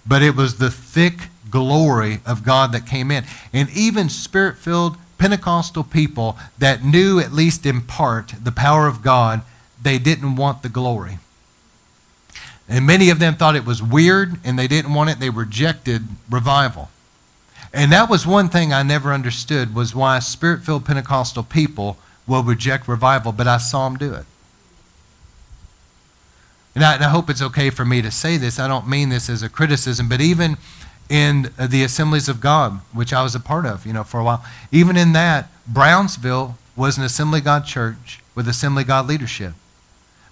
But 0.05 0.21
it 0.21 0.35
was 0.35 0.57
the 0.57 0.71
thick 0.71 1.29
glory 1.49 2.19
of 2.25 2.43
God 2.43 2.71
that 2.71 2.85
came 2.85 3.11
in. 3.11 3.23
And 3.53 3.69
even 3.69 4.09
spirit 4.09 4.57
filled 4.57 4.97
Pentecostal 5.17 5.83
people 5.83 6.37
that 6.57 6.83
knew, 6.83 7.19
at 7.19 7.31
least 7.31 7.65
in 7.65 7.81
part, 7.81 8.33
the 8.43 8.51
power 8.51 8.87
of 8.87 9.01
God, 9.01 9.43
they 9.81 9.97
didn't 9.97 10.35
want 10.35 10.63
the 10.63 10.69
glory. 10.69 11.19
And 12.67 12.87
many 12.87 13.09
of 13.09 13.19
them 13.19 13.35
thought 13.35 13.55
it 13.55 13.65
was 13.65 13.83
weird 13.83 14.37
and 14.43 14.57
they 14.57 14.67
didn't 14.67 14.93
want 14.93 15.09
it. 15.09 15.19
They 15.19 15.29
rejected 15.29 16.03
revival. 16.29 16.89
And 17.73 17.91
that 17.91 18.09
was 18.09 18.27
one 18.27 18.49
thing 18.49 18.71
I 18.71 18.83
never 18.83 19.11
understood 19.11 19.73
was 19.73 19.95
why 19.95 20.19
spirit-filled 20.19 20.85
Pentecostal 20.85 21.43
people 21.43 21.97
will 22.27 22.43
reject 22.43 22.87
revival, 22.87 23.31
but 23.31 23.47
I 23.47 23.57
saw 23.57 23.89
them 23.89 23.97
do 23.97 24.13
it. 24.13 24.25
And 26.75 26.83
I, 26.83 26.95
and 26.95 27.03
I, 27.03 27.09
hope 27.09 27.29
it's 27.29 27.41
okay 27.41 27.69
for 27.69 27.85
me 27.85 28.01
to 28.01 28.11
say 28.11 28.37
this. 28.37 28.59
I 28.59 28.67
don't 28.67 28.87
mean 28.87 29.09
this 29.09 29.29
as 29.29 29.43
a 29.43 29.49
criticism, 29.49 30.07
but 30.07 30.21
even 30.21 30.57
in 31.09 31.51
the 31.59 31.83
Assemblies 31.83 32.29
of 32.29 32.39
God, 32.39 32.79
which 32.93 33.13
I 33.13 33.21
was 33.21 33.35
a 33.35 33.39
part 33.39 33.65
of, 33.65 33.85
you 33.85 33.93
know, 33.93 34.03
for 34.03 34.19
a 34.19 34.23
while, 34.23 34.43
even 34.71 34.97
in 34.97 35.13
that, 35.13 35.49
Brownsville 35.67 36.57
was 36.75 36.97
an 36.97 37.03
Assembly 37.03 37.41
God 37.41 37.65
church 37.65 38.21
with 38.33 38.47
Assembly 38.47 38.83
God 38.83 39.07
leadership. 39.07 39.53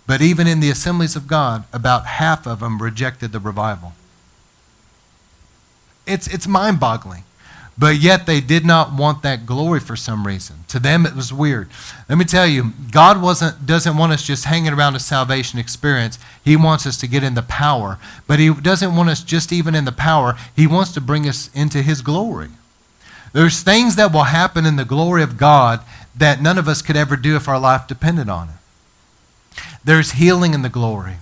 But 0.08 0.22
even 0.22 0.48
in 0.48 0.60
the 0.60 0.72
Assemblies 0.72 1.16
of 1.16 1.28
God, 1.28 1.66
about 1.72 2.06
half 2.06 2.48
of 2.48 2.62
them 2.62 2.82
rejected 2.82 3.32
the 3.32 3.40
revival. 3.40 3.94
It's, 6.08 6.28
it's 6.28 6.48
mind 6.48 6.80
boggling. 6.80 7.24
But 7.78 7.98
yet 7.98 8.26
they 8.26 8.42
did 8.42 8.66
not 8.66 8.94
want 8.94 9.24
that 9.24 9.46
glory 9.46 9.80
for 9.80 9.96
some 9.96 10.28
reason. 10.28 10.58
To 10.68 10.80
them 10.80 11.06
it 11.06 11.16
was 11.16 11.34
weird. 11.34 11.70
Let 12.08 12.18
me 12.18 12.26
tell 12.26 12.46
you, 12.46 12.74
God 12.92 13.22
wasn't 13.22 13.66
doesn't 13.66 13.98
want 13.98 14.12
us 14.12 14.24
just 14.24 14.46
hanging 14.46 14.74
around 14.74 14.96
a 14.96 15.00
salvation 15.00 15.58
experience. 15.58 16.20
He 16.44 16.56
wants 16.56 16.86
us 16.86 16.98
to 16.98 17.08
get 17.08 17.24
in 17.24 17.34
the 17.34 17.42
power. 17.42 17.98
But 18.28 18.40
he 18.40 18.54
doesn't 18.54 18.96
want 18.96 19.10
us 19.10 19.24
just 19.24 19.52
even 19.52 19.74
in 19.74 19.86
the 19.86 19.92
power. 19.92 20.38
He 20.56 20.68
wants 20.68 20.92
to 20.94 21.02
bring 21.02 21.28
us 21.28 21.50
into 21.54 21.82
his 21.82 22.02
glory. 22.02 22.50
There's 23.34 23.62
things 23.62 23.96
that 23.96 24.12
will 24.12 24.24
happen 24.24 24.66
in 24.66 24.76
the 24.76 24.86
glory 24.86 25.24
of 25.24 25.38
God 25.38 25.80
that 26.16 26.42
none 26.42 26.58
of 26.58 26.68
us 26.68 26.82
could 26.82 26.98
ever 26.98 27.16
do 27.16 27.36
if 27.36 27.48
our 27.48 27.60
life 27.60 27.88
depended 27.88 28.28
on 28.28 28.50
it. 28.50 29.62
There's 29.84 30.12
healing 30.12 30.54
in 30.54 30.62
the 30.62 30.70
glory. 30.70 31.16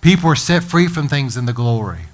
People 0.00 0.28
are 0.30 0.36
set 0.36 0.64
free 0.64 0.88
from 0.88 1.08
things 1.08 1.36
in 1.36 1.46
the 1.46 1.52
glory. 1.52 2.06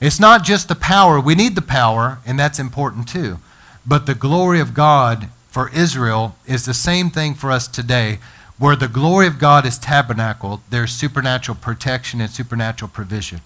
It's 0.00 0.20
not 0.20 0.44
just 0.44 0.68
the 0.68 0.74
power. 0.74 1.18
We 1.20 1.34
need 1.34 1.54
the 1.54 1.62
power, 1.62 2.18
and 2.26 2.38
that's 2.38 2.58
important 2.58 3.08
too. 3.08 3.38
But 3.86 4.06
the 4.06 4.14
glory 4.14 4.60
of 4.60 4.74
God 4.74 5.28
for 5.48 5.70
Israel 5.70 6.36
is 6.46 6.64
the 6.64 6.74
same 6.74 7.10
thing 7.10 7.34
for 7.34 7.50
us 7.50 7.66
today. 7.68 8.18
Where 8.58 8.76
the 8.76 8.88
glory 8.88 9.26
of 9.26 9.38
God 9.38 9.66
is 9.66 9.78
tabernacled, 9.78 10.60
there's 10.70 10.92
supernatural 10.92 11.58
protection 11.60 12.20
and 12.20 12.30
supernatural 12.30 12.90
provision. 12.90 13.40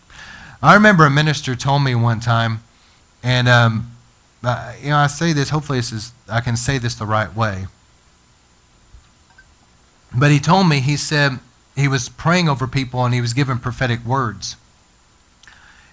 I 0.63 0.75
remember 0.75 1.05
a 1.05 1.11
minister 1.11 1.57
told 1.57 1.83
me 1.83 1.95
one 1.95 2.21
time 2.21 2.61
And 3.23 3.49
um, 3.49 3.91
uh, 4.43 4.73
you 4.83 4.91
know, 4.91 4.97
I 4.97 5.07
say 5.07 5.33
this. 5.33 5.51
Hopefully, 5.51 5.79
this 5.79 5.93
is 5.93 6.13
I 6.29 6.41
can 6.41 6.57
say 6.57 6.79
this 6.79 6.95
the 6.95 7.07
right 7.07 7.35
way. 7.35 7.67
But 10.17 10.31
he 10.31 10.41
told 10.41 10.69
me. 10.69 10.81
He 10.81 10.97
said 10.97 11.39
he 11.77 11.87
was 11.87 12.09
praying 12.09 12.49
over 12.49 12.67
people 12.67 13.05
and 13.05 13.15
he 13.15 13.21
was 13.21 13.35
given 13.35 13.59
prophetic 13.59 14.05
words. 14.05 14.57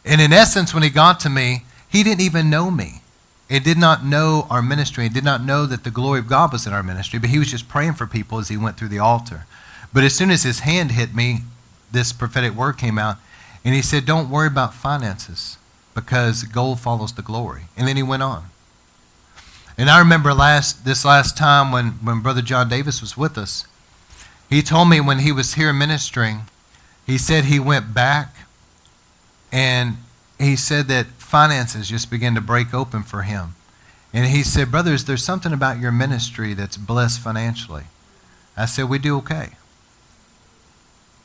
And 0.08 0.22
in 0.22 0.32
essence, 0.32 0.74
when 0.74 0.84
he 0.84 0.90
got 0.90 1.20
to 1.22 1.30
me, 1.30 1.64
he 1.90 2.02
didn't 2.02 2.22
even 2.22 2.50
know 2.50 2.72
me. 2.72 3.02
He 3.50 3.60
did 3.60 3.78
not 3.78 4.06
know 4.06 4.48
our 4.50 4.62
ministry. 4.62 5.04
He 5.04 5.10
did 5.10 5.24
not 5.24 5.44
know 5.44 5.66
that 5.66 5.84
the 5.84 5.92
glory 5.92 6.20
of 6.20 6.28
God 6.28 6.52
was 6.52 6.66
in 6.66 6.74
our 6.74 6.84
ministry, 6.84 7.20
but 7.20 7.30
he 7.30 7.40
was 7.40 7.52
just 7.52 7.70
praying 7.70 7.94
for 7.94 8.08
people 8.08 8.40
as 8.40 8.50
he 8.50 8.58
went 8.58 8.78
through 8.78 8.90
the 8.90 9.00
altar. 9.00 9.46
But 9.94 10.04
as 10.04 10.16
soon 10.16 10.32
as 10.32 10.44
his 10.44 10.60
hand 10.60 10.92
hit 10.92 11.16
me, 11.16 11.40
this 11.92 12.12
prophetic 12.12 12.54
word 12.54 12.78
came 12.78 12.98
out, 12.98 13.18
and 13.64 13.74
he 13.74 13.82
said, 13.82 14.06
Don't 14.06 14.30
worry 14.30 14.48
about 14.48 14.74
finances 14.74 15.58
because 15.94 16.44
gold 16.44 16.80
follows 16.80 17.14
the 17.14 17.22
glory. 17.22 17.64
And 17.76 17.88
then 17.88 17.96
he 17.96 18.04
went 18.04 18.24
on. 18.24 18.46
And 19.78 19.90
I 19.90 20.00
remember 20.00 20.34
last 20.34 20.86
this 20.86 21.06
last 21.06 21.38
time 21.38 21.72
when, 21.72 21.92
when 22.04 22.22
Brother 22.22 22.42
John 22.42 22.68
Davis 22.68 23.02
was 23.02 23.16
with 23.16 23.38
us, 23.38 23.66
he 24.50 24.62
told 24.62 24.90
me 24.90 25.00
when 25.00 25.20
he 25.20 25.32
was 25.32 25.54
here 25.54 25.72
ministering, 25.72 26.42
he 27.06 27.18
said 27.18 27.46
he 27.46 27.60
went 27.60 27.94
back 27.94 28.36
and 29.52 29.98
he 30.40 30.56
said 30.56 30.88
that 30.88 31.08
finances 31.18 31.90
just 31.90 32.12
began 32.12 32.36
to 32.36 32.42
break 32.42 32.74
open 32.74 33.04
for 33.04 33.24
him. 33.24 33.56
And 34.14 34.28
he 34.28 34.44
said, 34.44 34.72
Brothers, 34.72 35.06
there's 35.06 35.24
something 35.24 35.54
about 35.54 35.80
your 35.80 35.92
ministry 35.92 36.54
that's 36.54 36.78
blessed 36.78 37.20
financially. 37.20 37.84
I 38.56 38.66
said, 38.66 38.90
We 38.90 39.00
do 39.00 39.18
okay. 39.18 39.50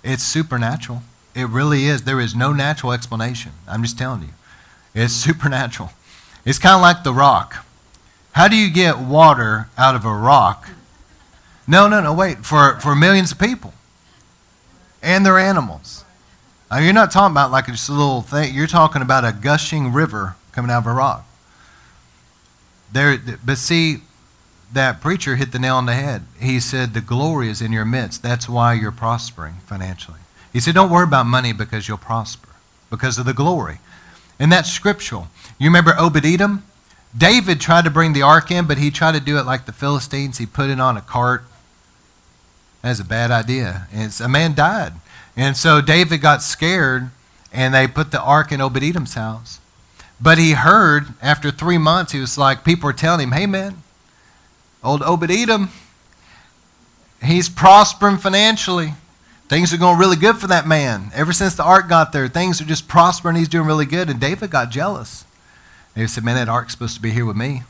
It's 0.03 0.23
supernatural. 0.23 1.03
It 1.35 1.49
really 1.49 1.85
is. 1.85 2.03
There 2.03 2.21
is 2.21 2.35
no 2.35 2.53
natural 2.53 2.93
explanation. 2.93 3.53
I'm 3.69 3.83
just 3.83 3.99
telling 3.99 4.23
you. 4.23 4.35
It's 4.95 5.13
supernatural. 5.15 5.91
It's 6.45 6.59
kind 6.59 6.75
of 6.75 6.83
like 6.83 7.05
the 7.05 7.13
rock. 7.13 7.65
How 8.33 8.49
do 8.49 8.57
you 8.57 8.71
get 8.71 8.99
water 8.99 9.69
out 9.79 9.95
of 9.95 10.05
a 10.05 10.15
rock? 10.15 10.69
No, 11.67 11.87
no, 11.87 12.01
no, 12.01 12.13
wait. 12.13 12.39
For, 12.39 12.81
for 12.81 12.97
millions 12.97 13.33
of 13.33 13.39
people 13.39 13.73
and 15.03 15.25
their 15.25 15.39
animals. 15.39 16.02
Now, 16.73 16.79
you're 16.79 16.95
not 16.95 17.11
talking 17.11 17.35
about 17.35 17.51
like 17.51 17.67
just 17.67 17.91
a 17.91 17.93
little 17.93 18.23
thing. 18.23 18.55
You're 18.55 18.67
talking 18.67 19.03
about 19.03 19.27
a 19.27 19.33
gushing 19.39 19.93
river 19.93 20.37
coming 20.53 20.71
out 20.71 20.79
of 20.79 20.87
a 20.87 20.95
rock. 20.95 21.27
There, 22.91 23.19
but 23.45 23.59
see, 23.59 23.99
that 24.73 25.03
preacher 25.03 25.37
hit 25.37 25.53
the 25.53 25.59
nail 25.59 25.77
on 25.77 25.85
the 25.85 25.93
head. 25.93 26.23
He 26.41 26.61
said, 26.61 26.95
The 26.95 27.03
glory 27.03 27.51
is 27.51 27.61
in 27.61 27.73
your 27.73 27.85
midst. 27.85 28.23
That's 28.23 28.49
why 28.49 28.73
you're 28.73 28.91
prospering 28.91 29.57
financially. 29.67 30.21
He 30.51 30.61
said, 30.61 30.75
Don't 30.75 30.91
worry 30.91 31.05
about 31.05 31.27
money 31.27 31.53
because 31.53 31.89
you'll 31.89 31.99
prosper, 31.99 32.49
because 32.89 33.19
of 33.19 33.27
the 33.27 33.35
glory. 33.35 33.79
And 34.39 34.51
that's 34.51 34.73
scriptural. 34.73 35.29
You 35.59 35.69
remember 35.69 35.95
Obed? 35.99 36.23
David 37.15 37.61
tried 37.61 37.85
to 37.85 37.91
bring 37.91 38.15
the 38.15 38.23
ark 38.23 38.51
in, 38.51 38.67
but 38.67 38.79
he 38.79 38.91
tried 38.91 39.13
to 39.13 39.21
do 39.21 39.37
it 39.37 39.45
like 39.45 39.67
the 39.67 39.73
Philistines. 39.73 40.39
He 40.39 40.47
put 40.47 40.71
it 40.71 40.81
on 40.81 40.97
a 40.97 41.03
cart. 41.03 41.45
That's 42.81 42.99
a 42.99 43.05
bad 43.05 43.31
idea. 43.31 43.89
And 43.93 44.11
a 44.23 44.29
man 44.29 44.55
died. 44.55 44.95
And 45.37 45.57
so 45.57 45.81
David 45.81 46.21
got 46.21 46.43
scared, 46.43 47.11
and 47.53 47.75
they 47.75 47.87
put 47.87 48.11
the 48.11 48.21
ark 48.21 48.53
in 48.53 48.61
Obed 48.61 48.83
Edom's 48.83 49.15
house. 49.15 49.61
But 50.21 50.39
he 50.39 50.53
heard 50.53 51.15
after 51.21 51.51
three 51.51 51.79
months, 51.79 52.13
he 52.13 52.21
was 52.21 52.39
like, 52.39 52.65
people 52.65 52.87
were 52.87 52.93
telling 52.93 53.29
him, 53.29 53.33
hey, 53.33 53.47
man, 53.47 53.83
old 54.85 55.03
Obed 55.03 55.31
Edom, 55.31 55.71
he's 57.23 57.49
prospering 57.49 58.19
financially. 58.19 58.95
Things 59.49 59.73
are 59.73 59.79
going 59.79 59.99
really 59.99 60.17
good 60.17 60.37
for 60.37 60.47
that 60.47 60.67
man. 60.67 61.11
Ever 61.15 61.33
since 61.33 61.55
the 61.55 61.65
ark 61.65 61.89
got 61.89 62.13
there, 62.13 62.29
things 62.29 62.61
are 62.61 62.65
just 62.65 62.89
prospering. 62.89 63.37
He's 63.37 63.49
doing 63.49 63.67
really 63.67 63.85
good. 63.85 64.09
And 64.09 64.21
David 64.21 64.51
got 64.51 64.71
jealous. 64.71 65.25
He 65.95 66.07
said, 66.07 66.25
Man, 66.25 66.37
that 66.37 66.49
ark's 66.49 66.73
supposed 66.73 66.95
to 66.95 67.03
be 67.03 67.11
here 67.11 67.27
with 67.27 67.37
me. 67.37 67.63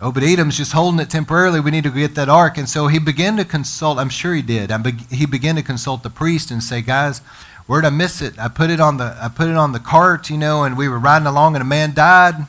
Edom's 0.00 0.58
just 0.58 0.72
holding 0.72 1.00
it 1.00 1.08
temporarily. 1.08 1.60
We 1.60 1.70
need 1.70 1.84
to 1.84 1.90
get 1.90 2.14
that 2.16 2.28
ark. 2.28 2.58
And 2.58 2.68
so 2.68 2.88
he 2.88 2.98
began 2.98 3.36
to 3.38 3.44
consult. 3.44 3.98
I'm 3.98 4.10
sure 4.10 4.34
he 4.34 4.42
did. 4.42 4.70
He 5.10 5.26
began 5.26 5.56
to 5.56 5.62
consult 5.62 6.02
the 6.02 6.10
priest 6.10 6.50
and 6.50 6.62
say, 6.62 6.82
Guys, 6.82 7.20
where'd 7.66 7.84
I 7.84 7.90
miss 7.90 8.20
it? 8.20 8.38
I 8.38 8.48
put 8.48 8.68
it 8.68 8.80
on 8.80 8.98
the 8.98 9.16
I 9.20 9.28
put 9.28 9.48
it 9.48 9.56
on 9.56 9.72
the 9.72 9.80
cart, 9.80 10.28
you 10.28 10.36
know, 10.36 10.64
and 10.64 10.76
we 10.76 10.88
were 10.88 10.98
riding 10.98 11.26
along 11.26 11.54
and 11.54 11.62
a 11.62 11.66
man 11.66 11.94
died. 11.94 12.46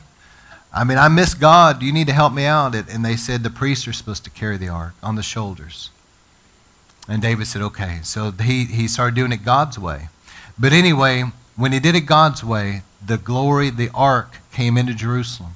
I 0.72 0.84
mean, 0.84 0.98
I 0.98 1.08
miss 1.08 1.34
God. 1.34 1.82
You 1.82 1.92
need 1.92 2.06
to 2.08 2.12
help 2.12 2.32
me 2.34 2.44
out. 2.44 2.74
And 2.74 3.04
they 3.04 3.16
said 3.16 3.42
the 3.42 3.50
priests 3.50 3.88
are 3.88 3.92
supposed 3.92 4.24
to 4.24 4.30
carry 4.30 4.58
the 4.58 4.68
ark 4.68 4.94
on 5.02 5.16
the 5.16 5.22
shoulders. 5.22 5.90
And 7.08 7.22
David 7.22 7.46
said, 7.46 7.62
okay. 7.62 8.00
So 8.02 8.30
he, 8.30 8.66
he 8.66 8.86
started 8.86 9.14
doing 9.14 9.32
it 9.32 9.44
God's 9.44 9.78
way. 9.78 10.08
But 10.58 10.72
anyway, 10.72 11.24
when 11.56 11.72
he 11.72 11.80
did 11.80 11.94
it 11.94 12.02
God's 12.02 12.44
way, 12.44 12.82
the 13.04 13.16
glory, 13.16 13.70
the 13.70 13.90
ark 13.94 14.36
came 14.52 14.76
into 14.76 14.92
Jerusalem. 14.92 15.52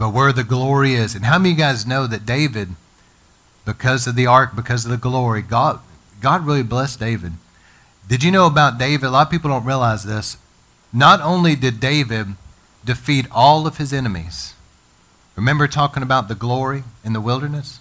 But 0.00 0.12
where 0.12 0.32
the 0.32 0.42
glory 0.42 0.94
is, 0.94 1.14
and 1.14 1.26
how 1.26 1.38
many 1.38 1.52
of 1.52 1.58
you 1.58 1.64
guys 1.64 1.86
know 1.86 2.08
that 2.08 2.26
David, 2.26 2.70
because 3.64 4.08
of 4.08 4.16
the 4.16 4.26
ark, 4.26 4.56
because 4.56 4.84
of 4.84 4.90
the 4.90 4.96
glory, 4.96 5.42
God, 5.42 5.78
God 6.20 6.44
really 6.44 6.64
blessed 6.64 6.98
David. 6.98 7.34
Did 8.08 8.24
you 8.24 8.32
know 8.32 8.46
about 8.46 8.78
David? 8.78 9.06
A 9.06 9.10
lot 9.10 9.28
of 9.28 9.30
people 9.30 9.50
don't 9.50 9.64
realize 9.64 10.02
this. 10.02 10.36
Not 10.92 11.20
only 11.20 11.54
did 11.54 11.78
David 11.78 12.34
defeat 12.84 13.26
all 13.30 13.68
of 13.68 13.76
his 13.76 13.92
enemies, 13.92 14.54
Remember 15.40 15.66
talking 15.66 16.02
about 16.02 16.28
the 16.28 16.34
glory 16.34 16.84
in 17.02 17.14
the 17.14 17.20
wilderness? 17.20 17.80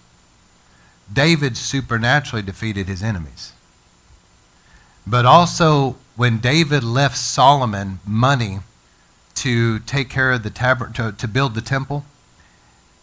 David 1.12 1.58
supernaturally 1.58 2.42
defeated 2.42 2.88
his 2.88 3.04
enemies. 3.04 3.52
But 5.06 5.26
also, 5.26 5.98
when 6.16 6.38
David 6.40 6.86
left 6.86 7.18
Solomon 7.18 8.00
money 8.08 8.60
to 9.36 9.80
take 9.80 10.10
care 10.10 10.32
of 10.32 10.44
the 10.44 10.50
tabernacle, 10.50 11.12
to, 11.12 11.18
to 11.18 11.28
build 11.28 11.56
the 11.56 11.62
temple, 11.62 12.06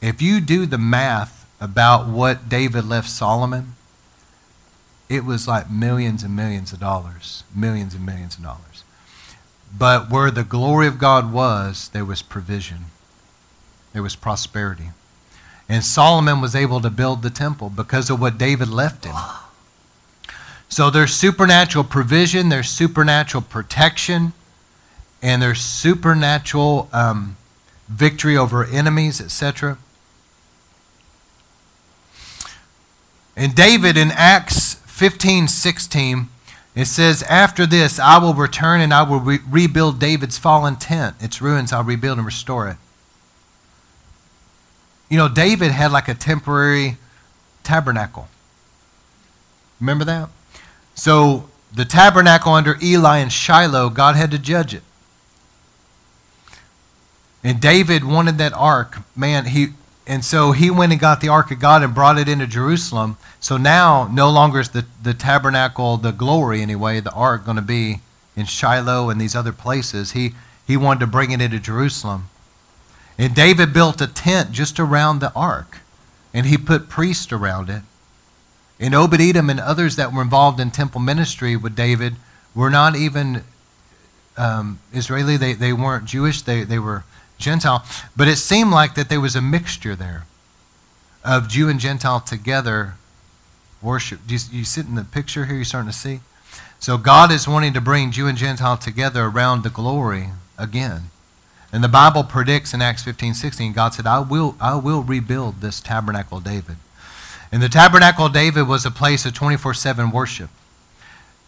if 0.01 0.21
you 0.21 0.41
do 0.41 0.67
the 0.67 0.79
math 0.79 1.47
about 1.61 2.07
what 2.07 2.49
David 2.49 2.85
left 2.85 3.09
Solomon, 3.09 3.75
it 5.09 5.25
was 5.25 5.49
like 5.49 5.71
millions 5.71 6.23
and 6.23 6.37
millions 6.37 6.73
of 6.73 6.81
dollars, 6.81 7.45
millions 7.55 7.95
and 7.95 8.05
millions 8.05 8.37
of 8.37 8.43
dollars. 8.43 8.85
But 9.77 10.11
where 10.11 10.31
the 10.31 10.45
glory 10.45 10.87
of 10.87 10.99
God 10.99 11.33
was, 11.33 11.89
there 11.91 12.05
was 12.05 12.23
provision 12.23 12.87
there 13.97 14.03
was 14.03 14.15
prosperity. 14.15 14.91
And 15.71 15.83
Solomon 15.83 16.43
was 16.43 16.55
able 16.55 16.83
to 16.83 16.91
build 16.91 17.23
the 17.23 17.31
temple 17.31 17.71
because 17.71 18.11
of 18.11 18.21
what 18.21 18.37
David 18.37 18.69
left 18.69 19.07
him. 19.07 19.15
So 20.69 20.91
there's 20.91 21.15
supernatural 21.15 21.83
provision, 21.83 22.51
there's 22.51 22.69
supernatural 22.69 23.43
protection, 23.43 24.35
and 25.23 25.41
there's 25.41 25.61
supernatural 25.61 26.89
um, 26.93 27.37
victory 27.89 28.37
over 28.37 28.65
enemies, 28.65 29.21
etc. 29.21 29.79
And 33.37 33.55
David 33.55 33.97
in 33.97 34.11
Acts 34.13 34.75
15 34.75 35.49
16, 35.49 36.29
it 36.75 36.87
says, 36.87 37.23
After 37.25 37.67
this, 37.67 37.99
I 37.99 38.19
will 38.19 38.35
return 38.35 38.81
and 38.81 38.93
I 38.95 39.03
will 39.03 39.21
re- 39.21 39.41
rebuild 39.49 39.99
David's 39.99 40.39
fallen 40.39 40.77
tent. 40.77 41.17
Its 41.21 41.43
ruins 41.43 41.73
I'll 41.73 41.85
rebuild 41.85 42.19
and 42.19 42.27
restore 42.27 42.69
it. 42.69 42.77
You 45.09 45.19
know, 45.19 45.29
David 45.29 45.71
had 45.71 45.93
like 45.93 46.09
a 46.09 46.15
temporary 46.15 46.97
tabernacle. 47.63 48.29
Remember 49.81 50.05
that? 50.05 50.31
So 50.95 51.49
the 51.73 51.85
tabernacle 51.85 52.53
under 52.53 52.79
Eli 52.83 53.19
and 53.19 53.31
Shiloh, 53.33 53.91
God 53.91 54.17
had 54.17 54.31
to 54.31 54.39
judge 54.39 54.75
it. 54.75 54.83
And 57.47 57.61
David 57.61 58.03
wanted 58.03 58.39
that 58.39 58.53
ark. 58.55 58.99
Man, 59.15 59.45
he 59.45 59.69
and 60.05 60.25
so 60.25 60.51
he 60.51 60.69
went 60.69 60.91
and 60.91 61.01
got 61.01 61.21
the 61.21 61.29
ark 61.29 61.53
of 61.53 61.61
God 61.61 61.85
and 61.85 61.95
brought 61.95 62.19
it 62.19 62.29
into 62.29 62.49
Jerusalem. 62.49 63.19
So 63.39 63.57
now 63.57 64.11
no 64.13 64.29
longer 64.31 64.59
is 64.59 64.71
the, 64.71 64.85
the 65.01 65.15
tabernacle, 65.15 65.97
the 65.97 66.11
glory 66.11 66.61
anyway, 66.61 66.99
the 66.99 67.13
ark 67.13 67.45
going 67.45 67.55
to 67.55 67.63
be 67.63 68.01
in 68.35 68.47
Shiloh 68.47 69.11
and 69.11 69.21
these 69.21 69.37
other 69.37 69.53
places. 69.53 70.11
He 70.11 70.33
he 70.67 70.77
wanted 70.77 70.99
to 70.99 71.07
bring 71.07 71.31
it 71.31 71.41
into 71.41 71.61
Jerusalem. 71.61 72.31
And 73.17 73.33
David 73.33 73.73
built 73.73 74.01
a 74.01 74.09
tent 74.09 74.51
just 74.51 74.81
around 74.81 75.21
the 75.21 75.33
ark, 75.35 75.79
and 76.35 76.47
he 76.47 76.59
put 76.59 76.89
priests 76.89 77.33
around 77.33 77.71
it. 77.71 77.83
And 78.81 78.93
Obed 78.93 79.21
Edom 79.21 79.51
and 79.51 79.61
others 79.61 79.95
that 79.95 80.13
were 80.13 80.21
involved 80.21 80.59
in 80.59 80.73
temple 80.73 81.01
ministry 81.01 81.55
with 81.55 81.77
David 81.77 82.17
were 82.57 82.71
not 82.71 82.97
even 82.97 83.45
um, 84.37 84.81
Israeli, 84.93 85.37
they, 85.37 85.53
they 85.53 85.73
weren't 85.73 86.07
Jewish, 86.07 86.43
they, 86.43 86.65
they 86.65 86.81
were 86.81 87.05
Gentile. 87.39 87.85
But 88.17 88.29
it 88.29 88.37
seemed 88.37 88.71
like 88.71 88.95
that 88.95 89.09
there 89.09 89.21
was 89.21 89.37
a 89.37 89.43
mixture 89.43 89.95
there 89.95 90.25
of 91.25 91.49
Jew 91.49 91.69
and 91.69 91.81
Gentile 91.81 92.21
together 92.21 92.95
worship. 93.83 94.21
You, 94.29 94.39
you 94.51 94.65
sit 94.65 94.87
in 94.87 94.95
the 94.95 95.05
picture 95.05 95.47
here? 95.47 95.57
You're 95.57 95.65
starting 95.65 95.91
to 95.91 95.97
see? 95.97 96.21
So 96.79 96.99
God 96.99 97.33
is 97.33 97.49
wanting 97.49 97.73
to 97.73 97.81
bring 97.81 98.11
Jew 98.11 98.27
and 98.27 98.39
Gentile 98.39 98.77
together 98.77 99.25
around 99.25 99.63
the 99.63 99.71
glory 99.71 100.29
again. 100.59 101.11
And 101.73 101.83
the 101.83 101.89
Bible 101.89 102.23
predicts 102.23 102.73
in 102.73 102.81
Acts 102.81 103.03
15, 103.03 103.35
16, 103.35 103.73
God 103.73 103.93
said, 103.93 104.07
I 104.07 104.21
will, 104.21 104.57
I 104.61 104.77
will 104.77 105.03
rebuild 105.03 105.61
this 105.61 105.81
tabernacle 105.81 106.41
David. 106.41 106.77
And 107.51 107.63
the 107.63 107.69
tabernacle 107.69 108.29
David 108.29 108.69
was 108.69 108.87
a 108.87 108.91
place 108.91 109.25
of 109.27 109.35
24 109.35 109.75
7 109.75 110.11
worship 110.11 110.51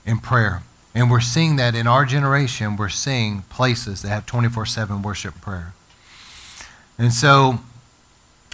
and 0.05 0.23
prayer. 0.23 0.63
And 0.95 1.11
we're 1.11 1.21
seeing 1.21 1.57
that 1.57 1.75
in 1.75 1.87
our 1.87 2.05
generation, 2.05 2.77
we're 2.77 2.89
seeing 2.89 3.43
places 3.43 4.03
that 4.03 4.09
have 4.09 4.27
24 4.27 4.67
7 4.67 5.03
worship 5.03 5.41
prayer. 5.41 5.75
And 6.99 7.13
so 7.13 7.61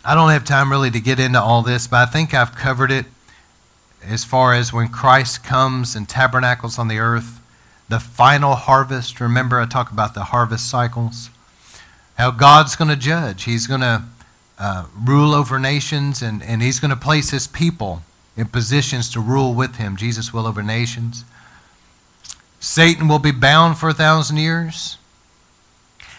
I 0.04 0.14
don't 0.14 0.30
have 0.30 0.44
time 0.44 0.70
really 0.70 0.90
to 0.90 1.00
get 1.00 1.18
into 1.18 1.40
all 1.40 1.62
this, 1.62 1.86
but 1.86 1.96
I 1.96 2.10
think 2.10 2.34
I've 2.34 2.54
covered 2.54 2.90
it 2.90 3.06
as 4.02 4.24
far 4.24 4.52
as 4.52 4.72
when 4.72 4.88
Christ 4.88 5.42
comes 5.42 5.96
and 5.96 6.06
tabernacles 6.06 6.78
on 6.78 6.88
the 6.88 6.98
earth, 6.98 7.40
the 7.88 7.98
final 8.00 8.54
harvest. 8.54 9.18
Remember, 9.18 9.58
I 9.58 9.66
talk 9.66 9.90
about 9.90 10.12
the 10.12 10.24
harvest 10.24 10.68
cycles. 10.68 11.30
How 12.16 12.30
God's 12.30 12.76
going 12.76 12.90
to 12.90 12.96
judge. 12.96 13.44
He's 13.44 13.66
going 13.66 13.80
to 13.80 14.04
uh, 14.58 14.86
rule 15.02 15.34
over 15.34 15.58
nations, 15.58 16.22
and, 16.22 16.42
and 16.42 16.62
He's 16.62 16.80
going 16.80 16.90
to 16.90 16.96
place 16.96 17.30
His 17.30 17.46
people 17.46 18.02
in 18.36 18.46
positions 18.46 19.08
to 19.10 19.20
rule 19.20 19.54
with 19.54 19.76
Him. 19.76 19.96
Jesus 19.96 20.32
will 20.32 20.46
over 20.46 20.62
nations. 20.62 21.24
Satan 22.60 23.08
will 23.08 23.18
be 23.18 23.30
bound 23.30 23.78
for 23.78 23.88
a 23.88 23.94
thousand 23.94 24.36
years. 24.36 24.98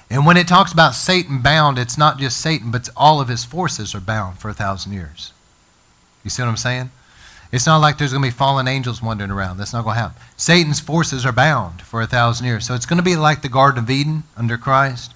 And 0.09 0.25
when 0.25 0.37
it 0.37 0.47
talks 0.47 0.71
about 0.71 0.93
Satan 0.93 1.41
bound, 1.41 1.79
it's 1.79 1.97
not 1.97 2.19
just 2.19 2.37
Satan, 2.37 2.71
but 2.71 2.89
all 2.95 3.19
of 3.19 3.27
his 3.27 3.43
forces 3.43 3.95
are 3.95 3.99
bound 3.99 4.39
for 4.39 4.49
a 4.49 4.53
thousand 4.53 4.93
years. 4.93 5.33
You 6.23 6.29
see 6.29 6.41
what 6.41 6.49
I'm 6.49 6.57
saying? 6.57 6.91
It's 7.51 7.65
not 7.65 7.77
like 7.77 7.97
there's 7.97 8.11
going 8.11 8.23
to 8.23 8.27
be 8.27 8.35
fallen 8.35 8.67
angels 8.67 9.01
wandering 9.01 9.31
around. 9.31 9.57
That's 9.57 9.73
not 9.73 9.83
going 9.83 9.95
to 9.95 10.01
happen. 10.01 10.21
Satan's 10.35 10.79
forces 10.79 11.25
are 11.25 11.31
bound 11.31 11.81
for 11.81 12.01
a 12.01 12.07
thousand 12.07 12.45
years. 12.47 12.65
So 12.65 12.73
it's 12.73 12.85
going 12.85 12.97
to 12.97 13.03
be 13.03 13.15
like 13.15 13.41
the 13.41 13.49
Garden 13.49 13.83
of 13.83 13.89
Eden 13.89 14.23
under 14.35 14.57
Christ. 14.57 15.13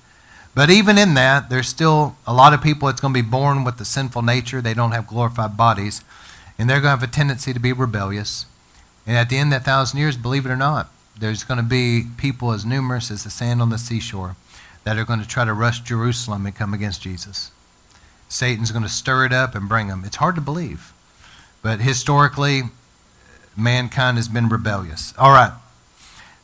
But 0.56 0.70
even 0.70 0.98
in 0.98 1.14
that, 1.16 1.50
there's 1.50 1.68
still 1.68 2.16
a 2.26 2.34
lot 2.34 2.54
of 2.54 2.62
people 2.62 2.88
that's 2.88 3.02
going 3.02 3.14
to 3.14 3.22
be 3.22 3.28
born 3.28 3.64
with 3.64 3.78
the 3.78 3.86
sinful 3.86 4.22
nature. 4.22 4.62
They 4.62 4.74
don't 4.74 4.92
have 4.92 5.08
glorified 5.08 5.58
bodies. 5.58 6.02
And 6.58 6.70
they're 6.70 6.82
going 6.82 6.96
to 6.96 7.00
have 7.02 7.04
a 7.04 7.12
tendency 7.12 7.54
to 7.54 7.60
be 7.60 7.74
rebellious. 7.74 8.46
And 9.06 9.18
at 9.18 9.30
the 9.30 9.38
end 9.38 9.54
of 9.54 9.60
that 9.60 9.66
thousand 9.66 10.00
years, 10.00 10.18
believe 10.18 10.46
it 10.46 10.52
or 10.52 10.56
not, 10.56 10.92
there's 11.18 11.44
going 11.44 11.58
to 11.58 11.64
be 11.64 12.04
people 12.18 12.52
as 12.52 12.66
numerous 12.66 13.12
as 13.12 13.24
the 13.24 13.30
sand 13.30 13.62
on 13.62 13.70
the 13.70 13.78
seashore 13.78 14.36
that 14.90 14.98
are 14.98 15.06
going 15.06 15.22
to 15.22 15.28
try 15.28 15.46
to 15.46 15.54
rush 15.54 15.82
Jerusalem 15.82 16.48
and 16.48 16.56
come 16.56 16.74
against 16.74 17.04
Jesus. 17.04 17.52
Satan's 18.28 18.72
going 18.72 18.82
to 18.82 18.90
stir 18.90 19.24
it 19.24 19.32
up 19.32 19.54
and 19.54 19.70
bring 19.70 19.88
them. 19.88 20.02
It's 20.04 20.16
hard 20.16 20.34
to 20.34 20.42
believe. 20.42 20.94
But 21.62 21.80
historically, 21.80 22.64
mankind 23.56 24.18
has 24.18 24.28
been 24.28 24.50
rebellious. 24.50 25.14
All 25.16 25.30
right. 25.30 25.54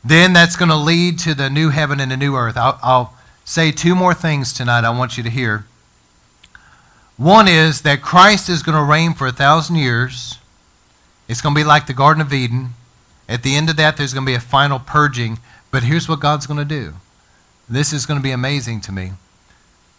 Then 0.04 0.32
that's 0.32 0.54
going 0.54 0.68
to 0.68 0.76
lead 0.76 1.18
to 1.18 1.34
the 1.34 1.50
new 1.50 1.70
heaven 1.70 1.98
and 1.98 2.12
the 2.12 2.16
new 2.16 2.36
earth. 2.36 2.56
I'll, 2.56 2.78
I'll 2.84 3.14
say 3.44 3.72
two 3.72 3.96
more 3.96 4.14
things 4.14 4.52
tonight 4.52 4.84
I 4.84 4.96
want 4.96 5.16
you 5.16 5.24
to 5.24 5.30
hear. 5.30 5.66
One 7.16 7.48
is 7.48 7.82
that 7.82 8.00
Christ 8.00 8.48
is 8.48 8.62
going 8.62 8.78
to 8.78 8.84
reign 8.84 9.12
for 9.12 9.26
a 9.26 9.32
thousand 9.32 9.74
years. 9.74 10.38
It's 11.26 11.40
going 11.40 11.52
to 11.52 11.60
be 11.60 11.64
like 11.64 11.88
the 11.88 11.94
Garden 11.94 12.20
of 12.20 12.32
Eden. 12.32 12.74
At 13.28 13.42
the 13.42 13.56
end 13.56 13.70
of 13.70 13.76
that, 13.78 13.96
there's 13.96 14.14
going 14.14 14.24
to 14.24 14.30
be 14.30 14.36
a 14.36 14.40
final 14.40 14.78
purging. 14.78 15.40
But 15.72 15.82
here's 15.82 16.08
what 16.08 16.20
God's 16.20 16.46
going 16.46 16.60
to 16.60 16.64
do 16.64 16.94
this 17.68 17.92
is 17.92 18.06
going 18.06 18.18
to 18.18 18.22
be 18.24 18.30
amazing 18.30 18.80
to 18.82 18.92
me. 18.92 19.12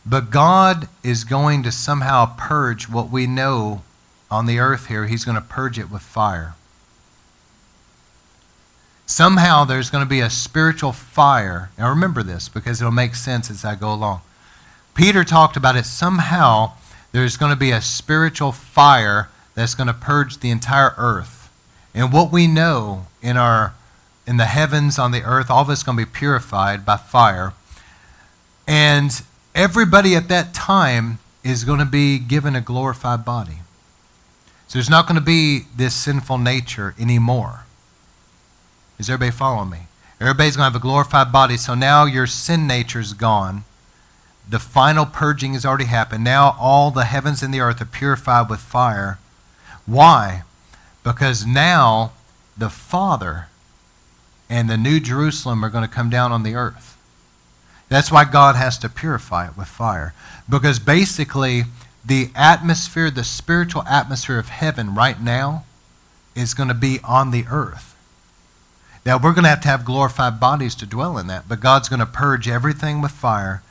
But 0.06 0.30
God 0.30 0.88
is 1.04 1.24
going 1.24 1.64
to 1.64 1.72
somehow 1.72 2.36
purge 2.38 2.88
what 2.88 3.10
we 3.10 3.28
know 3.28 3.82
on 4.32 4.46
the 4.46 4.60
earth 4.60 4.88
here. 4.88 5.06
He's 5.06 5.26
going 5.26 5.36
to 5.36 5.42
purge 5.42 5.78
it 5.78 5.92
with 5.92 6.02
fire. 6.02 6.56
Somehow 9.06 9.64
there's 9.64 9.90
going 9.90 10.04
to 10.04 10.10
be 10.10 10.20
a 10.20 10.30
spiritual 10.30 10.92
fire. 10.92 11.70
Now 11.78 11.90
remember 11.90 12.24
this 12.24 12.50
because 12.50 12.82
it'll 12.82 12.92
make 12.92 13.16
sense 13.16 13.50
as 13.50 13.64
I 13.64 13.76
go 13.76 13.94
along. 13.94 14.22
Peter 14.94 15.24
talked 15.24 15.56
about 15.56 15.76
it. 15.76 15.86
Somehow 15.86 16.74
there's 17.12 17.38
going 17.38 17.52
to 17.52 17.58
be 17.58 17.72
a 17.72 17.82
spiritual 17.82 18.52
fire 18.52 19.30
that's 19.56 19.76
going 19.76 19.88
to 19.88 19.94
purge 19.94 20.40
the 20.40 20.52
entire 20.52 20.94
earth. 20.98 21.52
And 21.94 22.14
what 22.14 22.32
we 22.32 22.48
know 22.48 23.08
in 23.22 23.38
our 23.38 23.74
in 24.28 24.36
the 24.36 24.46
heavens, 24.46 25.00
on 25.00 25.12
the 25.12 25.24
earth, 25.24 25.50
all 25.50 25.62
of 25.62 25.70
it's 25.70 25.84
going 25.84 25.98
to 25.98 26.06
be 26.06 26.12
purified 26.12 26.86
by 26.86 26.98
fire. 26.98 27.54
And 28.68 29.22
everybody 29.56 30.16
at 30.16 30.28
that 30.28 30.54
time 30.54 31.20
is 31.44 31.64
going 31.64 31.80
to 31.80 31.86
be 31.86 32.20
given 32.20 32.56
a 32.56 32.62
glorified 32.62 33.24
body. 33.24 33.60
So 34.68 34.78
there's 34.78 34.90
not 34.90 35.08
going 35.08 35.16
to 35.16 35.26
be 35.26 35.62
this 35.76 35.96
sinful 35.96 36.38
nature 36.40 36.94
anymore. 37.00 37.66
Is 39.00 39.10
everybody 39.10 39.32
following 39.32 39.70
me? 39.70 39.80
Everybody's 40.20 40.58
going 40.58 40.70
to 40.70 40.74
have 40.74 40.82
a 40.82 40.84
glorified 40.84 41.32
body. 41.32 41.56
So 41.56 41.74
now 41.74 42.06
your 42.06 42.28
sin 42.28 42.68
nature 42.68 43.00
is 43.00 43.14
gone. 43.14 43.64
The 44.50 44.60
final 44.60 45.06
purging 45.06 45.54
has 45.54 45.66
already 45.66 45.86
happened. 45.86 46.24
Now 46.24 46.58
all 46.60 46.92
the 46.92 47.06
heavens 47.06 47.42
and 47.42 47.54
the 47.54 47.62
earth 47.62 47.82
are 47.82 47.86
purified 47.86 48.50
with 48.50 48.60
fire. 48.60 49.20
Why? 49.86 50.44
Because 51.04 51.46
now 51.46 52.12
the 52.58 52.70
Father 52.70 53.48
and 54.50 54.70
the 54.70 54.78
New 54.78 55.00
Jerusalem 55.00 55.64
are 55.64 55.70
going 55.70 55.88
to 55.88 55.94
come 55.94 56.10
down 56.10 56.32
on 56.32 56.44
the 56.44 56.56
earth. 56.56 56.97
That's 57.90 58.12
why 58.12 58.26
God 58.26 58.56
has 58.56 58.78
to 58.80 58.90
purify 58.90 59.48
it 59.48 59.58
with 59.58 59.68
fire. 59.68 60.14
Because 60.50 60.80
basically, 60.80 61.64
the 62.06 62.30
atmosphere, 62.36 63.10
the 63.10 63.24
spiritual 63.24 63.84
atmosphere 63.84 64.40
of 64.40 64.50
heaven 64.50 64.94
right 64.94 65.22
now, 65.22 65.66
is 66.36 66.54
going 66.54 66.70
to 66.70 66.76
be 66.76 67.00
on 67.04 67.32
the 67.32 67.46
earth. 67.50 67.96
Now, 69.06 69.18
we're 69.18 69.34
going 69.34 69.44
to 69.44 69.50
have 69.50 69.62
to 69.62 69.70
have 69.70 69.86
glorified 69.86 70.40
bodies 70.40 70.76
to 70.76 70.86
dwell 70.86 71.18
in 71.18 71.28
that, 71.28 71.48
but 71.48 71.62
God's 71.62 71.88
going 71.88 72.02
to 72.02 72.06
purge 72.06 72.48
everything 72.48 73.02
with 73.02 73.12
fire. 73.12 73.64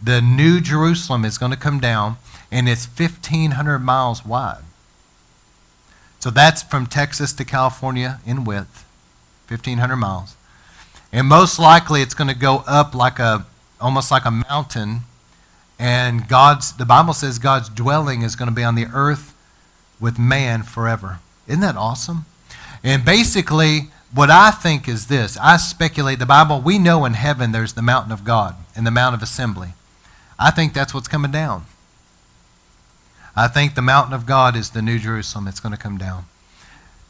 The 0.00 0.20
New 0.20 0.60
Jerusalem 0.60 1.24
is 1.24 1.38
going 1.38 1.50
to 1.50 1.58
come 1.58 1.80
down, 1.80 2.18
and 2.52 2.68
it's 2.68 2.86
1,500 2.86 3.80
miles 3.80 4.24
wide. 4.24 4.62
So 6.20 6.30
that's 6.30 6.62
from 6.62 6.86
Texas 6.86 7.32
to 7.34 7.44
California 7.44 8.20
in 8.24 8.44
width. 8.44 8.84
1,500 9.48 9.96
miles. 9.96 10.36
And 11.12 11.28
most 11.28 11.58
likely 11.58 12.02
it's 12.02 12.14
going 12.14 12.28
to 12.28 12.34
go 12.34 12.64
up 12.66 12.94
like 12.94 13.18
a, 13.18 13.46
almost 13.80 14.10
like 14.10 14.24
a 14.24 14.30
mountain. 14.30 15.00
And 15.78 16.28
God's, 16.28 16.76
the 16.76 16.86
Bible 16.86 17.12
says 17.12 17.38
God's 17.38 17.68
dwelling 17.68 18.22
is 18.22 18.36
going 18.36 18.48
to 18.48 18.54
be 18.54 18.64
on 18.64 18.74
the 18.74 18.86
earth 18.92 19.34
with 20.00 20.18
man 20.18 20.62
forever. 20.62 21.20
Isn't 21.46 21.60
that 21.60 21.76
awesome? 21.76 22.26
And 22.82 23.04
basically, 23.04 23.90
what 24.14 24.30
I 24.30 24.50
think 24.50 24.88
is 24.88 25.06
this 25.08 25.36
I 25.38 25.56
speculate 25.56 26.18
the 26.18 26.26
Bible, 26.26 26.60
we 26.60 26.78
know 26.78 27.04
in 27.04 27.14
heaven 27.14 27.52
there's 27.52 27.74
the 27.74 27.82
mountain 27.82 28.12
of 28.12 28.24
God 28.24 28.56
and 28.74 28.86
the 28.86 28.90
mount 28.90 29.14
of 29.14 29.22
assembly. 29.22 29.74
I 30.38 30.50
think 30.50 30.72
that's 30.72 30.92
what's 30.94 31.08
coming 31.08 31.30
down. 31.30 31.66
I 33.34 33.48
think 33.48 33.74
the 33.74 33.82
mountain 33.82 34.14
of 34.14 34.24
God 34.24 34.56
is 34.56 34.70
the 34.70 34.82
New 34.82 34.98
Jerusalem 34.98 35.44
that's 35.44 35.60
going 35.60 35.74
to 35.74 35.80
come 35.80 35.98
down. 35.98 36.24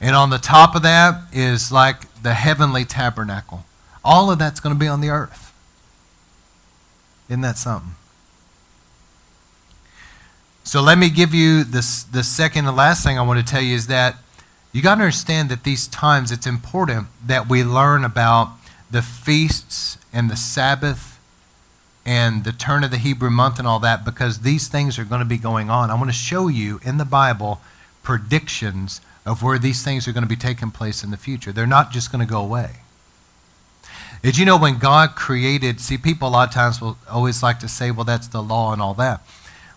And 0.01 0.17
on 0.17 0.31
the 0.31 0.39
top 0.39 0.75
of 0.75 0.83
that 0.83 1.33
is 1.33 1.71
like 1.71 2.23
the 2.23 2.35
heavenly 2.35 2.85
tabernacle. 2.85 3.65
All 4.05 4.31
of 4.31 4.39
that's 4.39 4.61
going 4.61 4.75
to 4.75 4.79
be 4.79 4.89
on 4.89 5.01
the 5.01 5.09
earth. 5.09 5.46
Isn't 7.29 7.41
that 7.43 7.59
something? 7.59 7.95
So 10.63 10.81
let 10.81 10.99
me 10.99 11.11
give 11.11 11.33
you 11.33 11.63
this 11.63 12.03
the 12.03 12.25
second 12.25 12.67
and 12.67 12.77
last 12.77 13.05
thing 13.05 13.19
I 13.19 13.23
want 13.23 13.39
to 13.39 13.53
tell 13.53 13.63
you 13.63 13.75
is 13.75 13.87
that 13.87 14.17
you 14.73 14.83
got 14.83 14.97
to 14.97 15.03
understand 15.03 15.49
that 15.51 15.65
these 15.65 15.87
times 15.87 16.33
it's 16.33 16.47
important 16.47 17.07
that 17.25 17.49
we 17.49 17.63
learn 17.63 18.05
about 18.05 18.51
the 18.91 19.01
feasts 19.01 19.97
and 20.13 20.29
the 20.29 20.37
Sabbath 20.37 21.21
and 22.05 22.45
the 22.45 22.53
turn 22.53 22.85
of 22.85 22.91
the 22.91 22.99
Hebrew 22.99 23.31
month 23.31 23.59
and 23.59 23.67
all 23.67 23.79
that 23.81 24.05
because 24.05 24.41
these 24.41 24.69
things 24.69 24.99
are 24.99 25.05
going 25.05 25.21
to 25.21 25.25
be 25.25 25.39
going 25.39 25.71
on. 25.71 25.91
I 25.91 25.95
want 25.95 26.09
to 26.09 26.17
show 26.17 26.49
you 26.49 26.81
in 26.85 26.99
the 26.99 27.05
Bible 27.05 27.61
predictions 28.03 29.01
of 29.25 29.43
where 29.43 29.59
these 29.59 29.83
things 29.83 30.07
are 30.07 30.13
going 30.13 30.23
to 30.23 30.29
be 30.29 30.37
taking 30.37 30.71
place 30.71 31.03
in 31.03 31.11
the 31.11 31.17
future. 31.17 31.53
They're 31.53 31.67
not 31.67 31.91
just 31.91 32.13
going 32.13 32.25
to 32.25 32.31
go 32.31 32.41
away. 32.41 32.77
Did 34.23 34.39
you 34.39 34.45
know 34.45 34.59
when 34.59 34.79
God 34.79 35.15
created, 35.15 35.81
see, 35.81 35.99
people 35.99 36.29
a 36.29 36.31
lot 36.31 36.49
of 36.49 36.55
times 36.55 36.81
will 36.81 36.99
always 37.09 37.43
like 37.43 37.61
to 37.61 37.69
say, 37.69 37.91
well, 37.91 38.05
that's 38.05 38.29
the 38.29 38.43
law 38.43 38.73
and 38.73 38.83
all 38.83 38.95
that. 38.95 39.21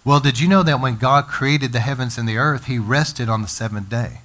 Well, 0.03 0.19
did 0.19 0.39
you 0.39 0.47
know 0.47 0.63
that 0.63 0.81
when 0.81 0.97
God 0.97 1.27
created 1.27 1.71
the 1.71 1.81
heavens 1.81 2.17
and 2.17 2.27
the 2.27 2.37
earth, 2.37 2.65
he 2.65 2.79
rested 2.79 3.29
on 3.29 3.41
the 3.41 3.47
seventh 3.47 3.89
day? 3.89 4.21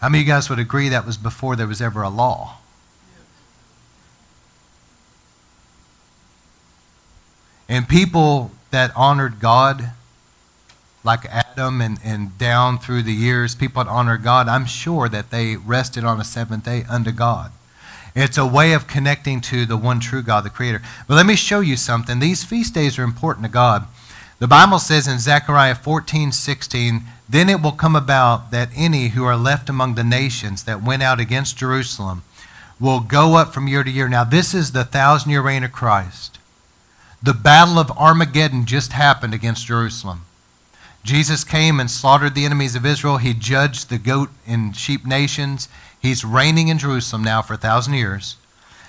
How 0.00 0.08
many 0.08 0.22
of 0.22 0.26
you 0.26 0.32
guys 0.32 0.50
would 0.50 0.58
agree 0.58 0.88
that 0.90 1.06
was 1.06 1.16
before 1.16 1.56
there 1.56 1.66
was 1.66 1.80
ever 1.80 2.02
a 2.02 2.08
law? 2.08 2.58
And 7.68 7.88
people 7.88 8.52
that 8.70 8.92
honored 8.94 9.40
God 9.40 9.90
like 11.02 11.24
Adam 11.26 11.80
and, 11.80 11.98
and 12.04 12.36
down 12.36 12.78
through 12.78 13.02
the 13.02 13.12
years, 13.12 13.54
people 13.54 13.82
that 13.82 13.90
honor 13.90 14.18
God, 14.18 14.48
I'm 14.48 14.66
sure 14.66 15.08
that 15.08 15.30
they 15.30 15.56
rested 15.56 16.04
on 16.04 16.20
a 16.20 16.24
seventh 16.24 16.64
day 16.64 16.84
unto 16.88 17.12
God. 17.12 17.52
It's 18.16 18.38
a 18.38 18.46
way 18.46 18.72
of 18.72 18.86
connecting 18.86 19.42
to 19.42 19.66
the 19.66 19.76
one 19.76 20.00
true 20.00 20.22
God, 20.22 20.42
the 20.42 20.50
Creator. 20.50 20.80
But 21.06 21.16
let 21.16 21.26
me 21.26 21.36
show 21.36 21.60
you 21.60 21.76
something. 21.76 22.18
These 22.18 22.44
feast 22.44 22.72
days 22.72 22.98
are 22.98 23.04
important 23.04 23.44
to 23.44 23.52
God. 23.52 23.86
The 24.38 24.46
Bible 24.46 24.78
says 24.78 25.06
in 25.06 25.18
Zechariah 25.18 25.74
14, 25.74 26.32
16, 26.32 27.02
Then 27.28 27.50
it 27.50 27.60
will 27.60 27.72
come 27.72 27.94
about 27.94 28.50
that 28.52 28.70
any 28.74 29.08
who 29.08 29.24
are 29.24 29.36
left 29.36 29.68
among 29.68 29.94
the 29.94 30.04
nations 30.04 30.64
that 30.64 30.82
went 30.82 31.02
out 31.02 31.20
against 31.20 31.58
Jerusalem 31.58 32.22
will 32.80 33.00
go 33.00 33.36
up 33.36 33.52
from 33.52 33.68
year 33.68 33.84
to 33.84 33.90
year. 33.90 34.08
Now, 34.08 34.24
this 34.24 34.54
is 34.54 34.72
the 34.72 34.84
thousand 34.84 35.30
year 35.30 35.42
reign 35.42 35.62
of 35.62 35.72
Christ. 35.72 36.38
The 37.22 37.34
battle 37.34 37.78
of 37.78 37.90
Armageddon 37.92 38.64
just 38.64 38.92
happened 38.92 39.34
against 39.34 39.66
Jerusalem. 39.66 40.22
Jesus 41.04 41.44
came 41.44 41.78
and 41.78 41.90
slaughtered 41.90 42.34
the 42.34 42.46
enemies 42.46 42.74
of 42.74 42.86
Israel. 42.86 43.18
He 43.18 43.34
judged 43.34 43.90
the 43.90 43.98
goat 43.98 44.30
and 44.46 44.74
sheep 44.74 45.06
nations. 45.06 45.68
He's 46.00 46.24
reigning 46.24 46.68
in 46.68 46.78
Jerusalem 46.78 47.24
now 47.24 47.42
for 47.42 47.54
a 47.54 47.58
thousand 47.58 47.94
years. 47.94 48.36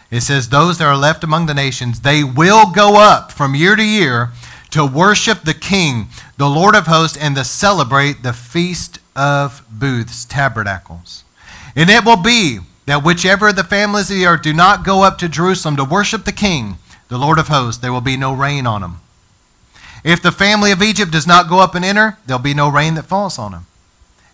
It 0.10 0.22
says, 0.22 0.50
Those 0.50 0.78
that 0.78 0.86
are 0.86 0.98
left 0.98 1.24
among 1.24 1.46
the 1.46 1.54
nations, 1.54 2.02
they 2.02 2.24
will 2.24 2.72
go 2.72 2.96
up 2.98 3.32
from 3.32 3.56
year 3.56 3.76
to 3.76 3.84
year 3.84 4.30
to 4.72 4.86
worship 4.86 5.42
the 5.42 5.54
King, 5.54 6.08
the 6.38 6.50
Lord 6.50 6.76
of 6.76 6.88
hosts, 6.88 7.18
and 7.18 7.36
to 7.36 7.44
celebrate 7.44 8.24
the 8.24 8.34
Feast 8.34 9.00
of 9.16 9.64
Booths, 9.70 10.26
Tabernacles. 10.26 11.24
And 11.76 11.90
it 11.90 12.06
will 12.06 12.22
be 12.22 12.60
that 12.86 13.04
whichever 13.04 13.50
of 13.50 13.56
the 13.56 13.64
families 13.64 14.10
of 14.10 14.18
the 14.18 14.26
earth 14.26 14.42
do 14.42 14.54
not 14.54 14.86
go 14.86 15.04
up 15.04 15.18
to 15.20 15.30
Jerusalem 15.30 15.76
to 15.78 15.84
worship 15.84 16.26
the 16.26 16.32
King, 16.32 16.78
the 17.10 17.18
Lord 17.18 17.40
of 17.40 17.48
hosts, 17.48 17.82
there 17.82 17.92
will 17.92 18.02
be 18.02 18.18
no 18.18 18.34
rain 18.34 18.66
on 18.68 18.82
them. 18.82 19.02
If 20.04 20.22
the 20.22 20.32
family 20.32 20.72
of 20.72 20.82
Egypt 20.82 21.12
does 21.12 21.28
not 21.28 21.50
go 21.50 21.60
up 21.60 21.76
and 21.76 21.84
enter, 21.84 22.18
there'll 22.26 22.42
be 22.42 22.54
no 22.54 22.70
rain 22.70 22.96
that 22.96 23.04
falls 23.04 23.38
on 23.38 23.52
them. 23.52 23.66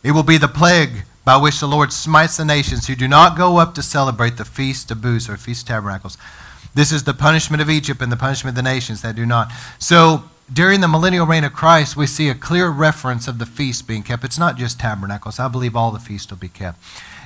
It 0.03 0.11
will 0.11 0.23
be 0.23 0.37
the 0.37 0.47
plague 0.47 1.03
by 1.25 1.37
which 1.37 1.59
the 1.59 1.67
Lord 1.67 1.93
smites 1.93 2.37
the 2.37 2.45
nations 2.45 2.87
who 2.87 2.95
do 2.95 3.07
not 3.07 3.37
go 3.37 3.57
up 3.57 3.75
to 3.75 3.83
celebrate 3.83 4.37
the 4.37 4.45
feast 4.45 4.91
of 4.91 5.01
booths 5.01 5.29
or 5.29 5.37
feast 5.37 5.63
of 5.63 5.67
tabernacles. 5.69 6.17
This 6.75 6.91
is 6.91 7.03
the 7.03 7.13
punishment 7.13 7.61
of 7.61 7.69
Egypt 7.69 8.01
and 8.01 8.11
the 8.11 8.17
punishment 8.17 8.57
of 8.57 8.63
the 8.63 8.69
nations 8.69 9.01
that 9.01 9.15
do 9.15 9.25
not. 9.25 9.51
So 9.79 10.23
during 10.51 10.81
the 10.81 10.87
millennial 10.87 11.25
reign 11.25 11.43
of 11.43 11.53
Christ, 11.53 11.95
we 11.95 12.07
see 12.07 12.29
a 12.29 12.35
clear 12.35 12.69
reference 12.69 13.27
of 13.27 13.39
the 13.39 13.45
feast 13.45 13.87
being 13.87 14.03
kept. 14.03 14.23
It's 14.23 14.39
not 14.39 14.57
just 14.57 14.79
tabernacles. 14.79 15.39
I 15.39 15.47
believe 15.47 15.75
all 15.75 15.91
the 15.91 15.99
feasts 15.99 16.29
will 16.31 16.37
be 16.37 16.49
kept. 16.49 16.81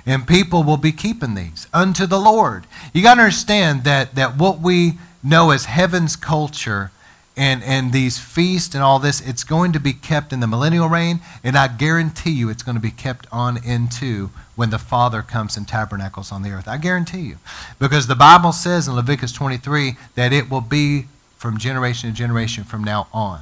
And 0.06 0.28
people 0.28 0.64
will 0.64 0.78
be 0.78 0.91
keeping 0.91 1.34
these 1.34 1.68
unto 1.74 2.06
the 2.06 2.20
Lord. 2.20 2.68
You 2.93 3.04
got 3.04 3.16
to 3.16 3.22
understand 3.22 3.84
that, 3.84 4.16
that 4.16 4.38
what 4.38 4.60
we 4.60 4.93
know 5.24 5.52
as 5.52 5.66
heaven's 5.66 6.16
culture 6.16 6.91
and, 7.38 7.64
and 7.64 7.94
these 7.94 8.18
feasts 8.18 8.74
and 8.74 8.84
all 8.84 8.98
this, 8.98 9.22
it's 9.22 9.44
going 9.44 9.72
to 9.74 9.80
be 9.80 9.94
kept 9.94 10.34
in 10.34 10.40
the 10.40 10.48
millennial 10.48 10.90
reign, 10.90 11.22
and 11.44 11.56
I 11.56 11.68
guarantee 11.68 12.32
you 12.32 12.50
it's 12.50 12.64
going 12.64 12.76
to 12.76 12.82
be 12.82 12.92
kept 12.92 13.28
on 13.32 13.64
into 13.64 14.32
when 14.56 14.72
the 14.72 14.80
Father 14.80 15.22
comes 15.22 15.56
and 15.56 15.68
tabernacles 15.68 16.32
on 16.32 16.42
the 16.42 16.50
earth. 16.50 16.68
I 16.68 16.78
guarantee 16.78 17.22
you. 17.22 17.38
Because 17.78 18.08
the 18.08 18.16
Bible 18.16 18.52
says 18.52 18.88
in 18.88 18.96
Leviticus 18.96 19.32
23 19.32 19.96
that 20.16 20.34
it 20.34 20.50
will 20.50 20.62
be 20.62 21.06
from 21.38 21.60
generation 21.60 22.10
to 22.10 22.16
generation 22.16 22.64
from 22.64 22.84
now 22.84 23.08
on. 23.14 23.42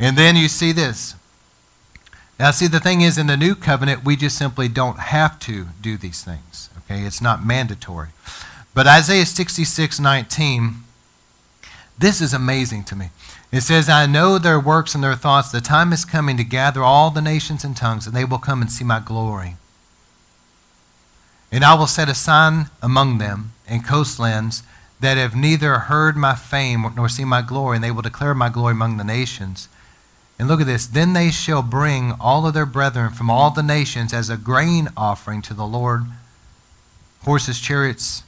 And 0.00 0.18
then 0.18 0.34
you 0.34 0.48
see 0.48 0.72
this. 0.72 1.14
Now, 2.40 2.50
see, 2.50 2.66
the 2.66 2.80
thing 2.80 3.00
is, 3.00 3.16
in 3.16 3.28
the 3.28 3.36
new 3.36 3.54
covenant, 3.54 4.04
we 4.04 4.16
just 4.16 4.36
simply 4.36 4.66
don't 4.66 4.98
have 4.98 5.38
to 5.40 5.68
do 5.80 5.96
these 5.96 6.24
things. 6.24 6.68
Okay? 6.78 7.02
It's 7.02 7.22
not 7.22 7.46
mandatory. 7.46 8.08
But 8.74 8.88
Isaiah 8.88 9.24
66 9.24 10.00
19 10.00 10.82
this 11.98 12.20
is 12.20 12.32
amazing 12.32 12.84
to 12.84 12.96
me. 12.96 13.10
It 13.52 13.60
says, 13.60 13.88
I 13.88 14.06
know 14.06 14.38
their 14.38 14.58
works 14.58 14.94
and 14.94 15.04
their 15.04 15.14
thoughts. 15.14 15.52
The 15.52 15.60
time 15.60 15.92
is 15.92 16.04
coming 16.04 16.36
to 16.36 16.44
gather 16.44 16.82
all 16.82 17.10
the 17.10 17.22
nations 17.22 17.62
and 17.64 17.76
tongues, 17.76 18.06
and 18.06 18.16
they 18.16 18.24
will 18.24 18.38
come 18.38 18.60
and 18.60 18.70
see 18.70 18.84
my 18.84 18.98
glory. 18.98 19.56
And 21.52 21.64
I 21.64 21.74
will 21.74 21.86
set 21.86 22.08
a 22.08 22.14
sign 22.14 22.66
among 22.82 23.18
them 23.18 23.52
in 23.68 23.82
coastlands 23.82 24.64
that 24.98 25.16
have 25.16 25.36
neither 25.36 25.78
heard 25.80 26.16
my 26.16 26.34
fame 26.34 26.84
nor 26.96 27.08
seen 27.08 27.28
my 27.28 27.42
glory, 27.42 27.76
and 27.76 27.84
they 27.84 27.92
will 27.92 28.02
declare 28.02 28.34
my 28.34 28.48
glory 28.48 28.72
among 28.72 28.96
the 28.96 29.04
nations. 29.04 29.68
And 30.36 30.48
look 30.48 30.60
at 30.60 30.66
this. 30.66 30.86
Then 30.86 31.12
they 31.12 31.30
shall 31.30 31.62
bring 31.62 32.12
all 32.18 32.46
of 32.46 32.54
their 32.54 32.66
brethren 32.66 33.12
from 33.12 33.30
all 33.30 33.50
the 33.50 33.62
nations 33.62 34.12
as 34.12 34.28
a 34.28 34.36
grain 34.36 34.88
offering 34.96 35.42
to 35.42 35.54
the 35.54 35.66
Lord 35.66 36.06
horses, 37.24 37.60
chariots, 37.60 38.22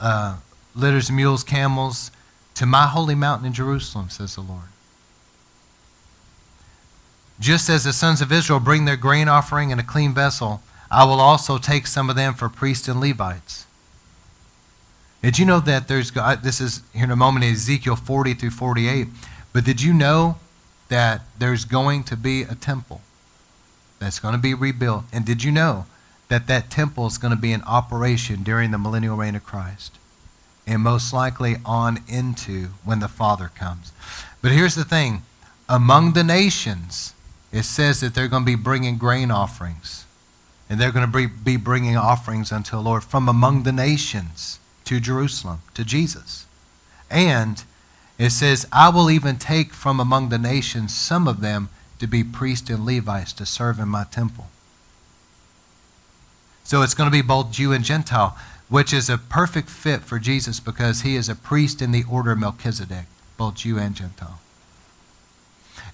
uh, 0.00 0.38
litters, 0.74 1.10
mules, 1.10 1.44
camels, 1.44 2.10
to 2.54 2.66
my 2.66 2.86
holy 2.86 3.14
mountain 3.14 3.46
in 3.46 3.52
Jerusalem, 3.52 4.10
says 4.10 4.34
the 4.34 4.40
Lord. 4.40 4.68
Just 7.40 7.68
as 7.68 7.84
the 7.84 7.92
sons 7.92 8.20
of 8.20 8.30
Israel 8.30 8.60
bring 8.60 8.84
their 8.84 8.96
grain 8.96 9.28
offering 9.28 9.70
in 9.70 9.78
a 9.78 9.82
clean 9.82 10.14
vessel, 10.14 10.62
I 10.90 11.04
will 11.04 11.20
also 11.20 11.58
take 11.58 11.86
some 11.86 12.08
of 12.08 12.16
them 12.16 12.34
for 12.34 12.48
priests 12.48 12.86
and 12.86 13.00
Levites. 13.00 13.66
Did 15.22 15.38
you 15.38 15.46
know 15.46 15.58
that 15.60 15.88
there's, 15.88 16.12
this 16.12 16.60
is 16.60 16.82
here 16.92 17.04
in 17.04 17.10
a 17.10 17.16
moment, 17.16 17.44
Ezekiel 17.44 17.96
40 17.96 18.34
through 18.34 18.50
48, 18.50 19.08
but 19.52 19.64
did 19.64 19.82
you 19.82 19.92
know 19.92 20.36
that 20.88 21.22
there's 21.38 21.64
going 21.64 22.04
to 22.04 22.16
be 22.16 22.42
a 22.42 22.54
temple 22.54 23.00
that's 23.98 24.20
going 24.20 24.34
to 24.34 24.40
be 24.40 24.54
rebuilt? 24.54 25.04
And 25.12 25.24
did 25.24 25.42
you 25.42 25.50
know 25.50 25.86
that 26.28 26.46
that 26.46 26.70
temple 26.70 27.06
is 27.06 27.18
going 27.18 27.34
to 27.34 27.40
be 27.40 27.52
in 27.52 27.62
operation 27.62 28.42
during 28.42 28.70
the 28.70 28.78
millennial 28.78 29.16
reign 29.16 29.34
of 29.34 29.44
Christ? 29.44 29.98
And 30.66 30.82
most 30.82 31.12
likely 31.12 31.56
on 31.64 32.00
into 32.08 32.68
when 32.84 33.00
the 33.00 33.08
Father 33.08 33.50
comes. 33.54 33.92
But 34.42 34.52
here's 34.52 34.74
the 34.74 34.84
thing 34.84 35.22
among 35.68 36.12
the 36.12 36.24
nations, 36.24 37.14
it 37.52 37.64
says 37.64 38.00
that 38.00 38.14
they're 38.14 38.28
going 38.28 38.42
to 38.42 38.46
be 38.46 38.54
bringing 38.54 38.98
grain 38.98 39.30
offerings. 39.30 40.04
And 40.68 40.80
they're 40.80 40.92
going 40.92 41.10
to 41.10 41.28
be 41.28 41.56
bringing 41.56 41.96
offerings 41.96 42.50
unto 42.50 42.72
the 42.72 42.82
Lord 42.82 43.04
from 43.04 43.28
among 43.28 43.64
the 43.64 43.72
nations 43.72 44.58
to 44.86 44.98
Jerusalem, 44.98 45.60
to 45.74 45.84
Jesus. 45.84 46.46
And 47.10 47.62
it 48.18 48.30
says, 48.30 48.66
I 48.72 48.88
will 48.88 49.10
even 49.10 49.36
take 49.36 49.72
from 49.72 50.00
among 50.00 50.30
the 50.30 50.38
nations 50.38 50.94
some 50.94 51.28
of 51.28 51.40
them 51.40 51.68
to 51.98 52.06
be 52.06 52.24
priests 52.24 52.70
and 52.70 52.84
Levites 52.84 53.32
to 53.34 53.46
serve 53.46 53.78
in 53.78 53.88
my 53.88 54.04
temple. 54.04 54.48
So 56.64 56.82
it's 56.82 56.94
going 56.94 57.10
to 57.10 57.12
be 57.12 57.22
both 57.22 57.52
Jew 57.52 57.72
and 57.72 57.84
Gentile 57.84 58.36
which 58.68 58.92
is 58.92 59.10
a 59.10 59.18
perfect 59.18 59.68
fit 59.68 60.02
for 60.02 60.18
Jesus 60.18 60.60
because 60.60 61.02
he 61.02 61.16
is 61.16 61.28
a 61.28 61.34
priest 61.34 61.82
in 61.82 61.92
the 61.92 62.04
order 62.10 62.32
of 62.32 62.38
Melchizedek, 62.38 63.06
both 63.36 63.56
Jew 63.56 63.78
and 63.78 63.94
Gentile. 63.94 64.40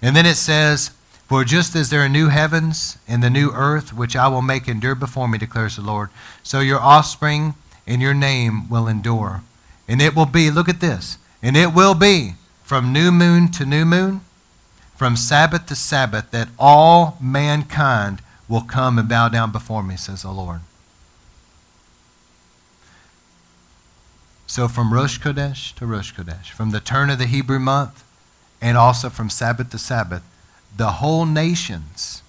And 0.02 0.16
then 0.16 0.26
it 0.26 0.36
says, 0.36 0.90
For 1.26 1.44
just 1.44 1.74
as 1.74 1.90
there 1.90 2.00
are 2.00 2.08
new 2.08 2.28
heavens 2.28 2.98
and 3.08 3.22
the 3.22 3.30
new 3.30 3.50
earth, 3.52 3.92
which 3.92 4.16
I 4.16 4.28
will 4.28 4.42
make 4.42 4.68
endure 4.68 4.94
before 4.94 5.28
me, 5.28 5.38
declares 5.38 5.76
the 5.76 5.82
Lord, 5.82 6.10
so 6.42 6.60
your 6.60 6.80
offspring 6.80 7.54
and 7.86 8.00
your 8.00 8.14
name 8.14 8.68
will 8.68 8.86
endure. 8.86 9.42
And 9.88 10.00
it 10.00 10.14
will 10.14 10.26
be, 10.26 10.50
look 10.50 10.68
at 10.68 10.80
this, 10.80 11.18
and 11.42 11.56
it 11.56 11.74
will 11.74 11.94
be 11.94 12.34
from 12.62 12.92
new 12.92 13.10
moon 13.10 13.50
to 13.52 13.66
new 13.66 13.84
moon, 13.84 14.20
from 14.94 15.16
Sabbath 15.16 15.66
to 15.66 15.74
Sabbath, 15.74 16.30
that 16.30 16.48
all 16.58 17.18
mankind 17.20 18.22
will 18.48 18.60
come 18.60 18.98
and 18.98 19.08
bow 19.08 19.28
down 19.28 19.50
before 19.50 19.82
me, 19.82 19.96
says 19.96 20.22
the 20.22 20.30
Lord. 20.30 20.60
So 24.50 24.66
from 24.66 24.92
Rosh 24.92 25.20
Chodesh 25.20 25.72
to 25.76 25.86
Rosh 25.86 26.12
Chodesh, 26.12 26.46
from 26.46 26.72
the 26.72 26.80
turn 26.80 27.08
of 27.08 27.20
the 27.20 27.26
Hebrew 27.26 27.60
month, 27.60 28.02
and 28.60 28.76
also 28.76 29.08
from 29.08 29.30
Sabbath 29.30 29.70
to 29.70 29.78
Sabbath, 29.78 30.24
the 30.76 30.90
whole 30.98 31.24
nations 31.24 32.24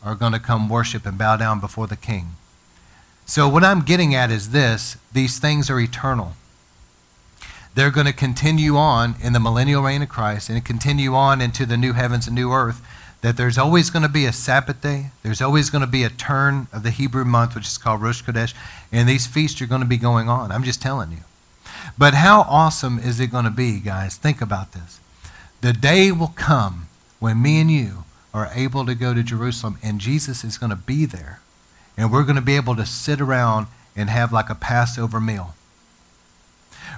are 0.00 0.14
going 0.14 0.30
to 0.30 0.38
come 0.38 0.68
worship 0.68 1.04
and 1.04 1.18
bow 1.18 1.36
down 1.36 1.58
before 1.58 1.88
the 1.88 1.96
King. 1.96 2.36
So 3.26 3.48
what 3.48 3.64
I'm 3.64 3.80
getting 3.80 4.14
at 4.14 4.30
is 4.30 4.50
this 4.50 4.98
these 5.12 5.40
things 5.40 5.68
are 5.68 5.80
eternal. 5.80 6.34
They're 7.74 7.90
going 7.90 8.06
to 8.06 8.12
continue 8.12 8.76
on 8.76 9.16
in 9.20 9.32
the 9.32 9.40
millennial 9.40 9.82
reign 9.82 10.02
of 10.02 10.08
Christ 10.08 10.48
and 10.48 10.64
continue 10.64 11.16
on 11.16 11.40
into 11.40 11.66
the 11.66 11.76
new 11.76 11.94
heavens 11.94 12.28
and 12.28 12.36
new 12.36 12.52
earth. 12.52 12.86
That 13.20 13.36
there's 13.36 13.58
always 13.58 13.90
going 13.90 14.04
to 14.04 14.08
be 14.08 14.26
a 14.26 14.32
Sabbath 14.32 14.80
day. 14.80 15.10
There's 15.24 15.42
always 15.42 15.70
going 15.70 15.82
to 15.82 15.90
be 15.90 16.04
a 16.04 16.08
turn 16.08 16.68
of 16.72 16.84
the 16.84 16.92
Hebrew 16.92 17.24
month, 17.24 17.56
which 17.56 17.66
is 17.66 17.78
called 17.78 18.00
Rosh 18.00 18.22
Chodesh. 18.22 18.54
And 18.92 19.08
these 19.08 19.26
feasts 19.26 19.60
are 19.60 19.66
going 19.66 19.80
to 19.80 19.88
be 19.88 19.96
going 19.96 20.28
on. 20.28 20.52
I'm 20.52 20.62
just 20.62 20.80
telling 20.80 21.10
you. 21.10 21.24
But 21.96 22.14
how 22.14 22.42
awesome 22.42 22.98
is 22.98 23.20
it 23.20 23.28
going 23.28 23.44
to 23.44 23.50
be, 23.50 23.80
guys? 23.80 24.16
Think 24.16 24.40
about 24.40 24.72
this. 24.72 25.00
The 25.60 25.72
day 25.72 26.12
will 26.12 26.32
come 26.36 26.88
when 27.20 27.40
me 27.40 27.60
and 27.60 27.70
you 27.70 28.04
are 28.32 28.50
able 28.54 28.84
to 28.86 28.94
go 28.94 29.14
to 29.14 29.22
Jerusalem 29.22 29.78
and 29.82 30.00
Jesus 30.00 30.44
is 30.44 30.58
going 30.58 30.70
to 30.70 30.76
be 30.76 31.06
there. 31.06 31.40
And 31.96 32.10
we're 32.10 32.24
going 32.24 32.36
to 32.36 32.42
be 32.42 32.56
able 32.56 32.74
to 32.76 32.84
sit 32.86 33.20
around 33.20 33.68
and 33.94 34.10
have 34.10 34.32
like 34.32 34.50
a 34.50 34.54
Passover 34.54 35.20
meal. 35.20 35.54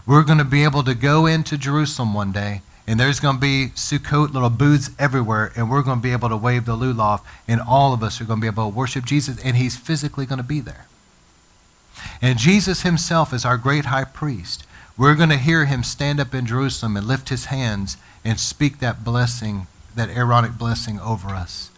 We're 0.06 0.24
going 0.24 0.38
to 0.38 0.44
be 0.44 0.64
able 0.64 0.82
to 0.84 0.94
go 0.94 1.26
into 1.26 1.58
Jerusalem 1.58 2.14
one 2.14 2.32
day 2.32 2.62
and 2.86 3.00
there's 3.00 3.18
going 3.18 3.36
to 3.36 3.40
be 3.40 3.72
Sukkot, 3.74 4.32
little 4.32 4.50
booths 4.50 4.90
everywhere, 4.98 5.52
and 5.56 5.68
we're 5.68 5.82
going 5.82 5.98
to 5.98 6.02
be 6.02 6.12
able 6.12 6.28
to 6.28 6.36
wave 6.36 6.66
the 6.66 6.76
lulav, 6.76 7.20
and 7.48 7.60
all 7.60 7.92
of 7.92 8.02
us 8.02 8.20
are 8.20 8.24
going 8.24 8.38
to 8.38 8.42
be 8.42 8.46
able 8.46 8.70
to 8.70 8.76
worship 8.76 9.04
Jesus, 9.04 9.42
and 9.42 9.56
he's 9.56 9.76
physically 9.76 10.24
going 10.24 10.38
to 10.38 10.44
be 10.44 10.60
there. 10.60 10.86
And 12.22 12.38
Jesus 12.38 12.82
himself 12.82 13.32
is 13.32 13.44
our 13.44 13.56
great 13.56 13.86
high 13.86 14.04
priest. 14.04 14.64
We're 14.98 15.14
going 15.14 15.28
to 15.28 15.36
hear 15.36 15.66
him 15.66 15.82
stand 15.82 16.20
up 16.20 16.34
in 16.34 16.46
Jerusalem 16.46 16.96
and 16.96 17.06
lift 17.06 17.28
his 17.28 17.46
hands 17.46 17.96
and 18.24 18.40
speak 18.40 18.78
that 18.78 19.04
blessing, 19.04 19.66
that 19.94 20.08
Aaronic 20.08 20.56
blessing 20.56 20.98
over 21.00 21.28
us. 21.28 21.70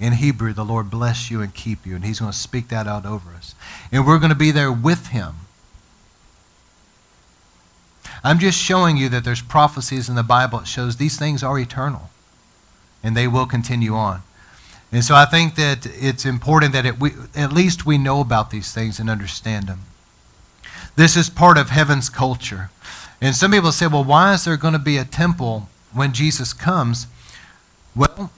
In 0.00 0.14
Hebrew, 0.14 0.52
the 0.52 0.64
Lord 0.64 0.90
bless 0.90 1.30
you 1.30 1.40
and 1.40 1.54
keep 1.54 1.86
you, 1.86 1.94
and 1.94 2.04
he's 2.04 2.18
going 2.18 2.32
to 2.32 2.36
speak 2.36 2.68
that 2.68 2.88
out 2.88 3.06
over 3.06 3.30
us. 3.30 3.54
And 3.92 4.04
we're 4.04 4.18
going 4.18 4.30
to 4.30 4.36
be 4.36 4.50
there 4.50 4.72
with 4.72 5.08
him. 5.08 5.34
I'm 8.24 8.38
just 8.38 8.58
showing 8.58 8.96
you 8.96 9.08
that 9.10 9.22
there's 9.22 9.42
prophecies 9.42 10.08
in 10.08 10.16
the 10.16 10.22
Bible 10.22 10.60
that 10.60 10.68
shows 10.68 10.96
these 10.96 11.16
things 11.16 11.42
are 11.44 11.58
eternal, 11.58 12.10
and 13.04 13.16
they 13.16 13.28
will 13.28 13.46
continue 13.46 13.94
on. 13.94 14.22
And 14.90 15.04
so 15.04 15.14
I 15.14 15.26
think 15.26 15.54
that 15.54 15.86
it's 15.86 16.24
important 16.24 16.72
that 16.72 16.86
it, 16.86 16.98
we, 16.98 17.12
at 17.36 17.52
least 17.52 17.86
we 17.86 17.98
know 17.98 18.20
about 18.20 18.50
these 18.50 18.72
things 18.72 18.98
and 18.98 19.08
understand 19.08 19.68
them. 19.68 19.82
This 20.96 21.16
is 21.16 21.28
part 21.28 21.58
of 21.58 21.70
heaven's 21.70 22.08
culture. 22.08 22.70
And 23.20 23.34
some 23.34 23.52
people 23.52 23.72
say, 23.72 23.86
well, 23.86 24.04
why 24.04 24.34
is 24.34 24.44
there 24.44 24.56
going 24.56 24.74
to 24.74 24.78
be 24.78 24.96
a 24.96 25.04
temple 25.04 25.68
when 25.92 26.12
Jesus 26.12 26.52
comes? 26.52 27.06
Well, 27.96 28.30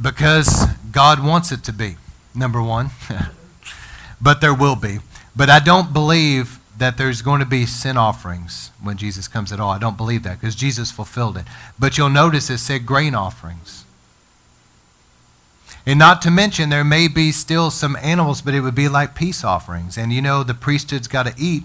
because 0.00 0.66
God 0.92 1.24
wants 1.24 1.52
it 1.52 1.62
to 1.64 1.72
be, 1.72 1.96
number 2.34 2.62
one. 2.62 2.90
but 4.20 4.40
there 4.40 4.54
will 4.54 4.76
be. 4.76 4.98
But 5.36 5.50
I 5.50 5.58
don't 5.58 5.92
believe 5.92 6.58
that 6.76 6.96
there's 6.96 7.22
going 7.22 7.40
to 7.40 7.46
be 7.46 7.66
sin 7.66 7.96
offerings 7.96 8.70
when 8.82 8.96
Jesus 8.96 9.28
comes 9.28 9.52
at 9.52 9.60
all. 9.60 9.70
I 9.70 9.78
don't 9.78 9.96
believe 9.96 10.22
that 10.24 10.40
because 10.40 10.54
Jesus 10.54 10.90
fulfilled 10.90 11.36
it. 11.36 11.44
But 11.78 11.96
you'll 11.96 12.08
notice 12.08 12.50
it 12.50 12.58
said 12.58 12.86
grain 12.86 13.14
offerings. 13.14 13.84
And 15.86 15.98
not 15.98 16.22
to 16.22 16.30
mention, 16.30 16.70
there 16.70 16.84
may 16.84 17.08
be 17.08 17.30
still 17.30 17.70
some 17.70 17.96
animals, 17.96 18.40
but 18.40 18.54
it 18.54 18.60
would 18.60 18.74
be 18.74 18.88
like 18.88 19.14
peace 19.14 19.44
offerings. 19.44 19.98
And 19.98 20.12
you 20.12 20.22
know, 20.22 20.42
the 20.42 20.54
priesthood's 20.54 21.08
got 21.08 21.26
to 21.26 21.34
eat. 21.36 21.64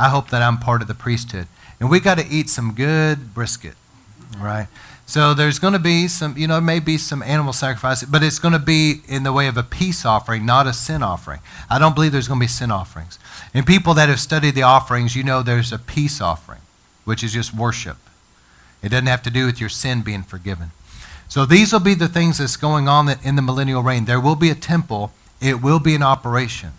I 0.00 0.08
hope 0.08 0.30
that 0.30 0.40
I'm 0.40 0.56
part 0.56 0.80
of 0.80 0.88
the 0.88 0.94
priesthood. 0.94 1.46
And 1.78 1.90
we 1.90 2.00
got 2.00 2.18
to 2.18 2.26
eat 2.26 2.48
some 2.48 2.72
good 2.72 3.34
brisket, 3.34 3.74
right? 4.38 4.66
So 5.04 5.34
there's 5.34 5.58
going 5.58 5.74
to 5.74 5.78
be 5.78 6.08
some, 6.08 6.38
you 6.38 6.46
know, 6.46 6.58
maybe 6.58 6.96
some 6.96 7.22
animal 7.22 7.52
sacrifice, 7.52 8.02
but 8.04 8.22
it's 8.22 8.38
going 8.38 8.52
to 8.52 8.58
be 8.58 9.02
in 9.08 9.24
the 9.24 9.32
way 9.32 9.46
of 9.46 9.58
a 9.58 9.62
peace 9.62 10.06
offering, 10.06 10.46
not 10.46 10.66
a 10.66 10.72
sin 10.72 11.02
offering. 11.02 11.40
I 11.68 11.78
don't 11.78 11.94
believe 11.94 12.12
there's 12.12 12.28
going 12.28 12.40
to 12.40 12.44
be 12.44 12.48
sin 12.48 12.70
offerings. 12.70 13.18
And 13.52 13.66
people 13.66 13.92
that 13.94 14.08
have 14.08 14.20
studied 14.20 14.54
the 14.54 14.62
offerings, 14.62 15.14
you 15.14 15.22
know 15.22 15.42
there's 15.42 15.70
a 15.70 15.78
peace 15.78 16.20
offering, 16.20 16.60
which 17.04 17.22
is 17.22 17.34
just 17.34 17.52
worship. 17.52 17.98
It 18.82 18.88
doesn't 18.88 19.06
have 19.06 19.22
to 19.24 19.30
do 19.30 19.44
with 19.44 19.60
your 19.60 19.68
sin 19.68 20.00
being 20.00 20.22
forgiven. 20.22 20.70
So 21.28 21.44
these 21.44 21.72
will 21.72 21.80
be 21.80 21.94
the 21.94 22.08
things 22.08 22.38
that's 22.38 22.56
going 22.56 22.88
on 22.88 23.08
in 23.22 23.36
the 23.36 23.42
millennial 23.42 23.82
reign. 23.82 24.06
There 24.06 24.20
will 24.20 24.36
be 24.36 24.48
a 24.48 24.54
temple, 24.54 25.12
it 25.42 25.60
will 25.60 25.78
be 25.78 25.94
an 25.94 26.02
operation. 26.02 26.70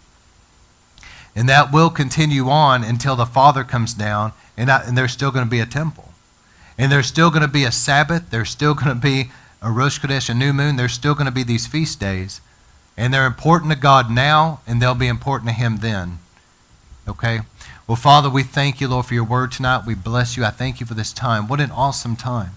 And 1.36 1.48
that 1.48 1.72
will 1.72 1.90
continue 1.90 2.50
on 2.50 2.84
until 2.84 3.16
the 3.16 3.26
Father 3.26 3.64
comes 3.64 3.94
down, 3.94 4.34
and, 4.58 4.70
I, 4.70 4.84
and 4.84 4.98
there's 4.98 5.14
still 5.14 5.32
going 5.32 5.46
to 5.46 5.50
be 5.50 5.60
a 5.60 5.66
temple. 5.66 6.10
And 6.78 6.92
there's 6.92 7.08
still 7.08 7.30
going 7.30 7.42
to 7.42 7.48
be 7.48 7.64
a 7.64 7.72
Sabbath, 7.72 8.30
there's 8.30 8.50
still 8.50 8.74
going 8.74 8.90
to 8.90 8.96
be 8.96 9.32
a 9.62 9.72
Rosh 9.72 10.00
Chodesh, 10.00 10.30
a 10.30 10.34
new 10.34 10.52
moon, 10.52 10.76
there's 10.76 10.94
still 10.94 11.14
going 11.14 11.26
to 11.26 11.32
be 11.32 11.44
these 11.44 11.68
feast 11.68 12.00
days. 12.00 12.42
And 12.98 13.14
they're 13.14 13.26
important 13.26 13.72
to 13.72 13.78
God 13.78 14.12
now, 14.12 14.60
and 14.68 14.82
they'll 14.82 14.96
be 14.96 15.08
important 15.08 15.50
to 15.50 15.56
Him 15.56 15.78
then. 15.78 16.20
Okay? 17.08 17.42
Well, 17.88 17.96
Father, 17.96 18.30
we 18.30 18.44
thank 18.44 18.82
you, 18.82 18.88
Lord, 18.88 19.06
for 19.06 19.14
your 19.14 19.24
word 19.24 19.52
tonight. 19.52 19.86
We 19.86 19.96
bless 19.96 20.36
you. 20.36 20.44
I 20.44 20.50
thank 20.50 20.80
you 20.80 20.86
for 20.86 20.94
this 20.94 21.14
time. 21.14 21.48
What 21.48 21.62
an 21.62 21.72
awesome 21.72 22.16
time 22.16 22.52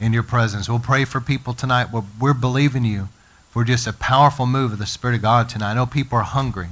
in 0.00 0.12
your 0.12 0.22
presence. 0.22 0.68
We'll 0.68 0.78
pray 0.78 1.04
for 1.04 1.20
people 1.20 1.54
tonight. 1.54 1.92
We're, 1.92 2.04
we're 2.18 2.34
believing 2.34 2.84
you 2.84 3.08
for 3.50 3.64
just 3.64 3.86
a 3.86 3.92
powerful 3.92 4.46
move 4.46 4.72
of 4.72 4.78
the 4.78 4.86
Spirit 4.86 5.16
of 5.16 5.22
God 5.22 5.48
tonight. 5.48 5.72
I 5.72 5.74
know 5.74 5.86
people 5.86 6.18
are 6.18 6.22
hungry 6.22 6.68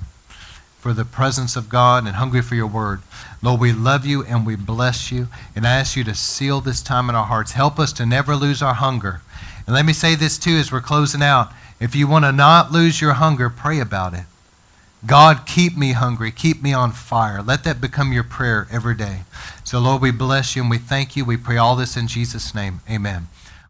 for 0.87 0.93
the 0.93 1.05
presence 1.05 1.57
of 1.57 1.69
God 1.69 2.07
and 2.07 2.15
hungry 2.15 2.41
for 2.41 2.55
your 2.55 2.69
word. 2.69 3.01
Lord, 3.43 3.61
we 3.61 3.73
love 3.73 4.07
you 4.07 4.23
and 4.23 4.47
we 4.47 4.55
bless 4.55 5.11
you. 5.11 5.27
And 5.57 5.67
I 5.67 5.81
ask 5.81 5.97
you 5.97 6.05
to 6.05 6.15
seal 6.15 6.61
this 6.61 6.81
time 6.81 7.09
in 7.09 7.17
our 7.17 7.27
hearts. 7.27 7.53
Help 7.53 7.81
us 7.81 7.93
to 7.95 8.07
never 8.07 8.37
lose 8.37 8.63
our 8.63 8.75
hunger. 8.75 9.21
And 9.67 9.75
let 9.75 9.85
me 9.85 9.93
say 9.93 10.15
this 10.15 10.39
too 10.39 10.53
as 10.53 10.71
we're 10.71 10.81
closing 10.81 11.25
out. 11.25 11.51
If 11.81 11.97
you 11.97 12.07
want 12.07 12.25
to 12.25 12.31
not 12.31 12.71
lose 12.71 13.01
your 13.01 13.15
hunger, 13.15 13.51
pray 13.51 13.81
about 13.81 14.15
it. 14.15 14.27
God, 15.05 15.45
keep 15.45 15.77
me 15.77 15.91
hungry. 15.91 16.31
Keep 16.31 16.63
me 16.63 16.73
on 16.73 16.93
fire. 16.93 17.43
Let 17.43 17.65
that 17.65 17.81
become 17.81 18.13
your 18.13 18.23
prayer 18.23 18.69
every 18.71 18.95
day. 18.95 19.23
So, 19.65 19.81
Lord, 19.81 20.01
we 20.01 20.13
bless 20.13 20.55
you 20.55 20.63
and 20.63 20.71
we 20.71 20.79
thank 20.79 21.17
you. 21.17 21.25
We 21.25 21.37
pray 21.37 21.57
all 21.57 21.75
this 21.75 21.97
in 21.97 22.07
Jesus' 22.07 22.55
name. 22.55 22.79
Amen. 22.89 23.27